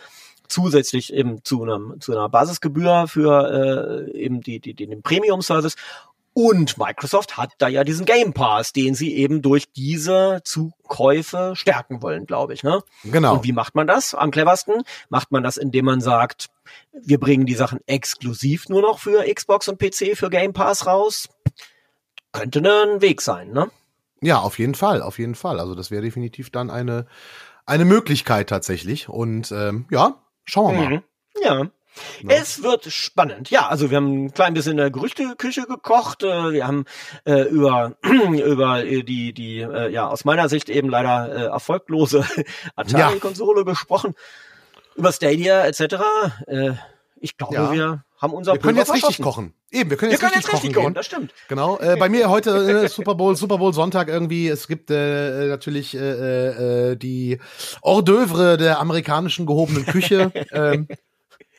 zusätzlich 0.47 1.13
eben 1.13 1.43
zu 1.43 1.63
einem 1.63 1.99
zu 1.99 2.11
einer 2.11 2.29
Basisgebühr 2.29 3.05
für 3.07 4.07
äh, 4.07 4.11
eben 4.11 4.41
die, 4.41 4.59
die, 4.59 4.73
den 4.73 5.01
Premium 5.01 5.41
Service 5.41 5.75
und 6.33 6.77
Microsoft 6.77 7.35
hat 7.35 7.53
da 7.57 7.67
ja 7.67 7.83
diesen 7.83 8.05
Game 8.05 8.31
Pass, 8.31 8.71
den 8.71 8.93
sie 8.93 9.15
eben 9.15 9.41
durch 9.41 9.71
diese 9.71 10.41
Zukäufe 10.43 11.53
stärken 11.55 12.03
wollen, 12.03 12.27
glaube 12.27 12.53
ich. 12.53 12.61
Ne? 12.61 12.83
Genau. 13.03 13.33
Und 13.33 13.43
wie 13.43 13.53
macht 13.53 13.73
man 13.73 13.87
das 13.87 14.13
am 14.13 14.29
cleversten? 14.29 14.83
Macht 15.09 15.31
man 15.31 15.41
das, 15.41 15.57
indem 15.57 15.85
man 15.85 15.99
sagt, 15.99 16.49
wir 16.93 17.19
bringen 17.19 17.47
die 17.47 17.55
Sachen 17.55 17.79
exklusiv 17.87 18.69
nur 18.69 18.83
noch 18.83 18.99
für 18.99 19.25
Xbox 19.33 19.67
und 19.67 19.79
PC 19.79 20.15
für 20.15 20.29
Game 20.29 20.53
Pass 20.53 20.85
raus? 20.85 21.27
Könnte 22.33 22.59
ein 22.59 23.01
Weg 23.01 23.21
sein, 23.21 23.51
ne? 23.51 23.71
Ja, 24.21 24.37
auf 24.37 24.59
jeden 24.59 24.75
Fall, 24.75 25.01
auf 25.01 25.17
jeden 25.17 25.33
Fall. 25.33 25.59
Also 25.59 25.73
das 25.73 25.89
wäre 25.89 26.03
definitiv 26.03 26.51
dann 26.51 26.69
eine 26.69 27.07
eine 27.67 27.85
Möglichkeit 27.85 28.49
tatsächlich. 28.49 29.09
Und 29.09 29.51
ähm, 29.51 29.85
ja, 29.91 30.15
schauen 30.47 30.75
wir 30.75 30.83
mal. 30.83 30.89
Mhm. 30.89 31.03
Ja. 31.41 31.71
Ja. 32.21 32.35
Es 32.35 32.63
wird 32.63 32.85
spannend. 32.85 33.49
Ja, 33.49 33.67
also 33.67 33.89
wir 33.89 33.97
haben 33.97 34.25
ein 34.25 34.33
klein 34.33 34.53
bisschen 34.53 34.73
in 34.73 34.77
der 34.77 34.91
Gerüchteküche 34.91 35.63
gekocht. 35.63 36.23
Äh, 36.23 36.51
wir 36.53 36.67
haben 36.67 36.85
äh, 37.25 37.41
über 37.43 37.93
über 38.03 38.83
die 38.83 39.33
die 39.33 39.61
äh, 39.61 39.91
ja 39.91 40.07
aus 40.07 40.25
meiner 40.25 40.49
Sicht 40.49 40.69
eben 40.69 40.89
leider 40.89 41.35
äh, 41.35 41.45
erfolglose 41.45 42.25
Atari-Konsole 42.75 43.61
ja. 43.61 43.65
gesprochen. 43.65 44.15
Über 44.95 45.11
Stadia 45.11 45.65
etc. 45.65 45.95
Äh, 46.47 46.71
ich 47.19 47.37
glaube, 47.37 47.55
ja. 47.55 47.71
wir 47.71 48.03
haben 48.17 48.33
unser 48.33 48.53
Wir 48.53 48.59
können 48.59 48.77
jetzt 48.77 48.93
richtig 48.93 49.21
kochen. 49.21 49.53
Eben, 49.71 49.89
wir 49.89 49.97
können 49.97 50.11
jetzt, 50.11 50.21
wir 50.21 50.29
können 50.29 50.37
richtig, 50.37 50.53
jetzt 50.53 50.63
richtig 50.63 50.73
kochen, 50.73 50.83
kochen 50.85 50.93
das 50.95 51.05
stimmt. 51.05 51.33
Genau. 51.47 51.77
Äh, 51.79 51.97
bei 51.97 52.09
mir 52.09 52.29
heute 52.29 52.83
äh, 52.83 52.87
Super 52.87 53.15
Bowl, 53.15 53.35
Super 53.35 53.57
Bowl 53.57 53.73
Sonntag 53.73 54.07
irgendwie. 54.07 54.47
Es 54.47 54.67
gibt 54.67 54.89
äh, 54.89 55.47
natürlich 55.47 55.95
äh, 55.95 56.91
äh, 56.91 56.95
die 56.95 57.39
Hors 57.83 58.03
d'oeuvre 58.03 58.57
der 58.57 58.79
amerikanischen 58.79 59.45
gehobenen 59.45 59.85
Küche. 59.85 60.31
ähm, 60.51 60.87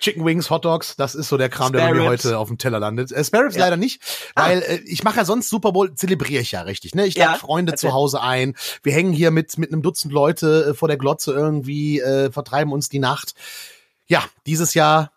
Chicken 0.01 0.25
Wings, 0.25 0.49
Hot 0.51 0.65
Dogs, 0.65 0.97
das 0.97 1.15
ist 1.15 1.29
so 1.29 1.37
der 1.37 1.49
Kram, 1.49 1.69
Spare 1.69 1.89
der 1.89 1.95
bei 1.95 2.01
mir 2.01 2.09
heute 2.09 2.39
auf 2.39 2.49
dem 2.49 2.59
Teller 2.59 2.79
landet. 2.79 3.11
Äh, 3.11 3.25
Spare 3.25 3.45
Ribs 3.45 3.57
ja. 3.57 3.65
leider 3.65 3.77
nicht, 3.77 4.01
ah. 4.35 4.49
weil 4.49 4.63
äh, 4.63 4.81
ich 4.87 5.03
mache 5.03 5.17
ja 5.19 5.25
sonst 5.25 5.51
Super 5.51 5.73
Bowl, 5.73 5.95
zelebriere 5.95 6.43
ich 6.43 6.53
ja 6.53 6.63
richtig. 6.63 6.95
Ne? 6.95 7.07
Ich 7.07 7.17
lade 7.17 7.33
ja. 7.33 7.39
Freunde 7.39 7.73
okay. 7.73 7.79
zu 7.79 7.93
Hause 7.93 8.21
ein. 8.23 8.55
Wir 8.83 8.93
hängen 8.93 9.13
hier 9.13 9.31
mit 9.31 9.59
mit 9.59 9.73
einem 9.73 9.83
Dutzend 9.83 10.13
Leute 10.13 10.69
äh, 10.71 10.75
vor 10.75 10.89
der 10.89 10.99
Glotze 10.99 11.33
irgendwie, 11.33 12.01
äh, 12.01 12.31
vertreiben 12.31 12.73
uns 12.73 12.89
die 12.89 13.01
Nacht. 13.01 13.35
Ja, 14.07 14.25
dieses 14.47 14.75
Jahr 14.75 15.13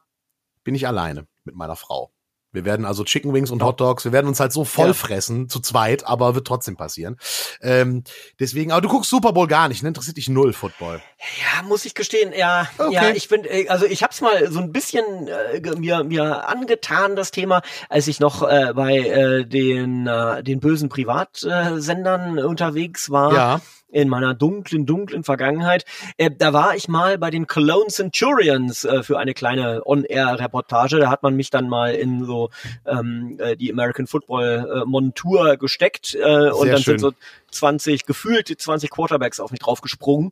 bin 0.64 0.76
ich 0.76 0.88
alleine 0.88 1.28
mit 1.46 1.56
meiner 1.56 1.76
Frau. 1.76 2.12
Wir 2.54 2.66
werden 2.66 2.86
also 2.86 3.04
Chicken 3.06 3.34
Wings 3.34 3.50
und 3.50 3.64
Hot 3.64 3.80
Dogs, 3.80 4.04
wir 4.04 4.12
werden 4.12 4.28
uns 4.28 4.42
halt 4.42 4.52
so 4.52 4.66
voll 4.66 4.88
ja. 4.88 4.94
fressen, 4.94 5.48
zu 5.48 5.62
zweit, 5.62 6.06
aber 6.06 6.36
wird 6.36 6.46
trotzdem 6.46 6.76
passieren. 6.76 7.18
Ähm, 7.62 8.04
deswegen, 8.40 8.74
aber 8.74 8.82
du 8.82 8.90
guckst 8.90 9.10
Super 9.10 9.32
Bowl 9.32 9.48
gar 9.48 9.70
nicht, 9.70 9.84
ne? 9.84 9.88
Interessiert 9.88 10.18
dich 10.18 10.28
null 10.28 10.52
Football. 10.52 11.02
Ja, 11.40 11.64
muss 11.64 11.86
ich 11.86 11.96
gestehen, 11.96 12.34
ja. 12.38 12.68
Okay. 12.78 12.94
Ja, 12.94 13.10
ich 13.12 13.30
bin, 13.30 13.46
äh, 13.46 13.68
also 13.70 13.86
ich 13.86 14.04
hab's 14.04 14.20
mal 14.20 14.52
so 14.52 14.60
ein 14.60 14.74
bisschen 14.74 15.30
äh, 15.30 15.62
mir, 15.78 16.04
mir 16.04 16.50
angetan, 16.50 17.16
das 17.16 17.32
Thema, 17.32 17.62
als 17.88 18.08
ich 18.08 18.20
noch 18.20 18.44
äh, 18.44 18.74
bei 18.74 18.98
äh, 18.98 19.46
den, 19.46 20.08
äh, 20.08 20.44
den 20.44 20.60
bösen 20.60 20.90
Privatsendern 20.90 22.38
unterwegs 22.40 23.10
war. 23.10 23.34
Ja 23.34 23.62
in 23.92 24.10
meiner 24.10 24.34
dunklen, 24.34 24.86
dunklen 24.86 25.24
Vergangenheit. 25.24 25.86
Äh, 26.18 26.32
da 26.36 26.54
war 26.54 26.76
ich 26.76 26.88
mal 26.88 27.18
bei 27.18 27.30
den 27.30 27.48
Cologne 27.48 27.88
Centurions 27.90 28.86
äh, 28.86 29.04
für 29.04 29.20
eine 29.20 29.34
kleine 29.34 29.82
On-Air-Reportage. 29.86 31.00
Da 31.00 31.10
hat 31.10 31.24
man 31.24 31.36
mich 31.36 31.50
dann 31.50 31.70
mal 31.70 31.94
in 31.94 32.26
so 32.26 32.50
ähm, 32.86 33.38
äh, 33.40 33.56
die 33.56 33.72
American 33.72 34.08
Football 34.08 34.82
äh, 34.84 34.86
Montur 34.86 35.58
gesteckt 35.58 36.16
äh, 36.16 36.50
und 36.50 36.68
dann 36.68 36.82
schön. 36.82 37.00
sind 37.00 37.00
so 37.00 37.12
20, 37.52 38.06
gefühlt 38.06 38.48
20 38.48 38.90
Quarterbacks 38.90 39.40
auf 39.40 39.52
mich 39.52 39.60
draufgesprungen. 39.60 40.32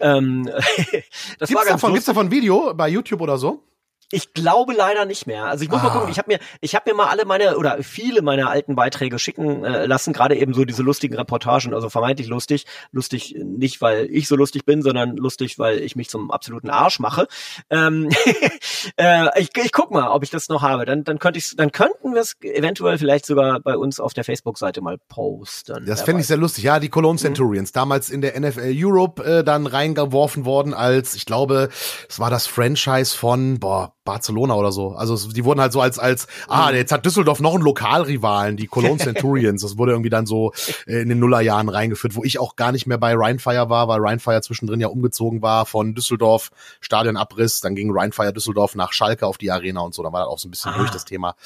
Ähm, 0.00 0.44
das 0.46 0.84
gibt's 0.92 1.54
war 1.54 1.64
ganz 1.64 1.66
davon, 1.66 1.92
gibt's 1.92 2.06
davon 2.06 2.26
ein 2.26 2.30
Video 2.30 2.74
bei 2.74 2.88
YouTube 2.88 3.20
oder 3.20 3.38
so? 3.38 3.62
Ich 4.10 4.32
glaube 4.32 4.72
leider 4.72 5.04
nicht 5.04 5.26
mehr. 5.26 5.44
Also 5.44 5.64
ich 5.64 5.70
muss 5.70 5.80
ah. 5.80 5.84
mal 5.84 5.90
gucken. 5.90 6.10
Ich 6.10 6.18
habe 6.18 6.32
mir, 6.32 6.38
ich 6.62 6.74
habe 6.74 6.90
mir 6.90 6.96
mal 6.96 7.08
alle 7.08 7.26
meine 7.26 7.58
oder 7.58 7.82
viele 7.82 8.22
meiner 8.22 8.48
alten 8.48 8.74
Beiträge 8.74 9.18
schicken 9.18 9.64
äh, 9.64 9.84
lassen. 9.84 10.14
Gerade 10.14 10.36
eben 10.36 10.54
so 10.54 10.64
diese 10.64 10.82
lustigen 10.82 11.14
Reportagen, 11.14 11.74
also 11.74 11.90
vermeintlich 11.90 12.28
lustig, 12.28 12.64
lustig 12.90 13.36
nicht, 13.38 13.82
weil 13.82 14.08
ich 14.10 14.26
so 14.26 14.36
lustig 14.36 14.64
bin, 14.64 14.80
sondern 14.80 15.16
lustig, 15.16 15.58
weil 15.58 15.80
ich 15.80 15.94
mich 15.94 16.08
zum 16.08 16.30
absoluten 16.30 16.70
Arsch 16.70 17.00
mache. 17.00 17.28
Ähm, 17.68 18.08
äh, 18.96 19.40
ich, 19.40 19.50
ich 19.54 19.72
guck 19.72 19.90
mal, 19.90 20.08
ob 20.08 20.22
ich 20.22 20.30
das 20.30 20.48
noch 20.48 20.62
habe. 20.62 20.86
Dann, 20.86 21.04
dann 21.04 21.18
könnte 21.18 21.38
ich, 21.38 21.54
dann 21.54 21.70
könnten 21.70 22.14
wir 22.14 22.22
es 22.22 22.36
eventuell 22.40 22.96
vielleicht 22.96 23.26
sogar 23.26 23.60
bei 23.60 23.76
uns 23.76 24.00
auf 24.00 24.14
der 24.14 24.24
Facebook-Seite 24.24 24.80
mal 24.80 24.96
posten. 25.08 25.84
Das 25.84 26.00
fände 26.00 26.22
ich 26.22 26.26
sehr 26.26 26.38
lustig. 26.38 26.64
Ja, 26.64 26.80
die 26.80 26.88
Cologne 26.88 27.14
mhm. 27.14 27.18
Centurions, 27.18 27.70
mhm. 27.72 27.74
damals 27.74 28.08
in 28.08 28.22
der 28.22 28.40
NFL 28.40 28.72
Europe 28.74 29.22
äh, 29.22 29.44
dann 29.44 29.66
reingeworfen 29.66 30.46
worden 30.46 30.72
als, 30.72 31.14
ich 31.14 31.26
glaube, 31.26 31.68
es 32.08 32.18
war 32.18 32.30
das 32.30 32.46
Franchise 32.46 33.14
von 33.14 33.60
boah 33.60 33.97
Barcelona 34.08 34.54
oder 34.54 34.72
so. 34.72 34.92
Also 34.92 35.30
die 35.30 35.44
wurden 35.44 35.60
halt 35.60 35.72
so 35.72 35.82
als 35.82 35.98
als 35.98 36.28
ah 36.48 36.70
jetzt 36.70 36.92
hat 36.92 37.04
Düsseldorf 37.04 37.40
noch 37.40 37.52
einen 37.52 37.62
Lokalrivalen, 37.62 38.56
die 38.56 38.66
Cologne 38.66 38.96
Centurions. 38.96 39.60
Das 39.60 39.76
wurde 39.76 39.92
irgendwie 39.92 40.08
dann 40.08 40.24
so 40.24 40.52
äh, 40.86 41.02
in 41.02 41.10
den 41.10 41.18
Nullerjahren 41.18 41.68
reingeführt, 41.68 42.16
wo 42.16 42.24
ich 42.24 42.40
auch 42.40 42.56
gar 42.56 42.72
nicht 42.72 42.86
mehr 42.86 42.96
bei 42.96 43.14
Rheinfire 43.14 43.68
war, 43.68 43.86
weil 43.86 44.00
Rheinfire 44.00 44.40
zwischendrin 44.40 44.80
ja 44.80 44.88
umgezogen 44.88 45.42
war 45.42 45.66
von 45.66 45.94
Düsseldorf 45.94 46.50
Stadionabriss, 46.80 47.60
dann 47.60 47.74
ging 47.74 47.90
Rheinfire 47.92 48.32
Düsseldorf 48.32 48.74
nach 48.74 48.92
Schalke 48.92 49.26
auf 49.26 49.36
die 49.36 49.50
Arena 49.50 49.80
und 49.80 49.94
so. 49.94 50.02
Da 50.02 50.10
war 50.10 50.20
das 50.20 50.28
auch 50.28 50.38
so 50.38 50.48
ein 50.48 50.52
bisschen 50.52 50.72
ah. 50.72 50.78
durch 50.78 50.90
das 50.90 51.04
Thema. 51.04 51.36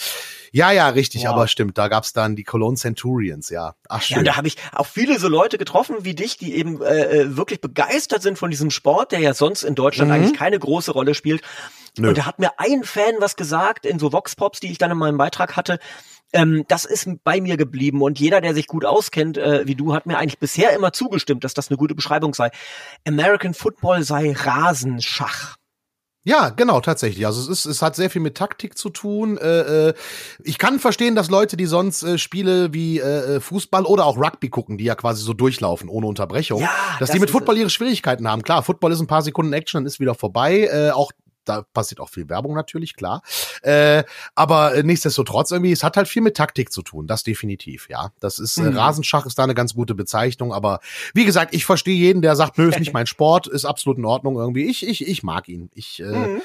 Ja, 0.52 0.70
ja, 0.70 0.88
richtig, 0.90 1.22
wow. 1.22 1.30
aber 1.30 1.48
stimmt. 1.48 1.78
Da 1.78 1.88
gab's 1.88 2.12
dann 2.12 2.36
die 2.36 2.44
Cologne 2.44 2.76
Centurions, 2.76 3.50
ja. 3.50 3.74
Ach 3.88 4.02
schön. 4.02 4.18
Ja, 4.18 4.22
da 4.22 4.36
habe 4.36 4.46
ich 4.46 4.56
auch 4.72 4.86
viele 4.86 5.18
so 5.18 5.26
Leute 5.26 5.58
getroffen 5.58 5.96
wie 6.02 6.14
dich, 6.14 6.36
die 6.36 6.54
eben 6.54 6.80
äh, 6.80 7.22
äh, 7.22 7.36
wirklich 7.36 7.60
begeistert 7.60 8.22
sind 8.22 8.38
von 8.38 8.50
diesem 8.50 8.70
Sport, 8.70 9.10
der 9.10 9.18
ja 9.18 9.34
sonst 9.34 9.64
in 9.64 9.74
Deutschland 9.74 10.10
mhm. 10.10 10.16
eigentlich 10.16 10.38
keine 10.38 10.58
große 10.58 10.92
Rolle 10.92 11.14
spielt. 11.14 11.42
Nö. 11.98 12.08
Und 12.08 12.18
da 12.18 12.26
hat 12.26 12.38
mir 12.38 12.52
ein 12.58 12.84
Fan 12.84 13.14
was 13.18 13.36
gesagt 13.36 13.84
in 13.86 13.98
so 13.98 14.12
Vox-Pops, 14.12 14.60
die 14.60 14.70
ich 14.70 14.78
dann 14.78 14.90
in 14.90 14.98
meinem 14.98 15.18
Beitrag 15.18 15.56
hatte. 15.56 15.78
Ähm, 16.32 16.64
das 16.68 16.86
ist 16.86 17.08
bei 17.24 17.40
mir 17.40 17.58
geblieben 17.58 18.00
und 18.00 18.18
jeder, 18.18 18.40
der 18.40 18.54
sich 18.54 18.66
gut 18.66 18.86
auskennt, 18.86 19.36
äh, 19.36 19.66
wie 19.66 19.74
du, 19.74 19.94
hat 19.94 20.06
mir 20.06 20.16
eigentlich 20.16 20.38
bisher 20.38 20.72
immer 20.72 20.92
zugestimmt, 20.92 21.44
dass 21.44 21.52
das 21.52 21.68
eine 21.68 21.76
gute 21.76 21.94
Beschreibung 21.94 22.32
sei. 22.32 22.50
American 23.06 23.52
Football 23.52 24.02
sei 24.02 24.32
Rasenschach. 24.32 25.56
Ja, 26.24 26.50
genau, 26.50 26.80
tatsächlich. 26.80 27.26
Also 27.26 27.40
es 27.40 27.48
ist, 27.48 27.66
es 27.66 27.82
hat 27.82 27.96
sehr 27.96 28.08
viel 28.08 28.22
mit 28.22 28.36
Taktik 28.36 28.78
zu 28.78 28.90
tun. 28.90 29.38
Äh, 29.38 29.88
äh, 29.88 29.94
ich 30.44 30.56
kann 30.56 30.78
verstehen, 30.78 31.16
dass 31.16 31.30
Leute, 31.30 31.56
die 31.56 31.66
sonst 31.66 32.04
äh, 32.04 32.16
Spiele 32.16 32.72
wie 32.72 33.00
äh, 33.00 33.40
Fußball 33.40 33.84
oder 33.84 34.06
auch 34.06 34.16
Rugby 34.16 34.48
gucken, 34.48 34.78
die 34.78 34.84
ja 34.84 34.94
quasi 34.94 35.24
so 35.24 35.34
durchlaufen 35.34 35.88
ohne 35.88 36.06
Unterbrechung, 36.06 36.60
ja, 36.60 36.70
dass 37.00 37.08
das 37.08 37.10
die 37.10 37.18
mit 37.18 37.30
Football 37.30 37.58
ihre 37.58 37.70
Schwierigkeiten 37.70 38.28
haben. 38.28 38.42
Klar, 38.42 38.62
Football 38.62 38.92
ist 38.92 39.00
ein 39.00 39.08
paar 39.08 39.22
Sekunden 39.22 39.52
Action, 39.52 39.80
dann 39.80 39.86
ist 39.86 39.98
wieder 39.98 40.14
vorbei. 40.14 40.68
Äh, 40.72 40.90
auch 40.92 41.10
da 41.44 41.62
passiert 41.72 42.00
auch 42.00 42.08
viel 42.08 42.28
Werbung 42.28 42.54
natürlich, 42.54 42.94
klar. 42.94 43.22
Äh, 43.62 44.04
aber 44.34 44.74
äh, 44.74 44.82
nichtsdestotrotz 44.82 45.50
irgendwie, 45.50 45.72
es 45.72 45.82
hat 45.82 45.96
halt 45.96 46.08
viel 46.08 46.22
mit 46.22 46.36
Taktik 46.36 46.72
zu 46.72 46.82
tun, 46.82 47.06
das 47.06 47.22
definitiv, 47.22 47.88
ja. 47.88 48.12
Das 48.20 48.38
ist, 48.38 48.58
äh, 48.58 48.62
mhm. 48.62 48.76
Rasenschach 48.76 49.26
ist 49.26 49.38
da 49.38 49.44
eine 49.44 49.54
ganz 49.54 49.74
gute 49.74 49.94
Bezeichnung, 49.94 50.52
aber 50.52 50.80
wie 51.14 51.24
gesagt, 51.24 51.54
ich 51.54 51.64
verstehe 51.64 51.96
jeden, 51.96 52.22
der 52.22 52.36
sagt, 52.36 52.58
nö, 52.58 52.68
ist 52.68 52.78
nicht 52.78 52.92
mein 52.94 53.06
Sport, 53.06 53.46
ist 53.46 53.64
absolut 53.64 53.98
in 53.98 54.04
Ordnung 54.04 54.36
irgendwie. 54.36 54.68
Ich, 54.68 54.86
ich, 54.86 55.06
ich 55.06 55.22
mag 55.22 55.48
ihn. 55.48 55.70
Ich, 55.74 56.00
äh, 56.00 56.04
mhm 56.04 56.42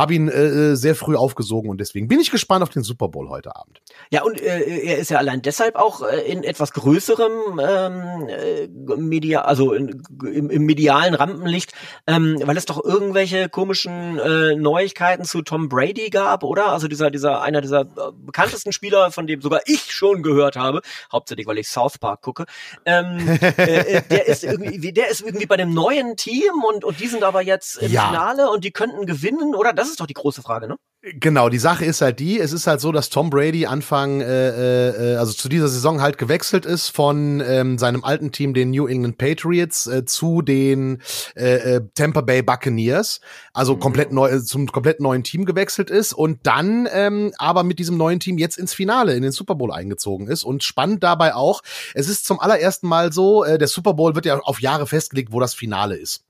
habe 0.00 0.14
ihn 0.14 0.28
äh, 0.28 0.70
äh, 0.70 0.74
sehr 0.76 0.94
früh 0.94 1.14
aufgesogen 1.14 1.68
und 1.68 1.78
deswegen 1.78 2.08
bin 2.08 2.20
ich 2.20 2.30
gespannt 2.30 2.62
auf 2.62 2.70
den 2.70 2.82
Super 2.82 3.08
Bowl 3.08 3.28
heute 3.28 3.54
Abend. 3.54 3.82
Ja, 4.10 4.22
und 4.22 4.40
äh, 4.40 4.60
er 4.60 4.98
ist 4.98 5.10
ja 5.10 5.18
allein 5.18 5.42
deshalb 5.42 5.76
auch 5.76 6.02
äh, 6.02 6.20
in 6.20 6.42
etwas 6.42 6.72
größerem 6.72 7.60
ähm, 7.62 8.28
äh, 8.28 8.66
Media, 8.96 9.42
also 9.42 9.74
in, 9.74 10.02
im, 10.24 10.48
im 10.48 10.64
medialen 10.64 11.14
Rampenlicht, 11.14 11.72
ähm, 12.06 12.40
weil 12.42 12.56
es 12.56 12.64
doch 12.64 12.82
irgendwelche 12.82 13.50
komischen 13.50 14.18
äh, 14.18 14.56
Neuigkeiten 14.56 15.24
zu 15.24 15.42
Tom 15.42 15.68
Brady 15.68 16.08
gab, 16.08 16.44
oder? 16.44 16.68
Also 16.68 16.88
dieser, 16.88 17.10
dieser, 17.10 17.42
einer 17.42 17.60
dieser 17.60 17.82
äh, 17.82 18.12
bekanntesten 18.14 18.72
Spieler, 18.72 19.12
von 19.12 19.26
dem 19.26 19.42
sogar 19.42 19.60
ich 19.66 19.92
schon 19.92 20.22
gehört 20.22 20.56
habe, 20.56 20.80
hauptsächlich 21.12 21.46
weil 21.46 21.58
ich 21.58 21.68
South 21.68 21.98
Park 21.98 22.22
gucke, 22.22 22.46
ähm, 22.86 23.38
äh, 23.40 23.96
äh 23.96 24.02
der 24.10 24.26
ist 24.28 24.44
irgendwie, 24.44 24.92
der 24.92 25.10
ist 25.10 25.20
irgendwie 25.20 25.46
bei 25.46 25.58
dem 25.58 25.74
neuen 25.74 26.16
Team 26.16 26.64
und, 26.66 26.84
und 26.84 27.00
die 27.00 27.06
sind 27.06 27.22
aber 27.22 27.42
jetzt 27.42 27.76
im 27.82 27.92
ja. 27.92 28.08
Finale 28.08 28.50
und 28.50 28.64
die 28.64 28.70
könnten 28.70 29.04
gewinnen, 29.04 29.54
oder? 29.54 29.74
Das 29.74 29.89
ist 29.90 30.00
doch 30.00 30.06
die 30.06 30.14
große 30.14 30.42
Frage, 30.42 30.68
ne? 30.68 30.76
Genau, 31.02 31.48
die 31.48 31.58
Sache 31.58 31.86
ist 31.86 32.02
halt 32.02 32.20
die, 32.20 32.38
es 32.38 32.52
ist 32.52 32.66
halt 32.66 32.82
so, 32.82 32.92
dass 32.92 33.08
Tom 33.08 33.30
Brady 33.30 33.64
Anfang, 33.64 34.20
äh, 34.20 35.14
äh, 35.14 35.16
also 35.16 35.32
zu 35.32 35.48
dieser 35.48 35.68
Saison 35.68 36.02
halt 36.02 36.18
gewechselt 36.18 36.66
ist 36.66 36.90
von 36.90 37.40
ähm, 37.40 37.78
seinem 37.78 38.04
alten 38.04 38.32
Team, 38.32 38.52
den 38.52 38.70
New 38.70 38.86
England 38.86 39.16
Patriots, 39.16 39.86
äh, 39.86 40.04
zu 40.04 40.42
den 40.42 41.00
äh, 41.36 41.76
äh, 41.76 41.80
Tampa 41.94 42.20
Bay 42.20 42.42
Buccaneers, 42.42 43.22
also 43.54 43.76
mhm. 43.76 43.80
komplett 43.80 44.12
neu, 44.12 44.28
äh, 44.28 44.42
zum 44.42 44.66
komplett 44.66 45.00
neuen 45.00 45.24
Team 45.24 45.46
gewechselt 45.46 45.88
ist 45.88 46.12
und 46.12 46.40
dann 46.42 46.86
ähm, 46.92 47.32
aber 47.38 47.62
mit 47.62 47.78
diesem 47.78 47.96
neuen 47.96 48.20
Team 48.20 48.36
jetzt 48.36 48.58
ins 48.58 48.74
Finale, 48.74 49.14
in 49.14 49.22
den 49.22 49.32
Super 49.32 49.54
Bowl 49.54 49.72
eingezogen 49.72 50.26
ist. 50.26 50.44
Und 50.44 50.64
spannend 50.64 51.02
dabei 51.02 51.34
auch, 51.34 51.62
es 51.94 52.10
ist 52.10 52.26
zum 52.26 52.40
allerersten 52.40 52.88
Mal 52.88 53.10
so, 53.10 53.42
äh, 53.42 53.56
der 53.56 53.68
Super 53.68 53.94
Bowl 53.94 54.14
wird 54.14 54.26
ja 54.26 54.38
auf 54.40 54.60
Jahre 54.60 54.86
festgelegt, 54.86 55.32
wo 55.32 55.40
das 55.40 55.54
Finale 55.54 55.96
ist. 55.96 56.26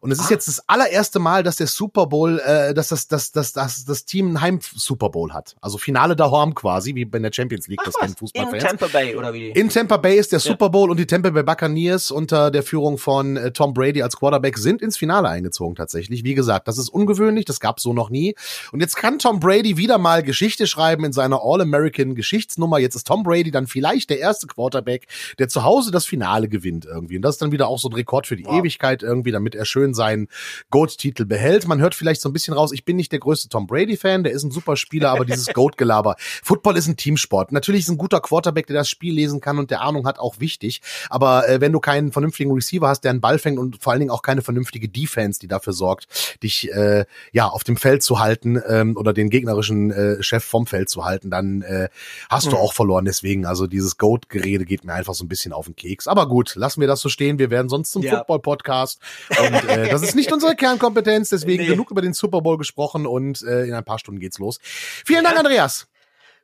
Und 0.00 0.12
es 0.12 0.18
ist 0.18 0.26
ah. 0.26 0.30
jetzt 0.30 0.48
das 0.48 0.68
allererste 0.68 1.18
Mal, 1.18 1.42
dass 1.42 1.56
der 1.56 1.66
Super 1.66 2.06
Bowl, 2.06 2.38
äh, 2.40 2.74
dass 2.74 2.88
das, 2.88 3.08
das, 3.08 3.32
das, 3.32 3.52
das, 3.52 3.84
das 3.84 4.04
Team 4.04 4.32
ein 4.32 4.40
Heim-Super 4.40 5.10
Bowl 5.10 5.32
hat. 5.32 5.56
Also 5.60 5.78
Finale 5.78 6.16
daheim 6.16 6.54
quasi, 6.54 6.94
wie 6.94 7.04
bei 7.04 7.18
der 7.18 7.32
Champions 7.32 7.66
League, 7.68 7.80
Ach, 7.82 7.86
das 7.86 7.94
kennen 7.94 8.14
Fußballfans. 8.16 8.62
In 8.62 8.68
Tampa 8.68 8.86
Bay 8.86 9.16
oder 9.16 9.32
wie? 9.32 9.50
In 9.50 9.68
Tampa 9.68 9.96
Bay 9.96 10.18
ist 10.18 10.32
der 10.32 10.38
ja. 10.38 10.50
Super 10.50 10.70
Bowl 10.70 10.90
und 10.90 10.98
die 10.98 11.06
Tampa 11.06 11.30
Bay 11.30 11.42
Buccaneers 11.42 12.10
unter 12.10 12.50
der 12.50 12.62
Führung 12.62 12.98
von 12.98 13.36
äh, 13.36 13.52
Tom 13.52 13.74
Brady 13.74 14.02
als 14.02 14.16
Quarterback 14.16 14.58
sind 14.58 14.82
ins 14.82 14.96
Finale 14.96 15.28
eingezogen 15.28 15.74
tatsächlich. 15.74 16.24
Wie 16.24 16.34
gesagt, 16.34 16.68
das 16.68 16.78
ist 16.78 16.88
ungewöhnlich, 16.88 17.44
das 17.44 17.60
gab's 17.60 17.82
so 17.82 17.92
noch 17.92 18.10
nie. 18.10 18.34
Und 18.72 18.80
jetzt 18.80 18.96
kann 18.96 19.18
Tom 19.18 19.40
Brady 19.40 19.76
wieder 19.76 19.98
mal 19.98 20.22
Geschichte 20.22 20.66
schreiben 20.66 21.04
in 21.04 21.12
seiner 21.12 21.40
All-American 21.42 22.14
Geschichtsnummer. 22.14 22.78
Jetzt 22.78 22.94
ist 22.94 23.06
Tom 23.06 23.22
Brady 23.22 23.50
dann 23.50 23.66
vielleicht 23.66 24.10
der 24.10 24.18
erste 24.18 24.46
Quarterback, 24.46 25.06
der 25.38 25.48
zu 25.48 25.64
Hause 25.64 25.90
das 25.90 26.04
Finale 26.04 26.48
gewinnt 26.48 26.84
irgendwie. 26.84 27.16
Und 27.16 27.22
das 27.22 27.36
ist 27.36 27.42
dann 27.42 27.52
wieder 27.52 27.68
auch 27.68 27.78
so 27.78 27.88
ein 27.88 27.94
Rekord 27.94 28.26
für 28.26 28.36
die 28.36 28.44
wow. 28.44 28.58
Ewigkeit 28.58 29.02
irgendwie, 29.02 29.32
damit 29.32 29.54
er 29.54 29.64
schön 29.64 29.85
seinen 29.94 30.28
GOAT-Titel 30.70 31.24
behält. 31.24 31.66
Man 31.66 31.80
hört 31.80 31.94
vielleicht 31.94 32.20
so 32.20 32.28
ein 32.28 32.32
bisschen 32.32 32.54
raus, 32.54 32.72
ich 32.72 32.84
bin 32.84 32.96
nicht 32.96 33.12
der 33.12 33.18
größte 33.18 33.48
Tom 33.48 33.66
Brady-Fan, 33.66 34.24
der 34.24 34.32
ist 34.32 34.42
ein 34.42 34.50
super 34.50 34.76
Spieler, 34.76 35.10
aber 35.10 35.24
dieses 35.24 35.46
GOAT-Gelaber. 35.54 36.16
Football 36.42 36.76
ist 36.76 36.86
ein 36.86 36.96
Teamsport. 36.96 37.52
Natürlich 37.52 37.82
ist 37.82 37.90
ein 37.90 37.98
guter 37.98 38.20
Quarterback, 38.20 38.66
der 38.66 38.76
das 38.76 38.88
Spiel 38.88 39.14
lesen 39.14 39.40
kann 39.40 39.58
und 39.58 39.70
der 39.70 39.82
Ahnung 39.82 40.06
hat, 40.06 40.18
auch 40.18 40.40
wichtig. 40.40 40.82
Aber 41.10 41.48
äh, 41.48 41.60
wenn 41.60 41.72
du 41.72 41.80
keinen 41.80 42.12
vernünftigen 42.12 42.52
Receiver 42.52 42.88
hast, 42.88 43.02
der 43.02 43.10
einen 43.10 43.20
Ball 43.20 43.38
fängt 43.38 43.58
und 43.58 43.82
vor 43.82 43.92
allen 43.92 44.00
Dingen 44.00 44.10
auch 44.10 44.22
keine 44.22 44.42
vernünftige 44.42 44.88
Defense, 44.88 45.40
die 45.40 45.48
dafür 45.48 45.72
sorgt, 45.72 46.06
dich 46.42 46.72
äh, 46.72 47.04
ja 47.32 47.48
auf 47.48 47.64
dem 47.64 47.76
Feld 47.76 48.02
zu 48.02 48.20
halten 48.20 48.60
ähm, 48.68 48.96
oder 48.96 49.12
den 49.12 49.30
gegnerischen 49.30 49.90
äh, 49.90 50.22
Chef 50.22 50.44
vom 50.44 50.66
Feld 50.66 50.88
zu 50.88 51.04
halten, 51.04 51.30
dann 51.30 51.62
äh, 51.62 51.88
hast 52.30 52.46
mhm. 52.46 52.50
du 52.50 52.56
auch 52.56 52.72
verloren. 52.72 53.04
Deswegen, 53.04 53.46
also 53.46 53.66
dieses 53.66 53.96
GOAT-Gerede 53.98 54.64
geht 54.64 54.84
mir 54.84 54.94
einfach 54.94 55.14
so 55.14 55.24
ein 55.24 55.28
bisschen 55.28 55.52
auf 55.52 55.66
den 55.66 55.76
Keks. 55.76 56.06
Aber 56.06 56.28
gut, 56.28 56.54
lassen 56.54 56.80
wir 56.80 56.88
das 56.88 57.00
so 57.00 57.08
stehen. 57.08 57.38
Wir 57.38 57.50
werden 57.50 57.68
sonst 57.68 57.92
zum 57.92 58.02
ja. 58.02 58.16
Football-Podcast. 58.16 59.00
Und 59.38 59.68
äh, 59.68 59.75
das 59.76 60.02
ist 60.02 60.14
nicht 60.14 60.32
unsere 60.32 60.56
Kernkompetenz, 60.56 61.28
deswegen 61.28 61.62
nee. 61.62 61.68
genug 61.68 61.90
über 61.90 62.02
den 62.02 62.12
Super 62.12 62.40
Bowl 62.40 62.58
gesprochen 62.58 63.06
und 63.06 63.42
äh, 63.42 63.64
in 63.64 63.74
ein 63.74 63.84
paar 63.84 63.98
Stunden 63.98 64.20
geht's 64.20 64.38
los. 64.38 64.58
Vielen 64.62 65.24
Dank, 65.24 65.38
Andreas. 65.38 65.88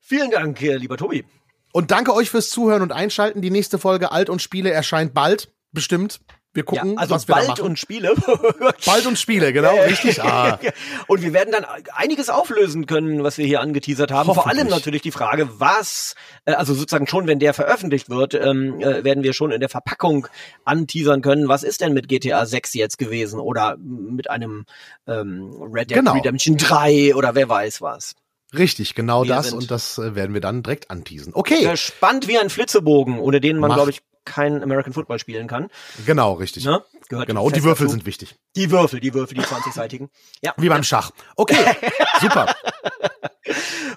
Vielen 0.01 0.31
Dank, 0.31 0.61
lieber 0.61 0.97
Tobi. 0.97 1.25
Und 1.73 1.91
danke 1.91 2.15
euch 2.15 2.29
fürs 2.31 2.51
Zuhören 2.51 2.83
und 2.83 2.93
Einschalten. 2.93 3.41
Die 3.41 3.51
nächste 3.51 3.79
Folge 3.79 4.13
Alt 4.13 4.29
und 4.29 4.43
Spiele 4.43 4.71
erscheint 4.71 5.15
bald, 5.15 5.53
bestimmt. 5.73 6.21
Wir 6.55 6.65
gucken, 6.65 6.93
ja, 6.93 6.97
also 6.99 7.15
was 7.15 7.29
wir 7.29 7.35
bald 7.35 7.61
und 7.61 7.79
Spiele. 7.79 8.15
bald 8.87 9.07
und 9.07 9.19
Spiele, 9.19 9.55
genau, 9.55 9.75
richtig. 9.75 10.23
Ah. 10.23 10.59
Und 11.07 11.23
wir 11.23 11.33
werden 11.33 11.51
dann 11.53 11.65
einiges 11.95 12.29
auflösen 12.29 12.87
können, 12.87 13.25
was 13.25 13.39
wir 13.39 13.47
hier 13.47 13.61
angeteasert 13.61 14.11
haben. 14.11 14.33
Vor 14.33 14.47
allem 14.47 14.69
natürlich 14.69 15.01
die 15.01 15.11
Frage, 15.11 15.49
was, 15.59 16.15
äh, 16.45 16.53
also 16.53 16.75
sozusagen 16.75 17.07
schon, 17.07 17.27
wenn 17.27 17.39
der 17.39 17.55
veröffentlicht 17.55 18.11
wird, 18.11 18.35
ähm, 18.35 18.81
äh, 18.81 19.03
werden 19.03 19.23
wir 19.23 19.33
schon 19.33 19.51
in 19.51 19.61
der 19.61 19.71
Verpackung 19.71 20.29
anteasern 20.65 21.23
können, 21.23 21.49
was 21.49 21.63
ist 21.63 21.81
denn 21.81 21.95
mit 21.95 22.09
GTA 22.09 22.45
6 22.45 22.75
jetzt 22.75 22.99
gewesen 22.99 23.41
oder 23.41 23.79
mit 23.79 24.29
einem 24.29 24.67
ähm, 25.07 25.51
Red 25.73 25.91
Dead 25.91 25.99
genau. 25.99 26.13
Redemption 26.13 26.59
3 26.59 27.15
oder 27.15 27.35
wer 27.35 27.49
weiß 27.49 27.81
was. 27.81 28.15
Richtig, 28.57 28.95
genau 28.95 29.23
wir 29.23 29.29
das 29.31 29.53
und 29.53 29.71
das 29.71 29.97
äh, 29.97 30.15
werden 30.15 30.35
wir 30.35 30.43
dann 30.43 30.63
direkt 30.63 30.91
anteasen. 30.91 31.33
Okay. 31.35 31.75
Spannend 31.77 32.29
wie 32.29 32.39
ein 32.39 32.51
Flitzebogen, 32.51 33.19
ohne 33.19 33.41
den 33.41 33.59
man, 33.59 33.73
glaube 33.73 33.91
ich, 33.91 34.03
kein 34.25 34.63
American 34.63 34.93
Football 34.93 35.19
spielen 35.19 35.47
kann. 35.49 35.69
Genau, 36.07 36.35
richtig. 36.35 36.65
Ne? 36.65 36.83
Gehört 37.09 37.27
genau, 37.27 37.45
und 37.45 37.57
die 37.57 37.65
Würfel 37.65 37.87
dazu. 37.87 37.97
sind 37.97 38.07
wichtig. 38.07 38.37
Die 38.57 38.71
Würfel, 38.71 39.01
die 39.01 39.13
Würfel, 39.15 39.37
die 39.37 39.45
20-seitigen. 39.45 40.09
Ja. 40.43 40.55
Wie 40.57 40.69
beim 40.69 40.83
Schach. 40.83 41.11
Okay, 41.37 41.57
super. 42.21 42.55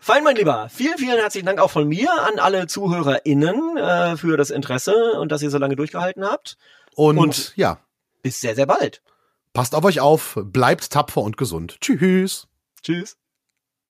Fein, 0.01 0.23
mein 0.23 0.35
Lieber. 0.35 0.69
Vielen, 0.69 0.97
vielen 0.97 1.17
herzlichen 1.17 1.45
Dank 1.45 1.59
auch 1.59 1.71
von 1.71 1.87
mir 1.87 2.11
an 2.27 2.39
alle 2.39 2.67
ZuhörerInnen 2.67 3.77
äh, 3.77 4.17
für 4.17 4.37
das 4.37 4.49
Interesse 4.49 5.13
und 5.19 5.31
dass 5.31 5.41
ihr 5.41 5.49
so 5.49 5.57
lange 5.57 5.75
durchgehalten 5.75 6.25
habt. 6.25 6.57
Und, 6.95 7.17
und 7.17 7.53
ja. 7.55 7.79
Bis 8.21 8.41
sehr, 8.41 8.55
sehr 8.55 8.65
bald. 8.65 9.01
Passt 9.53 9.75
auf 9.75 9.85
euch 9.85 9.99
auf, 10.01 10.37
bleibt 10.43 10.91
tapfer 10.91 11.21
und 11.21 11.37
gesund. 11.37 11.77
Tschüss. 11.79 12.47
Tschüss. 12.81 13.17